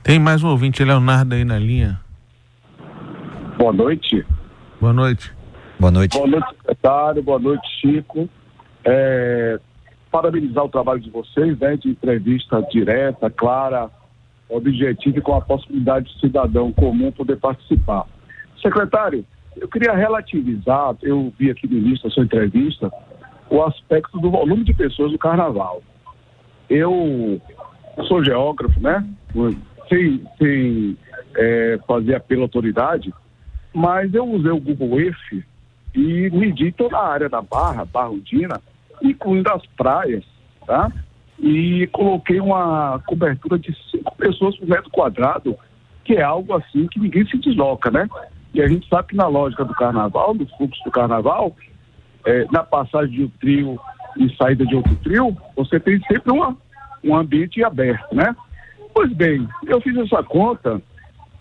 Tem 0.03 0.19
mais 0.19 0.43
um 0.43 0.49
ouvinte, 0.49 0.85
Leonardo, 0.85 1.35
aí 1.35 1.45
na 1.45 1.59
linha. 1.59 2.01
Boa 3.59 3.73
noite. 3.73 4.25
Boa 4.81 4.93
noite. 4.93 5.33
Boa 5.79 5.91
noite. 5.91 6.17
Boa 6.17 6.29
noite, 6.29 6.49
secretário. 6.57 7.23
Boa 7.23 7.39
noite, 7.39 7.67
Chico. 7.81 8.29
É, 8.85 9.59
parabenizar 10.11 10.65
o 10.65 10.69
trabalho 10.69 11.01
de 11.01 11.11
vocês, 11.11 11.59
né, 11.59 11.77
de 11.77 11.91
entrevista 11.91 12.63
direta, 12.71 13.29
clara, 13.31 13.91
objetiva 14.49 15.19
e 15.19 15.21
com 15.21 15.35
a 15.35 15.41
possibilidade 15.41 16.13
de 16.13 16.21
cidadão 16.21 16.73
comum 16.73 17.11
poder 17.11 17.37
participar. 17.37 18.07
Secretário, 18.63 19.25
eu 19.57 19.69
queria 19.69 19.95
relativizar, 19.95 20.95
eu 21.03 21.33
vi 21.39 21.51
aqui 21.51 21.67
no 21.67 21.79
início 21.79 22.05
da 22.05 22.11
sua 22.11 22.25
entrevista, 22.25 22.91
o 23.51 23.63
aspecto 23.63 24.19
do 24.19 24.31
volume 24.31 24.65
de 24.65 24.75
pessoas 24.75 25.13
do 25.13 25.19
carnaval. 25.19 25.83
Eu 26.69 27.41
sou 28.07 28.25
geógrafo, 28.25 28.81
né? 28.81 29.07
Sem, 29.89 30.23
sem 30.39 30.97
é, 31.37 31.79
fazer 31.87 32.15
apelo 32.15 32.43
à 32.43 32.45
autoridade, 32.45 33.13
mas 33.73 34.13
eu 34.15 34.25
usei 34.25 34.51
o 34.51 34.61
Google 34.61 35.01
Earth 35.01 35.45
e 35.95 36.31
medi 36.31 36.73
toda 36.73 36.97
a 36.97 37.09
área 37.09 37.29
da 37.29 37.41
Barra, 37.41 37.85
Barrudina, 37.85 38.61
incluindo 39.03 39.51
as 39.51 39.65
praias, 39.77 40.25
tá? 40.67 40.91
E 41.39 41.87
coloquei 41.89 42.41
uma 42.41 43.01
cobertura 43.07 43.59
de 43.59 43.75
cinco 43.91 44.15
pessoas 44.17 44.57
por 44.57 44.69
metro 44.69 44.91
quadrado, 44.91 45.57
que 46.05 46.15
é 46.15 46.23
algo 46.23 46.55
assim 46.55 46.87
que 46.87 46.99
ninguém 46.99 47.27
se 47.27 47.39
desloca, 47.39 47.91
né? 47.91 48.09
E 48.55 48.63
a 48.63 48.69
gente 48.69 48.89
sabe 48.89 49.09
que 49.09 49.17
na 49.17 49.27
lógica 49.27 49.65
do 49.65 49.75
carnaval, 49.75 50.35
do 50.35 50.47
fluxo 50.57 50.83
do 50.85 50.91
carnaval, 50.91 51.55
é, 52.25 52.47
na 52.51 52.63
passagem 52.63 53.15
de 53.15 53.25
um 53.25 53.29
trio 53.41 53.79
e 54.19 54.35
saída 54.37 54.65
de 54.65 54.75
outro 54.77 54.95
trio, 54.97 55.37
você 55.55 55.79
tem 55.79 56.01
sempre 56.11 56.33
uma, 56.33 56.57
um 57.05 57.17
ambiente 57.17 57.63
aberto, 57.63 58.15
né? 58.15 58.35
Pois 58.95 59.13
bem, 59.13 59.47
eu 59.67 59.81
fiz 59.81 59.97
essa 59.97 60.23
conta 60.23 60.81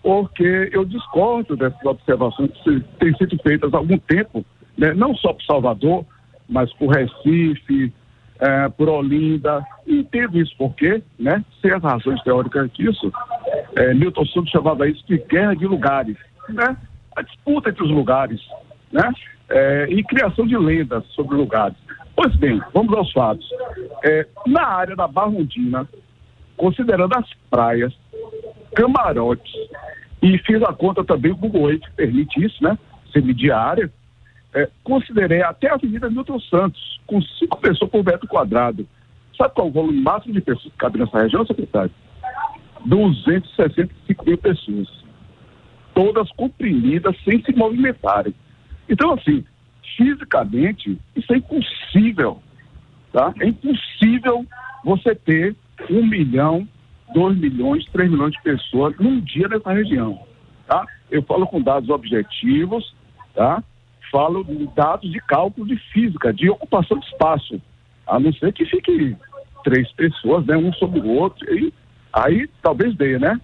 porque 0.02 0.70
eu 0.72 0.84
discordo 0.84 1.56
dessas 1.56 1.84
observações 1.84 2.50
que 2.62 2.80
têm 3.00 3.16
sido 3.16 3.36
feitas 3.42 3.74
há 3.74 3.78
algum 3.78 3.98
tempo, 3.98 4.44
né? 4.78 4.94
não 4.94 5.14
só 5.16 5.32
por 5.32 5.42
Salvador, 5.42 6.04
mas 6.48 6.72
por 6.74 6.94
Recife, 6.94 7.92
é, 8.38 8.68
por 8.68 8.88
Olinda. 8.88 9.64
E 9.86 10.00
entendo 10.00 10.38
isso 10.38 10.54
porque, 10.58 11.02
né? 11.18 11.44
Sem 11.60 11.72
as 11.72 11.82
razões 11.82 12.22
teóricas 12.22 12.70
disso, 12.72 13.12
é, 13.76 13.94
Milton 13.94 14.24
Santos 14.26 14.50
chamava 14.50 14.88
isso 14.88 15.04
de 15.06 15.18
guerra 15.18 15.54
de 15.54 15.66
lugares, 15.66 16.16
né? 16.48 16.76
A 17.16 17.22
disputa 17.22 17.70
entre 17.70 17.82
os 17.82 17.90
lugares, 17.90 18.40
né? 18.92 19.12
É, 19.48 19.86
e 19.88 20.02
criação 20.04 20.46
de 20.46 20.56
lendas 20.56 21.04
sobre 21.08 21.36
lugares. 21.36 21.76
Pois 22.16 22.34
bem, 22.36 22.60
vamos 22.72 22.96
aos 22.96 23.12
fatos. 23.12 23.46
É, 24.02 24.26
na 24.46 24.66
área 24.66 24.96
da 24.96 25.06
Barrundina, 25.06 25.86
considerando 26.56 27.14
as 27.16 27.28
praias, 27.50 27.94
camarotes, 28.74 29.52
e 30.22 30.38
fiz 30.38 30.62
a 30.62 30.72
conta 30.72 31.04
também, 31.04 31.32
o 31.32 31.36
Google 31.36 31.70
Earth 31.70 31.84
permite 31.94 32.42
isso, 32.42 32.62
né? 32.64 32.78
Você 33.12 33.20
é, 34.54 34.70
considerei 34.82 35.42
até 35.42 35.68
a 35.68 35.74
Avenida 35.74 36.08
Milton 36.08 36.40
Santos, 36.40 37.00
com 37.06 37.20
cinco 37.20 37.60
pessoas 37.60 37.90
por 37.90 38.02
metro 38.02 38.26
quadrado. 38.26 38.88
Sabe 39.36 39.54
qual 39.54 39.66
é 39.66 39.70
o 39.70 39.72
volume 39.72 40.00
máximo 40.00 40.32
de 40.32 40.40
pessoas 40.40 40.72
que 40.72 40.78
cabe 40.78 40.98
nessa 40.98 41.22
região, 41.22 41.44
secretário? 41.44 41.90
265 42.86 44.24
mil 44.24 44.38
pessoas. 44.38 44.88
Todas 45.94 46.30
comprimidas, 46.32 47.14
sem 47.22 47.42
se 47.42 47.54
movimentarem. 47.54 48.34
Então, 48.88 49.12
assim, 49.12 49.44
fisicamente, 49.96 50.98
isso 51.14 51.32
é 51.32 51.36
impossível. 51.36 52.42
Tá? 53.12 53.32
É 53.40 53.46
impossível 53.46 54.44
você 54.84 55.14
ter 55.14 55.56
um 55.90 56.06
milhão, 56.06 56.68
dois 57.14 57.36
milhões, 57.38 57.84
três 57.86 58.10
milhões 58.10 58.32
de 58.32 58.42
pessoas 58.42 58.96
num 58.98 59.20
dia 59.20 59.48
nessa 59.48 59.72
região. 59.72 60.20
Tá? 60.66 60.86
Eu 61.10 61.22
falo 61.22 61.46
com 61.46 61.60
dados 61.60 61.88
objetivos, 61.88 62.94
tá? 63.34 63.62
falo 64.10 64.44
de 64.44 64.66
dados 64.74 65.10
de 65.10 65.20
cálculo 65.20 65.66
de 65.66 65.76
física, 65.92 66.32
de 66.32 66.48
ocupação 66.50 66.98
de 66.98 67.06
espaço. 67.06 67.60
A 68.06 68.20
não 68.20 68.32
ser 68.32 68.52
que 68.52 68.64
fique 68.64 69.16
três 69.64 69.90
pessoas, 69.92 70.46
né, 70.46 70.56
um 70.56 70.72
sobre 70.74 71.00
o 71.00 71.08
outro, 71.08 71.44
e 71.52 71.72
aí 72.12 72.48
talvez 72.62 72.94
dê, 72.96 73.18
né? 73.18 73.40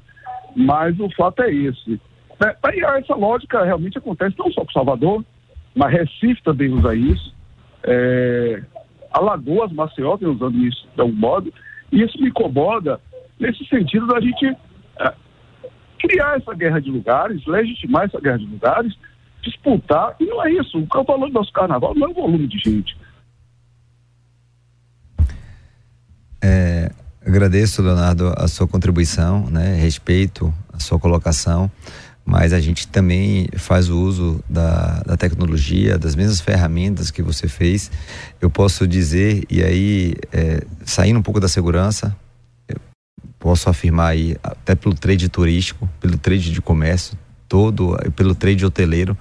Mas 0.54 0.98
o 1.00 1.10
fato 1.10 1.42
é 1.42 1.52
esse. 1.52 2.00
É, 2.44 2.98
essa 2.98 3.14
lógica 3.14 3.64
realmente 3.64 3.98
acontece 3.98 4.36
não 4.38 4.50
só 4.52 4.64
com 4.64 4.72
Salvador, 4.72 5.24
mas 5.74 5.92
Recife 5.92 6.42
também 6.42 6.68
usa 6.72 6.94
isso. 6.94 7.34
É, 7.84 8.62
Alagoas, 9.12 9.72
Maceió 9.72 10.16
tem 10.16 10.28
usando 10.28 10.56
isso 10.58 10.86
de 10.94 11.00
algum 11.00 11.16
modo. 11.16 11.52
E 11.90 12.02
isso 12.02 12.20
me 12.20 12.28
incomoda 12.28 13.00
nesse 13.38 13.64
sentido 13.66 14.06
da 14.06 14.20
gente 14.20 14.56
é, 14.98 15.14
criar 15.98 16.36
essa 16.36 16.54
guerra 16.54 16.80
de 16.80 16.90
lugares, 16.90 17.44
legitimar 17.46 18.04
essa 18.04 18.20
guerra 18.20 18.38
de 18.38 18.46
lugares, 18.46 18.94
disputar, 19.42 20.14
e 20.20 20.24
não 20.24 20.44
é 20.44 20.52
isso. 20.52 20.78
O 20.78 21.04
valor 21.04 21.28
do 21.28 21.34
nosso 21.34 21.52
carnaval 21.52 21.94
não 21.94 22.08
é 22.08 22.10
o 22.10 22.14
volume 22.14 22.46
de 22.46 22.58
gente. 22.58 22.96
É, 26.42 26.90
agradeço, 27.24 27.82
Leonardo, 27.82 28.32
a 28.36 28.48
sua 28.48 28.66
contribuição, 28.66 29.48
né? 29.48 29.74
respeito 29.76 30.52
a 30.72 30.80
sua 30.80 30.98
colocação, 30.98 31.70
mas 32.24 32.52
a 32.52 32.60
gente 32.60 32.86
também 32.88 33.48
faz 33.56 33.88
o 33.90 33.98
uso 34.00 34.42
da, 34.48 35.02
da 35.04 35.16
tecnologia, 35.16 35.98
das 35.98 36.14
mesmas 36.14 36.40
ferramentas 36.40 37.10
que 37.10 37.22
você 37.22 37.48
fez. 37.48 37.90
Eu 38.40 38.48
posso 38.48 38.86
dizer, 38.86 39.44
e 39.50 39.62
aí, 39.62 40.14
é, 40.32 40.62
saindo 40.84 41.18
um 41.18 41.22
pouco 41.22 41.40
da 41.40 41.48
segurança, 41.48 42.16
posso 43.38 43.68
afirmar 43.68 44.12
aí, 44.12 44.36
até 44.42 44.76
pelo 44.76 44.94
trade 44.94 45.28
turístico, 45.28 45.88
pelo 46.00 46.16
trade 46.16 46.52
de 46.52 46.62
comércio, 46.62 47.18
todo, 47.48 47.98
pelo 48.14 48.34
trade 48.34 48.64
hoteleiro, 48.64 49.18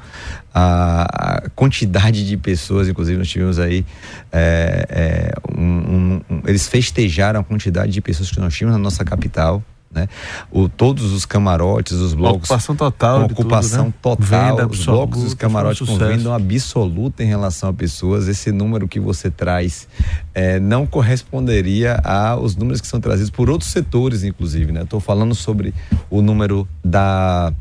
a, 0.53 1.39
a 1.45 1.49
quantidade 1.49 2.25
de 2.25 2.37
pessoas, 2.37 2.87
inclusive 2.87 3.17
nós 3.17 3.27
tivemos 3.27 3.59
aí, 3.59 3.83
é, 4.31 4.85
é, 4.89 5.33
um, 5.57 5.65
um, 5.65 6.21
um, 6.29 6.41
eles 6.45 6.67
festejaram 6.67 7.41
a 7.41 7.43
quantidade 7.43 7.91
de 7.91 7.99
pessoas 7.99 8.31
que 8.31 8.39
nós 8.39 8.55
tínhamos 8.55 8.77
na 8.77 8.81
nossa 8.81 9.03
capital, 9.03 9.61
né? 9.93 10.07
O, 10.51 10.69
todos 10.69 11.11
os 11.11 11.25
camarotes, 11.25 11.93
os 11.93 12.13
blocos. 12.13 12.49
Ocupação 12.49 12.75
total. 12.75 13.25
ocupação 13.25 13.85
tudo, 13.85 14.21
né? 14.21 14.27
total. 14.27 14.57
Venda 14.57 14.67
os 14.67 14.85
blocos, 14.85 15.23
os 15.23 15.33
camarotes 15.33 15.87
com 15.87 15.97
venda 15.97 16.33
absoluta 16.33 17.23
em 17.23 17.27
relação 17.27 17.69
a 17.69 17.73
pessoas. 17.73 18.27
Esse 18.27 18.51
número 18.51 18.87
que 18.87 18.99
você 18.99 19.29
traz 19.29 19.87
é, 20.33 20.59
não 20.59 20.85
corresponderia 20.85 21.95
aos 22.03 22.55
números 22.55 22.81
que 22.81 22.87
são 22.87 22.99
trazidos 22.99 23.29
por 23.29 23.49
outros 23.49 23.71
setores, 23.71 24.23
inclusive. 24.23 24.71
Estou 24.79 24.99
né? 24.99 25.05
falando 25.05 25.35
sobre 25.35 25.73
o 26.09 26.21
número 26.21 26.67
da 26.83 27.53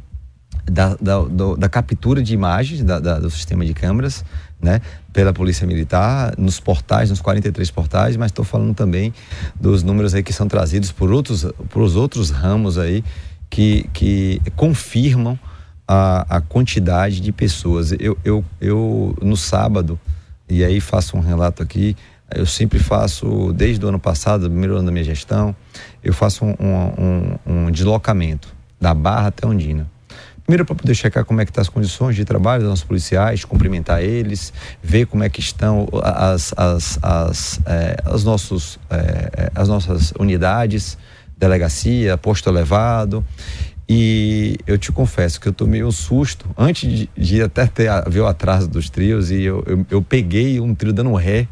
da, 0.71 0.97
da, 1.01 1.21
do, 1.21 1.57
da 1.57 1.68
captura 1.68 2.23
de 2.23 2.33
imagens 2.33 2.83
da, 2.85 3.01
da, 3.01 3.18
do 3.18 3.29
sistema 3.29 3.64
de 3.64 3.75
câmeras, 3.75 4.25
né, 4.62 4.81
pela 5.12 5.33
Polícia 5.33 5.66
Militar, 5.66 6.35
nos 6.39 6.61
portais, 6.61 7.11
nos 7.11 7.21
43 7.21 7.71
portais, 7.71 8.16
mas 8.16 8.31
estou 8.31 8.45
falando 8.45 8.75
também 8.75 9.12
dos 9.59 9.83
números 9.83 10.14
aí 10.14 10.23
que 10.23 10.33
são 10.33 10.47
trazidos 10.47 10.93
por 10.93 11.11
outros, 11.11 11.47
por 11.71 11.83
os 11.83 11.97
outros 11.97 12.31
ramos 12.31 12.79
aí 12.79 13.03
que, 13.49 13.89
que 13.93 14.41
confirmam 14.55 15.39
a, 15.89 16.37
a 16.37 16.41
quantidade 16.41 17.21
de 17.21 17.33
pessoas. 17.33 17.93
Eu, 17.99 18.16
eu, 18.25 18.45
eu, 18.61 19.16
no 19.21 19.37
sábado, 19.37 19.99
e 20.49 20.64
aí 20.64 20.81
faço 20.81 21.16
um 21.16 21.21
relato 21.21 21.62
aqui, 21.62 21.97
eu 22.33 22.47
sempre 22.47 22.79
faço, 22.79 23.53
desde 23.53 23.85
o 23.85 23.89
ano 23.89 23.99
passado, 23.99 24.49
primeiro 24.49 24.77
ano 24.77 24.87
da 24.87 24.93
minha 24.93 25.05
gestão, 25.05 25.57
eu 26.05 26.12
faço 26.12 26.45
um, 26.45 26.55
um, 26.61 27.39
um, 27.45 27.66
um 27.66 27.71
deslocamento 27.73 28.55
da 28.81 28.95
Barra 28.95 29.29
até 29.29 29.45
Ondina 29.45 29.91
Primeiro 30.51 30.64
para 30.64 30.74
poder 30.74 30.96
checar 30.96 31.24
como 31.24 31.40
é 31.40 31.44
que 31.44 31.53
estão 31.53 31.62
tá 31.62 31.68
as 31.68 31.72
condições 31.72 32.16
de 32.16 32.24
trabalho 32.24 32.62
dos 32.62 32.70
nossos 32.70 32.84
policiais, 32.84 33.44
cumprimentar 33.44 34.03
eles, 34.03 34.53
ver 34.82 35.07
como 35.07 35.22
é 35.22 35.28
que 35.28 35.38
estão 35.38 35.86
as, 36.03 36.53
as, 36.57 36.98
as, 37.01 37.61
é, 37.64 37.96
as, 38.05 38.24
nossos, 38.24 38.76
é, 38.90 39.53
as 39.55 39.68
nossas 39.68 40.12
unidades, 40.18 40.98
delegacia, 41.38 42.18
posto 42.18 42.51
elevado. 42.51 43.24
E 43.88 44.57
eu 44.66 44.76
te 44.76 44.90
confesso 44.90 45.40
que 45.40 45.46
eu 45.46 45.53
tomei 45.53 45.84
um 45.84 45.92
susto 45.92 46.51
antes 46.59 46.92
de, 46.92 47.11
de 47.16 47.42
até 47.42 47.68
ter, 47.68 47.88
ver 48.09 48.18
o 48.18 48.26
atraso 48.26 48.66
dos 48.66 48.90
trios 48.90 49.30
e 49.30 49.44
eu, 49.44 49.62
eu, 49.68 49.86
eu 49.88 50.03
peguei 50.03 50.59
um 50.59 50.74
trio 50.74 50.92
dando 50.92 51.14
ré 51.14 51.46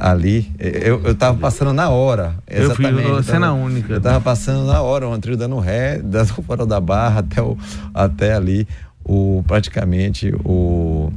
ali. 0.00 0.50
Eu, 0.58 1.02
eu 1.04 1.14
tava 1.14 1.38
passando 1.38 1.72
na 1.72 1.88
hora. 1.88 2.34
Exatamente. 2.46 3.06
Eu 3.06 3.16
vi 3.16 3.24
cena 3.24 3.52
única. 3.52 3.94
Eu 3.94 4.00
tava 4.00 4.20
passando 4.20 4.66
na 4.66 4.80
hora, 4.82 5.08
um 5.08 5.20
trio 5.20 5.36
dando 5.36 5.58
ré, 5.58 5.98
dando 6.04 6.42
fora 6.42 6.66
da 6.66 6.80
barra 6.80 7.20
até, 7.20 7.42
o, 7.42 7.56
até 7.94 8.34
ali, 8.34 8.66
o, 9.04 9.42
praticamente 9.46 10.32
o, 10.44 11.12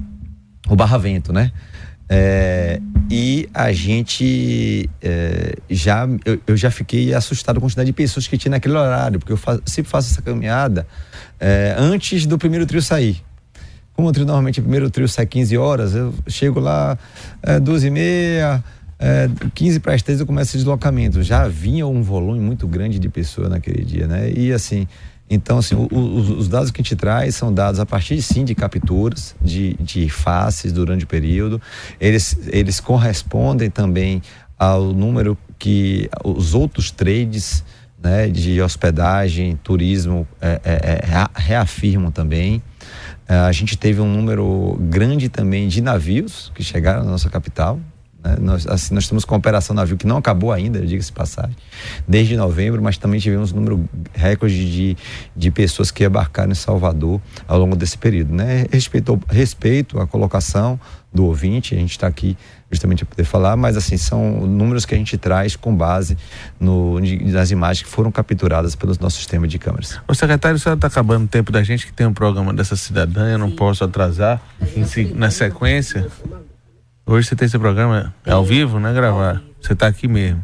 o 0.69 0.75
barravento, 0.75 1.33
né? 1.33 1.51
É, 2.13 2.81
e 3.09 3.47
a 3.53 3.71
gente 3.71 4.89
é, 5.01 5.55
já 5.69 6.05
eu, 6.25 6.41
eu, 6.45 6.57
já 6.57 6.69
fiquei 6.69 7.13
assustado 7.13 7.55
com 7.55 7.65
a 7.65 7.69
quantidade 7.69 7.85
de 7.85 7.93
pessoas 7.93 8.27
que 8.27 8.37
tinha 8.37 8.51
naquele 8.51 8.75
horário, 8.75 9.17
porque 9.17 9.31
eu 9.31 9.39
sempre 9.65 9.89
faço 9.89 10.11
essa 10.11 10.21
caminhada 10.21 10.85
é, 11.39 11.73
antes 11.77 12.25
do 12.25 12.37
primeiro 12.37 12.65
trio 12.65 12.81
sair. 12.81 13.23
Como 14.01 14.09
o 14.09 14.25
normalmente, 14.25 14.59
o 14.59 14.63
primeiro 14.63 14.89
trio 14.89 15.07
sai 15.07 15.27
15 15.27 15.55
horas, 15.59 15.93
eu 15.93 16.11
chego 16.27 16.59
lá 16.59 16.97
é, 17.43 17.59
12 17.59 17.85
e 17.85 17.91
meia, 17.91 18.63
é, 18.97 19.29
15 19.53 19.79
para 19.79 19.93
as 19.93 20.01
3 20.01 20.21
eu 20.21 20.25
começo 20.25 20.55
o 20.55 20.57
deslocamento. 20.57 21.21
Já 21.21 21.47
vinha 21.47 21.85
um 21.85 22.01
volume 22.01 22.39
muito 22.39 22.67
grande 22.67 22.97
de 22.97 23.07
pessoas 23.09 23.51
naquele 23.51 23.85
dia, 23.85 24.07
né? 24.07 24.31
E 24.31 24.51
assim, 24.51 24.87
então 25.29 25.59
assim, 25.59 25.75
o, 25.75 25.87
o, 25.91 26.17
os 26.39 26.47
dados 26.47 26.71
que 26.71 26.81
a 26.81 26.83
gente 26.83 26.95
traz 26.95 27.35
são 27.35 27.53
dados 27.53 27.79
a 27.79 27.85
partir 27.85 28.19
sim 28.23 28.43
de 28.43 28.55
capturas, 28.55 29.35
de, 29.39 29.75
de 29.75 30.09
faces 30.09 30.73
durante 30.73 31.03
o 31.03 31.07
período. 31.07 31.61
Eles, 31.99 32.35
eles 32.47 32.79
correspondem 32.79 33.69
também 33.69 34.19
ao 34.57 34.81
número 34.93 35.37
que 35.59 36.09
os 36.25 36.55
outros 36.55 36.89
trades 36.89 37.63
né, 38.01 38.27
de 38.29 38.59
hospedagem, 38.63 39.59
turismo 39.63 40.27
é, 40.41 40.59
é, 40.63 40.71
é 40.73 41.27
reafirmam 41.35 42.09
também. 42.09 42.63
É, 43.31 43.35
a 43.35 43.51
gente 43.53 43.77
teve 43.77 44.01
um 44.01 44.13
número 44.13 44.77
grande 44.77 45.29
também 45.29 45.69
de 45.69 45.81
navios 45.81 46.51
que 46.53 46.61
chegaram 46.61 47.05
na 47.05 47.11
nossa 47.11 47.29
capital. 47.29 47.79
Né? 48.23 48.37
Nós, 48.39 48.67
assim, 48.67 48.93
nós 48.93 49.07
temos 49.07 49.25
com 49.25 49.35
a 49.35 49.37
Operação 49.37 49.75
Navio 49.75 49.97
que 49.97 50.07
não 50.07 50.17
acabou 50.17 50.51
ainda, 50.51 50.85
diga-se 50.85 51.11
passagem, 51.11 51.55
desde 52.07 52.37
novembro, 52.37 52.81
mas 52.81 52.97
também 52.97 53.19
tivemos 53.19 53.51
um 53.51 53.55
número 53.55 53.89
recorde 54.13 54.71
de, 54.71 54.97
de 55.35 55.51
pessoas 55.51 55.91
que 55.91 56.05
embarcaram 56.05 56.51
em 56.51 56.55
Salvador 56.55 57.21
ao 57.47 57.59
longo 57.59 57.75
desse 57.75 57.97
período. 57.97 58.33
Né? 58.33 58.65
Respeito, 58.71 59.19
respeito 59.29 59.99
a 59.99 60.07
colocação 60.07 60.79
do 61.13 61.25
ouvinte, 61.25 61.75
a 61.75 61.77
gente 61.77 61.91
está 61.91 62.07
aqui 62.07 62.37
justamente 62.71 63.03
para 63.03 63.15
poder 63.15 63.25
falar, 63.25 63.57
mas 63.57 63.75
assim, 63.75 63.97
são 63.97 64.47
números 64.47 64.85
que 64.85 64.95
a 64.95 64.97
gente 64.97 65.17
traz 65.17 65.57
com 65.57 65.75
base 65.75 66.17
no, 66.57 67.01
nas 67.01 67.51
imagens 67.51 67.83
que 67.83 67.89
foram 67.89 68.09
capturadas 68.09 68.75
pelo 68.75 68.95
nosso 68.97 69.17
sistema 69.17 69.45
de 69.45 69.59
câmeras. 69.59 69.99
O 70.07 70.15
secretário, 70.15 70.57
você 70.57 70.69
está 70.69 70.87
acabando 70.87 71.25
o 71.25 71.27
tempo 71.27 71.51
da 71.51 71.61
gente 71.63 71.85
que 71.85 71.91
tem 71.91 72.07
um 72.07 72.13
programa 72.13 72.53
dessa 72.53 72.77
cidadã, 72.77 73.29
eu 73.29 73.37
não 73.37 73.51
posso 73.51 73.83
atrasar 73.83 74.41
em, 74.73 75.13
na 75.13 75.29
sequência. 75.29 76.07
Hoje 77.11 77.27
você 77.27 77.35
tem 77.35 77.45
esse 77.45 77.59
programa, 77.59 78.13
é 78.25 78.31
ao 78.31 78.45
vivo, 78.45 78.79
né? 78.79 78.93
Gravar. 78.93 79.41
Você 79.59 79.73
está 79.73 79.85
aqui 79.85 80.07
mesmo. 80.07 80.41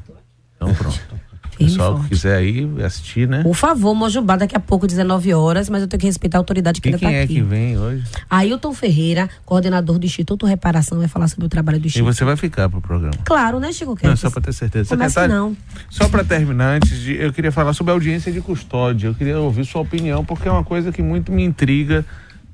Então 0.58 0.74
pronto. 0.74 1.00
Pessoal 1.58 2.02
que 2.02 2.10
quiser 2.10 2.36
aí 2.36 2.70
assistir, 2.84 3.26
né? 3.26 3.42
Por 3.42 3.56
favor, 3.56 3.96
Mojubá, 3.96 4.36
daqui 4.36 4.56
a 4.56 4.60
pouco, 4.60 4.86
19 4.86 5.34
horas, 5.34 5.70
mas 5.70 5.82
eu 5.82 5.88
tenho 5.88 6.02
que 6.02 6.06
respeitar 6.06 6.38
a 6.38 6.42
autoridade 6.42 6.82
que 6.82 6.90
e 6.90 6.94
ainda 6.94 6.98
aqui. 6.98 7.06
Quem 7.08 7.16
é 7.16 7.26
que 7.26 7.42
vem 7.42 7.80
hoje? 7.80 8.04
Ailton 8.30 8.74
Ferreira, 8.74 9.30
coordenador 9.46 9.98
do 9.98 10.06
Instituto 10.06 10.46
Reparação, 10.46 11.00
vai 11.00 11.08
falar 11.08 11.30
sobre 11.30 11.46
o 11.46 11.50
trabalho 11.50 11.80
do 11.80 11.88
Instituto. 11.88 12.08
E 12.08 12.14
você 12.14 12.26
vai 12.26 12.36
ficar 12.36 12.70
pro 12.70 12.82
programa? 12.82 13.16
Claro, 13.24 13.60
né, 13.60 13.72
Chico 13.72 13.98
Não, 14.04 14.18
só 14.18 14.30
para 14.30 14.42
ter 14.42 14.54
certeza. 14.54 14.90
Começa 14.90 15.26
não. 15.26 15.56
Só 15.90 16.10
para 16.10 16.24
terminar, 16.24 16.76
antes 16.76 17.00
de, 17.00 17.16
eu 17.16 17.32
queria 17.32 17.52
falar 17.52 17.74
sobre 17.74 17.92
a 17.92 17.94
audiência 17.96 18.30
de 18.30 18.42
custódia. 18.42 19.08
Eu 19.08 19.16
queria 19.16 19.40
ouvir 19.40 19.66
sua 19.66 19.82
opinião, 19.82 20.24
porque 20.26 20.50
é 20.50 20.52
uma 20.52 20.66
coisa 20.66 20.92
que 20.92 21.02
muito 21.02 21.32
me 21.32 21.44
intriga. 21.44 22.06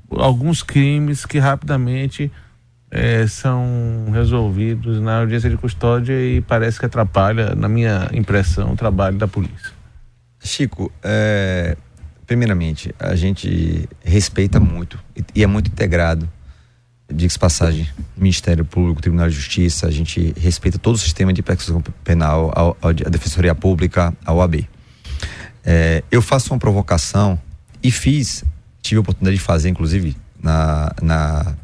Alguns 0.08 0.62
crimes 0.62 1.26
que 1.26 1.38
rapidamente 1.38 2.30
é, 2.94 3.26
são 3.26 4.06
resolvidos 4.12 5.00
na 5.00 5.20
audiência 5.20 5.50
de 5.50 5.56
custódia 5.56 6.14
e 6.14 6.40
parece 6.40 6.78
que 6.78 6.86
atrapalha, 6.86 7.54
na 7.54 7.68
minha 7.68 8.08
impressão, 8.12 8.72
o 8.72 8.76
trabalho 8.76 9.18
da 9.18 9.26
polícia. 9.26 9.72
Chico, 10.40 10.92
é, 11.02 11.76
primeiramente, 12.26 12.94
a 12.98 13.16
gente 13.16 13.88
respeita 14.02 14.60
muito 14.60 14.98
e 15.34 15.42
é 15.42 15.46
muito 15.46 15.68
integrado 15.68 16.28
diga-se 17.12 17.38
passagem, 17.38 17.88
Ministério 18.16 18.64
Público, 18.64 19.00
Tribunal 19.00 19.28
de 19.28 19.34
Justiça, 19.34 19.86
a 19.86 19.90
gente 19.90 20.34
respeita 20.38 20.78
todo 20.78 20.94
o 20.94 20.98
sistema 20.98 21.32
de 21.32 21.42
persecução 21.42 21.82
penal, 22.02 22.50
a, 22.82 22.88
a, 22.88 22.92
Defensoria 23.10 23.54
Pública, 23.54 24.12
a 24.24 24.32
OAB. 24.32 24.66
É, 25.64 26.02
eu 26.10 26.22
faço 26.22 26.52
uma 26.52 26.58
provocação 26.58 27.38
e 27.82 27.90
fiz, 27.90 28.44
tive 28.82 28.98
a 28.98 29.00
oportunidade 29.00 29.36
de 29.36 29.42
fazer, 29.42 29.68
inclusive, 29.68 30.16
na, 30.42 30.92
na, 31.02 31.54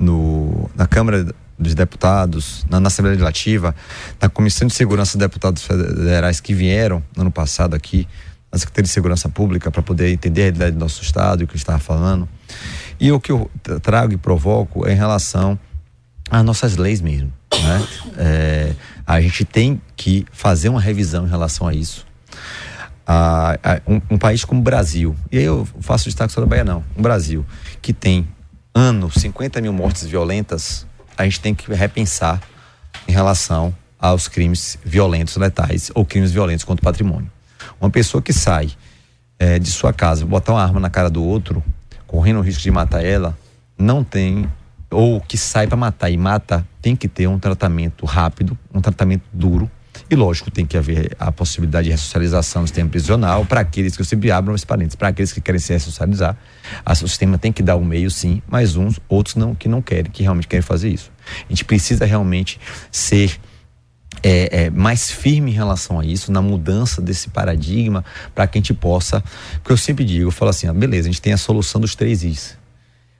no, 0.00 0.70
na 0.74 0.86
Câmara 0.86 1.26
dos 1.58 1.74
Deputados, 1.74 2.64
na, 2.70 2.80
na, 2.80 2.88
Assembleia 2.88 3.12
Legislativa, 3.12 3.74
na 4.20 4.30
Comissão 4.30 4.66
de 4.66 4.74
Segurança 4.74 5.18
dos 5.18 5.26
Deputados 5.26 5.62
Federais 5.62 6.40
que 6.40 6.54
vieram 6.54 7.02
no 7.14 7.22
ano 7.22 7.30
passado 7.30 7.74
aqui, 7.74 8.08
na 8.50 8.58
Secretaria 8.58 8.84
de 8.84 8.92
Segurança 8.92 9.28
Pública, 9.28 9.70
para 9.70 9.82
poder 9.82 10.10
entender 10.10 10.40
a 10.40 10.44
realidade 10.44 10.72
do 10.72 10.80
nosso 10.80 11.02
Estado 11.02 11.42
e 11.42 11.44
o 11.44 11.46
que 11.46 11.56
estava 11.56 11.78
falando. 11.78 12.26
E 12.98 13.12
o 13.12 13.20
que 13.20 13.30
eu 13.30 13.50
trago 13.82 14.14
e 14.14 14.16
provoco 14.16 14.86
é 14.88 14.92
em 14.92 14.96
relação 14.96 15.58
às 16.30 16.44
nossas 16.44 16.76
leis 16.76 17.00
mesmo. 17.00 17.32
Né? 17.52 17.88
É, 18.16 18.74
a 19.06 19.20
gente 19.20 19.44
tem 19.44 19.80
que 19.96 20.26
fazer 20.32 20.70
uma 20.70 20.80
revisão 20.80 21.26
em 21.26 21.30
relação 21.30 21.68
a 21.68 21.74
isso. 21.74 22.06
A, 23.06 23.58
a, 23.62 23.80
um, 23.86 24.00
um, 24.10 24.18
país 24.18 24.44
como 24.44 24.60
o 24.60 24.64
Brasil, 24.64 25.16
e 25.30 25.38
aí 25.38 25.44
eu 25.44 25.66
faço 25.80 26.04
destaque 26.04 26.32
só 26.32 26.40
da 26.40 26.46
Bahia, 26.46 26.64
não. 26.64 26.84
Um 26.96 27.02
Brasil 27.02 27.44
que 27.82 27.92
tem 27.92 28.26
ano 28.74 29.10
50 29.10 29.60
mil 29.60 29.72
mortes 29.72 30.04
violentas, 30.06 30.86
a 31.16 31.24
gente 31.24 31.40
tem 31.40 31.54
que 31.54 31.72
repensar 31.72 32.40
em 33.06 33.12
relação 33.12 33.74
aos 33.98 34.28
crimes 34.28 34.78
violentos 34.84 35.36
letais 35.36 35.90
ou 35.94 36.04
crimes 36.04 36.30
violentos 36.32 36.64
contra 36.64 36.82
o 36.82 36.84
patrimônio. 36.84 37.30
Uma 37.80 37.90
pessoa 37.90 38.22
que 38.22 38.32
sai 38.32 38.70
é, 39.38 39.58
de 39.58 39.70
sua 39.70 39.92
casa, 39.92 40.24
botar 40.24 40.52
uma 40.52 40.62
arma 40.62 40.80
na 40.80 40.90
cara 40.90 41.10
do 41.10 41.22
outro, 41.22 41.62
correndo 42.06 42.38
o 42.38 42.42
risco 42.42 42.62
de 42.62 42.70
matar 42.70 43.04
ela, 43.04 43.36
não 43.78 44.02
tem, 44.04 44.50
ou 44.90 45.20
que 45.20 45.36
sai 45.36 45.66
para 45.66 45.76
matar 45.76 46.10
e 46.10 46.16
mata, 46.16 46.66
tem 46.80 46.96
que 46.96 47.08
ter 47.08 47.26
um 47.26 47.38
tratamento 47.38 48.04
rápido, 48.06 48.58
um 48.72 48.80
tratamento 48.80 49.24
duro. 49.32 49.70
E 50.10 50.16
lógico, 50.16 50.50
tem 50.50 50.66
que 50.66 50.76
haver 50.76 51.16
a 51.20 51.30
possibilidade 51.30 51.84
de 51.84 51.92
ressocialização 51.92 52.62
no 52.62 52.68
sistema 52.68 52.90
prisional 52.90 53.46
para 53.46 53.60
aqueles 53.60 53.94
que 53.94 54.02
eu 54.02 54.04
sempre 54.04 54.28
abro 54.32 54.52
os 54.52 54.64
parentes, 54.64 54.96
para 54.96 55.06
aqueles 55.06 55.32
que 55.32 55.40
querem 55.40 55.60
se 55.60 55.72
ressocializar. 55.72 56.36
o 56.84 56.94
sistema 57.06 57.38
tem 57.38 57.52
que 57.52 57.62
dar 57.62 57.76
um 57.76 57.84
meio, 57.84 58.10
sim, 58.10 58.42
mas 58.48 58.74
uns, 58.74 58.98
outros 59.08 59.36
não, 59.36 59.54
que 59.54 59.68
não 59.68 59.80
querem, 59.80 60.10
que 60.10 60.24
realmente 60.24 60.48
querem 60.48 60.62
fazer 60.62 60.88
isso. 60.88 61.12
A 61.46 61.48
gente 61.48 61.64
precisa 61.64 62.04
realmente 62.04 62.58
ser 62.90 63.38
é, 64.20 64.64
é, 64.64 64.70
mais 64.70 65.12
firme 65.12 65.52
em 65.52 65.54
relação 65.54 66.00
a 66.00 66.04
isso, 66.04 66.32
na 66.32 66.42
mudança 66.42 67.00
desse 67.00 67.28
paradigma, 67.28 68.04
para 68.34 68.48
que 68.48 68.58
a 68.58 68.60
gente 68.60 68.74
possa. 68.74 69.22
Porque 69.54 69.72
eu 69.72 69.76
sempre 69.76 70.04
digo, 70.04 70.26
eu 70.26 70.32
falo 70.32 70.50
assim: 70.50 70.70
beleza, 70.72 71.08
a 71.08 71.12
gente 71.12 71.22
tem 71.22 71.32
a 71.32 71.38
solução 71.38 71.80
dos 71.80 71.94
três 71.94 72.24
Is. 72.24 72.58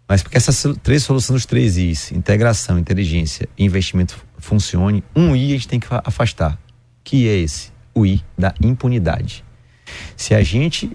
Mas 0.08 0.24
porque 0.24 0.36
essa 0.36 0.74
três 0.82 1.04
soluções 1.04 1.34
dos 1.34 1.46
três 1.46 1.76
Is, 1.76 2.10
integração, 2.10 2.80
inteligência 2.80 3.48
e 3.56 3.64
investimento 3.64 4.18
funcione, 4.38 5.04
um 5.14 5.36
I 5.36 5.50
a 5.50 5.52
gente 5.52 5.68
tem 5.68 5.78
que 5.78 5.86
afastar. 6.04 6.58
Que 7.02 7.28
é 7.28 7.36
esse? 7.36 7.72
O 7.94 8.06
I 8.06 8.22
da 8.36 8.54
impunidade. 8.60 9.44
Se 10.16 10.34
a 10.34 10.42
gente 10.42 10.90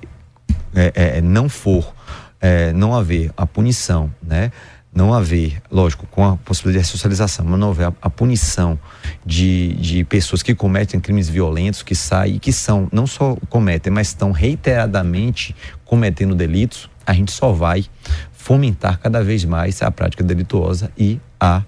é, 0.74 1.18
é 1.18 1.22
não 1.22 1.49
for, 1.49 1.93
é, 2.39 2.72
não 2.74 2.95
haver 2.95 3.32
a 3.36 3.45
punição, 3.45 4.14
né? 4.22 4.51
não 4.95 5.14
haver, 5.14 5.62
lógico, 5.70 6.08
com 6.08 6.24
a 6.24 6.38
possibilidade 6.38 6.86
de 6.86 6.91
ressocialização, 6.91 7.45
mas 7.45 7.60
não 7.60 7.72
haver 7.72 7.88
a, 7.88 7.93
a, 8.01 8.10
punição 8.10 8.80
de, 9.26 9.74
de 9.74 10.06
pessoas 10.06 10.41
que 10.41 10.56
cometem 10.56 11.01
crimes 11.01 11.28
violentos, 11.28 11.84
que 11.84 11.93
saem, 11.93 12.39
que 12.39 12.53
são, 12.53 12.88
não 12.93 13.06
só 13.06 13.36
cometem, 13.49 13.91
mas 13.91 14.08
estão 14.08 14.32
reiteradamente 14.32 15.53
cometendo 15.84 16.34
delitos, 16.34 16.89
a 17.06 17.12
gente 17.12 17.34
só 17.34 17.51
vai 17.51 17.86
fomentar 18.32 18.97
cada 18.99 19.22
vez 19.22 19.43
mais 19.43 19.82
a 19.82 19.91
prática 19.91 20.24
delituosa 20.24 20.89
e 20.97 21.20
a, 21.38 21.62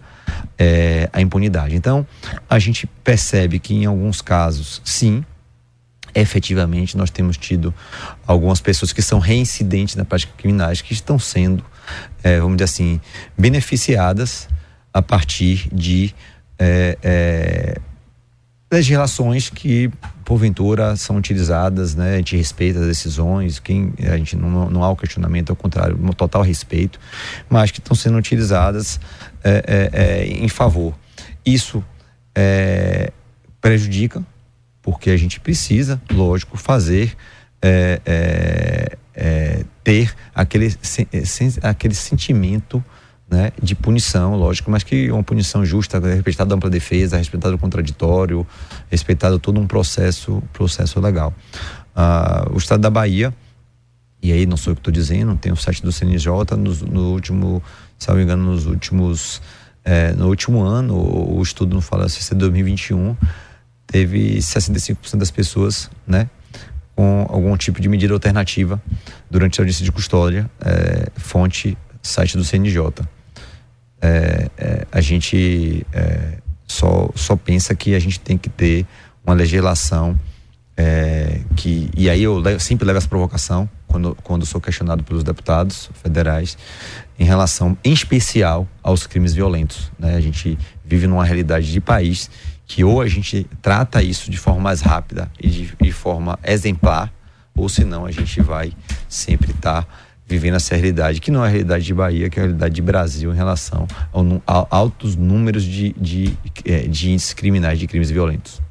é, 0.58 1.10
a 1.14 1.22
impunidade. 1.22 1.76
Então, 1.76 2.06
a 2.50 2.60
gente 2.60 2.88
percebe 3.04 3.60
que 3.60 3.74
em 3.74 3.86
alguns 3.86 4.22
casos, 4.22 4.82
sim, 4.84 5.24
efetivamente 6.16 6.98
nós 6.98 7.10
temos 7.10 7.38
tido 7.38 7.74
algumas 8.26 8.60
pessoas 8.60 8.92
que 8.92 9.02
são 9.02 9.20
reincidentes 9.20 9.96
na 9.96 10.06
prática 10.06 10.34
criminais 10.38 10.82
que 10.82 10.94
estão 10.94 11.20
sendo 11.20 11.64
é, 12.24 12.40
vamos 12.40 12.58
dizer 12.58 12.66
assim, 12.66 13.02
beneficiadas 13.38 14.48
a 14.94 15.02
partir 15.02 15.70
de 15.72 16.14
é, 16.60 16.98
é, 17.04 17.78
que 19.54 19.90
porventura 20.26 20.96
são 20.98 21.16
utilizadas, 21.16 21.96
né? 21.96 22.16
A 22.16 22.18
gente 22.18 22.36
respeita 22.36 22.80
as 22.80 22.88
decisões, 22.88 23.60
quem 23.60 23.94
a 24.00 24.18
gente 24.18 24.36
não, 24.36 24.70
não 24.70 24.84
há 24.84 24.90
o 24.90 24.96
questionamento, 24.96 25.52
ao 25.52 25.56
contrário, 25.56 25.98
um 26.02 26.12
total 26.12 26.42
respeito, 26.42 27.00
mas 27.50 27.72
que 27.72 27.80
estão 27.80 27.96
sendo 27.96 28.18
utilizadas 28.18 29.00
é, 29.48 29.64
é, 29.68 29.90
é, 29.94 30.28
em 30.28 30.48
favor. 30.48 30.94
Isso 31.46 31.84
é, 32.36 33.12
prejudica, 33.62 34.24
porque 34.82 35.10
a 35.10 35.18
gente 35.18 35.40
precisa, 35.40 36.02
lógico, 36.12 36.58
fazer 36.58 37.16
ter 39.84 40.14
aquele, 40.34 40.74
aquele 41.64 41.94
sentimento 41.96 42.84
né, 43.30 43.52
de 43.62 43.76
punição, 43.76 44.36
lógico, 44.36 44.72
mas 44.72 44.84
que 44.84 45.12
uma 45.12 45.24
punição 45.24 45.66
justa, 45.66 46.00
respeitada 46.00 46.54
a 46.54 46.56
ampla 46.56 46.70
defesa, 46.70 47.18
respeitada 47.18 47.56
o 47.56 47.58
contraditório, 47.58 48.48
respeitado 48.90 49.38
todo 49.38 49.60
um 49.60 49.68
processo, 49.68 50.42
processo 50.54 51.00
legal. 51.00 51.34
Ah, 51.96 52.48
o 52.54 52.58
Estado 52.58 52.82
da 52.82 52.90
Bahia, 52.90 53.34
e 54.22 54.32
aí 54.32 54.46
não 54.46 54.56
sou 54.56 54.72
eu 54.72 54.76
que 54.76 54.80
estou 54.80 54.94
dizendo, 54.94 55.36
tem 55.36 55.52
o 55.52 55.56
site 55.56 55.82
do 55.84 55.92
CNJ, 55.92 56.30
no, 56.58 56.74
no 56.86 57.12
último, 57.12 57.62
se 57.98 58.08
não 58.10 58.16
me 58.16 58.24
engano, 58.24 58.44
nos 58.44 58.66
últimos, 58.66 59.42
é, 59.84 60.14
no 60.14 60.28
último 60.28 60.62
ano, 60.64 60.96
o, 60.96 61.38
o 61.38 61.42
estudo 61.42 61.74
não 61.74 61.82
fala 61.82 62.08
se 62.10 62.34
é 62.34 62.36
2021, 62.36 63.16
teve 63.86 64.38
65% 64.38 65.18
das 65.18 65.32
pessoas, 65.32 65.90
né, 66.06 66.30
com 66.96 67.26
algum 67.30 67.56
tipo 67.56 67.80
de 67.80 67.88
medida 67.88 68.14
alternativa 68.14 68.82
durante 69.30 69.60
a 69.60 69.64
audiência 69.64 69.86
de 69.86 69.92
custódia, 69.92 70.50
é, 70.60 71.10
fonte 71.16 71.78
site 72.02 72.38
do 72.38 72.44
CNJ. 72.44 72.82
É, 74.02 74.50
é, 74.58 74.88
a 74.92 75.02
gente 75.02 75.86
é, 75.92 76.38
só, 76.68 77.10
só 77.16 77.36
pensa 77.36 77.74
que 77.76 77.96
a 77.96 78.00
gente 78.00 78.20
tem 78.20 78.38
que 78.38 78.50
ter 78.50 78.86
uma 79.26 79.36
legislação 79.36 80.18
é, 80.76 81.42
que 81.56 81.90
e 81.98 82.10
aí 82.10 82.22
eu 82.22 82.38
levo, 82.38 82.60
sempre 82.60 82.86
levo 82.86 83.00
essa 83.00 83.08
provocação 83.08 83.68
quando 83.88 84.18
quando 84.24 84.46
sou 84.46 84.60
questionado 84.60 85.04
pelos 85.04 85.24
deputados 85.24 85.90
federais 86.04 86.58
em 87.18 87.24
relação 87.24 87.78
em 87.84 87.94
especial 87.94 88.68
aos 88.84 89.08
crimes 89.08 89.34
violentos 89.34 89.92
né 89.98 90.16
a 90.16 90.22
gente 90.22 90.58
vive 90.86 91.08
numa 91.08 91.24
realidade 91.24 91.72
de 91.72 91.80
país 91.80 92.30
que 92.68 92.84
ou 92.84 93.02
a 93.02 93.08
gente 93.08 93.48
trata 93.62 94.04
isso 94.04 94.30
de 94.30 94.38
forma 94.38 94.60
mais 94.60 94.82
rápida 94.82 95.32
e 95.42 95.50
de, 95.50 95.74
de 95.82 95.92
forma 95.92 96.38
exemplar, 96.44 97.12
ou 97.56 97.70
senão 97.70 98.06
a 98.06 98.12
gente 98.12 98.42
vai 98.42 98.74
sempre 99.08 99.52
estar 99.52 99.84
tá 99.84 99.88
vivendo 100.28 100.56
essa 100.56 100.76
realidade, 100.76 101.22
que 101.22 101.32
não 101.32 101.44
é 101.44 101.48
a 101.48 101.50
realidade 101.50 101.86
de 101.86 101.94
Bahia, 101.94 102.30
que 102.30 102.38
é 102.38 102.44
a 102.44 102.46
realidade 102.46 102.76
de 102.76 102.82
Brasil 102.82 103.32
em 103.32 103.36
relação 103.36 103.88
a 104.46 104.68
altos 104.70 105.16
números 105.16 105.64
de, 105.64 105.94
de, 105.94 106.38
é, 106.66 106.82
de 106.82 107.12
índices 107.12 107.34
criminais, 107.34 107.80
de 107.80 107.88
crimes 107.88 108.12
violentos. 108.12 108.62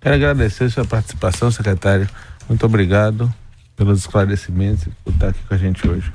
Quero 0.00 0.16
agradecer 0.16 0.68
sua 0.70 0.84
participação, 0.84 1.50
secretário. 1.52 2.08
Muito 2.48 2.66
obrigado 2.66 3.32
pelos 3.76 4.00
esclarecimentos 4.00 4.86
e 4.86 4.90
por 5.04 5.12
estar 5.12 5.28
aqui 5.28 5.40
com 5.46 5.54
a 5.54 5.58
gente 5.58 5.88
hoje. 5.88 6.12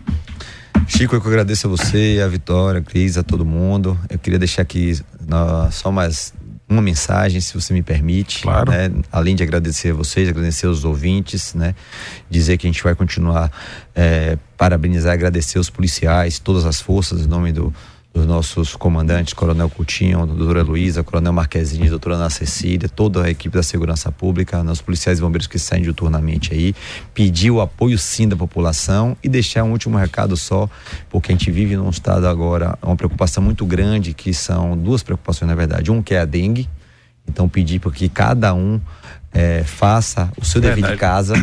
Chico, 0.88 1.16
eu 1.16 1.22
que 1.22 1.28
agradeço 1.28 1.68
a 1.68 1.70
você, 1.70 2.22
a 2.24 2.28
Vitória, 2.28 2.80
a 2.80 2.84
Cris, 2.84 3.18
a 3.18 3.24
todo 3.24 3.46
mundo. 3.46 3.98
Eu 4.10 4.18
queria 4.18 4.40
deixar 4.40 4.64
aqui 4.64 5.00
só 5.72 5.92
mais 5.92 6.34
uma 6.68 6.82
mensagem, 6.82 7.42
se 7.42 7.54
você 7.54 7.74
me 7.74 7.82
permite. 7.82 8.44
Claro. 8.44 8.72
Né? 8.72 8.92
Além 9.12 9.36
de 9.36 9.44
agradecer 9.44 9.92
a 9.92 9.94
vocês, 9.94 10.30
agradecer 10.30 10.68
aos 10.68 10.86
ouvintes, 10.86 11.54
né? 11.54 11.74
Dizer 12.30 12.58
que 12.58 12.68
a 12.68 12.70
gente 12.72 12.84
vai 12.84 12.96
continuar 12.96 13.52
é, 13.96 14.38
parabenizar, 14.56 15.14
agradecer 15.14 15.58
os 15.58 15.70
policiais, 15.70 16.40
todas 16.40 16.66
as 16.66 16.80
forças, 16.80 17.26
em 17.26 17.28
nome 17.28 17.52
do, 17.52 17.74
dos 18.20 18.28
nossos 18.28 18.76
comandantes, 18.76 19.34
Coronel 19.34 19.70
Coutinho, 19.70 20.26
doutora 20.26 20.62
Luísa, 20.62 21.04
Coronel 21.04 21.32
Marquezine, 21.32 21.90
doutora 21.90 22.16
Ana 22.16 22.30
Cecília, 22.30 22.90
toda 22.90 23.24
a 23.24 23.30
equipe 23.30 23.56
da 23.56 23.64
segurança 23.64 24.12
pública, 24.12 24.62
os 24.62 24.82
policiais 24.82 25.20
e 25.20 25.22
bombeiros 25.22 25.48
que 25.48 25.58
saem 25.58 25.84
diuturnamente 25.84 26.54
aí, 26.54 26.76
pedir 27.14 27.52
o 27.52 27.62
apoio 27.62 27.98
sim 27.98 28.28
da 28.28 28.36
população 28.36 29.16
e 29.24 29.30
deixar 29.30 29.64
um 29.64 29.72
último 29.72 29.98
recado 29.98 30.36
só, 30.36 30.70
porque 31.10 31.32
a 31.32 31.36
gente 31.36 31.50
vive 31.50 31.78
num 31.78 31.90
estado 31.90 32.28
agora, 32.28 32.78
uma 32.82 32.96
preocupação 32.96 33.42
muito 33.42 33.66
grande, 33.66 34.14
que 34.14 34.34
são 34.34 34.78
duas 34.78 35.02
preocupações 35.02 35.50
na 35.50 35.56
verdade, 35.56 35.90
um 35.90 36.02
que 36.02 36.14
é 36.14 36.20
a 36.20 36.26
dengue, 36.26 36.70
então 37.28 37.48
pedir 37.48 37.80
para 37.80 37.92
que 37.92 38.10
cada 38.10 38.54
um 38.54 38.82
é, 39.32 39.64
faça 39.64 40.30
o 40.38 40.44
seu 40.44 40.60
dever 40.60 40.92
de 40.92 40.98
casa, 40.98 41.36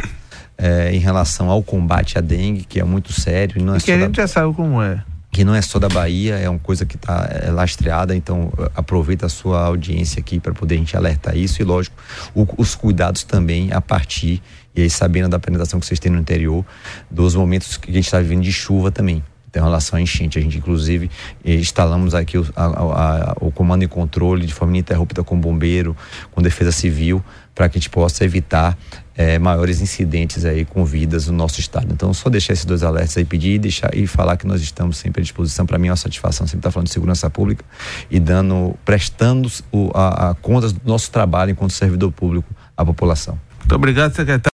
é, 0.59 0.95
em 0.95 0.99
relação 0.99 1.49
ao 1.49 1.63
combate 1.63 2.19
à 2.19 2.21
dengue, 2.21 2.65
que 2.65 2.79
é 2.79 2.85
muito 2.85 3.13
sério. 3.13 3.59
E, 3.59 3.63
não 3.63 3.75
é 3.75 3.79
e 3.79 3.81
que 3.81 3.93
a 3.93 3.99
gente 3.99 4.17
da... 4.17 4.23
já 4.23 4.29
sabe 4.29 4.53
como 4.55 4.83
é 4.83 5.03
que 5.37 5.45
não 5.45 5.55
é 5.55 5.61
só 5.61 5.79
da 5.79 5.89
Bahia, 5.89 6.37
é 6.37 6.49
uma 6.49 6.59
coisa 6.59 6.87
que 6.87 6.97
está 6.97 7.29
é, 7.31 7.51
lastreada, 7.51 8.17
então 8.17 8.51
aproveita 8.75 9.27
a 9.27 9.29
sua 9.29 9.67
audiência 9.67 10.19
aqui 10.19 10.41
para 10.41 10.55
poder 10.55 10.77
a 10.77 10.79
gente 10.79 10.97
alertar 10.97 11.37
isso 11.37 11.61
e, 11.61 11.65
lógico, 11.65 11.95
o, 12.35 12.47
os 12.57 12.75
cuidados 12.75 13.23
também 13.23 13.71
a 13.71 13.81
partir, 13.83 14.43
e 14.75 14.81
aí 14.81 14.89
sabendo 14.89 15.29
da 15.29 15.39
penetração 15.39 15.79
que 15.79 15.85
vocês 15.85 16.01
têm 16.01 16.11
no 16.11 16.19
interior, 16.19 16.65
dos 17.11 17.35
momentos 17.35 17.77
que 17.77 17.91
a 17.91 17.93
gente 17.93 18.07
está 18.07 18.19
vivendo 18.19 18.43
de 18.43 18.53
chuva 18.53 18.91
também. 18.91 19.23
em 19.55 19.59
relação 19.61 19.99
à 19.99 20.03
enchente. 20.03 20.39
A 20.39 20.43
gente, 20.43 20.57
inclusive, 20.59 21.11
instalamos 21.45 22.15
aqui 22.15 22.39
o, 22.39 22.47
a, 22.57 22.65
a, 22.65 23.37
o 23.41 23.51
comando 23.51 23.85
e 23.85 23.89
controle 23.89 24.47
de 24.47 24.55
forma 24.55 24.73
ininterrupta 24.73 25.23
com 25.23 25.39
bombeiro, 25.39 25.95
com 26.31 26.41
defesa 26.41 26.73
civil, 26.73 27.23
para 27.55 27.69
que 27.69 27.77
a 27.77 27.81
gente 27.81 27.91
possa 27.91 28.25
evitar 28.25 28.77
é, 29.17 29.39
maiores 29.39 29.81
incidentes 29.81 30.45
aí 30.45 30.65
com 30.65 30.85
vidas 30.85 31.27
no 31.27 31.37
nosso 31.37 31.59
estado. 31.59 31.89
Então, 31.93 32.13
só 32.13 32.29
deixar 32.29 32.53
esses 32.53 32.65
dois 32.65 32.83
alertas 32.83 33.17
aí, 33.17 33.25
pedir 33.25 33.55
e 33.55 33.59
deixar 33.59 33.97
e 33.97 34.07
falar 34.07 34.37
que 34.37 34.47
nós 34.47 34.61
estamos 34.61 34.99
sempre 34.99 35.21
à 35.21 35.23
disposição. 35.23 35.65
Para 35.65 35.79
mim 35.79 35.89
é 35.89 35.91
uma 35.91 35.97
satisfação 35.97 36.47
sempre 36.47 36.61
estar 36.61 36.71
falando 36.71 36.89
de 36.89 36.93
segurança 36.93 37.31
pública 37.31 37.65
e 38.11 38.21
dando, 38.21 38.75
prestando 38.85 39.51
o, 39.73 39.91
a, 39.95 40.31
a 40.31 40.35
contas 40.35 40.73
do 40.73 40.81
nosso 40.85 41.11
trabalho 41.11 41.51
enquanto 41.51 41.73
servidor 41.73 42.13
público 42.13 42.49
à 42.77 42.85
população. 42.85 43.39
Muito 43.61 43.75
obrigado, 43.75 44.15
secretário. 44.15 44.43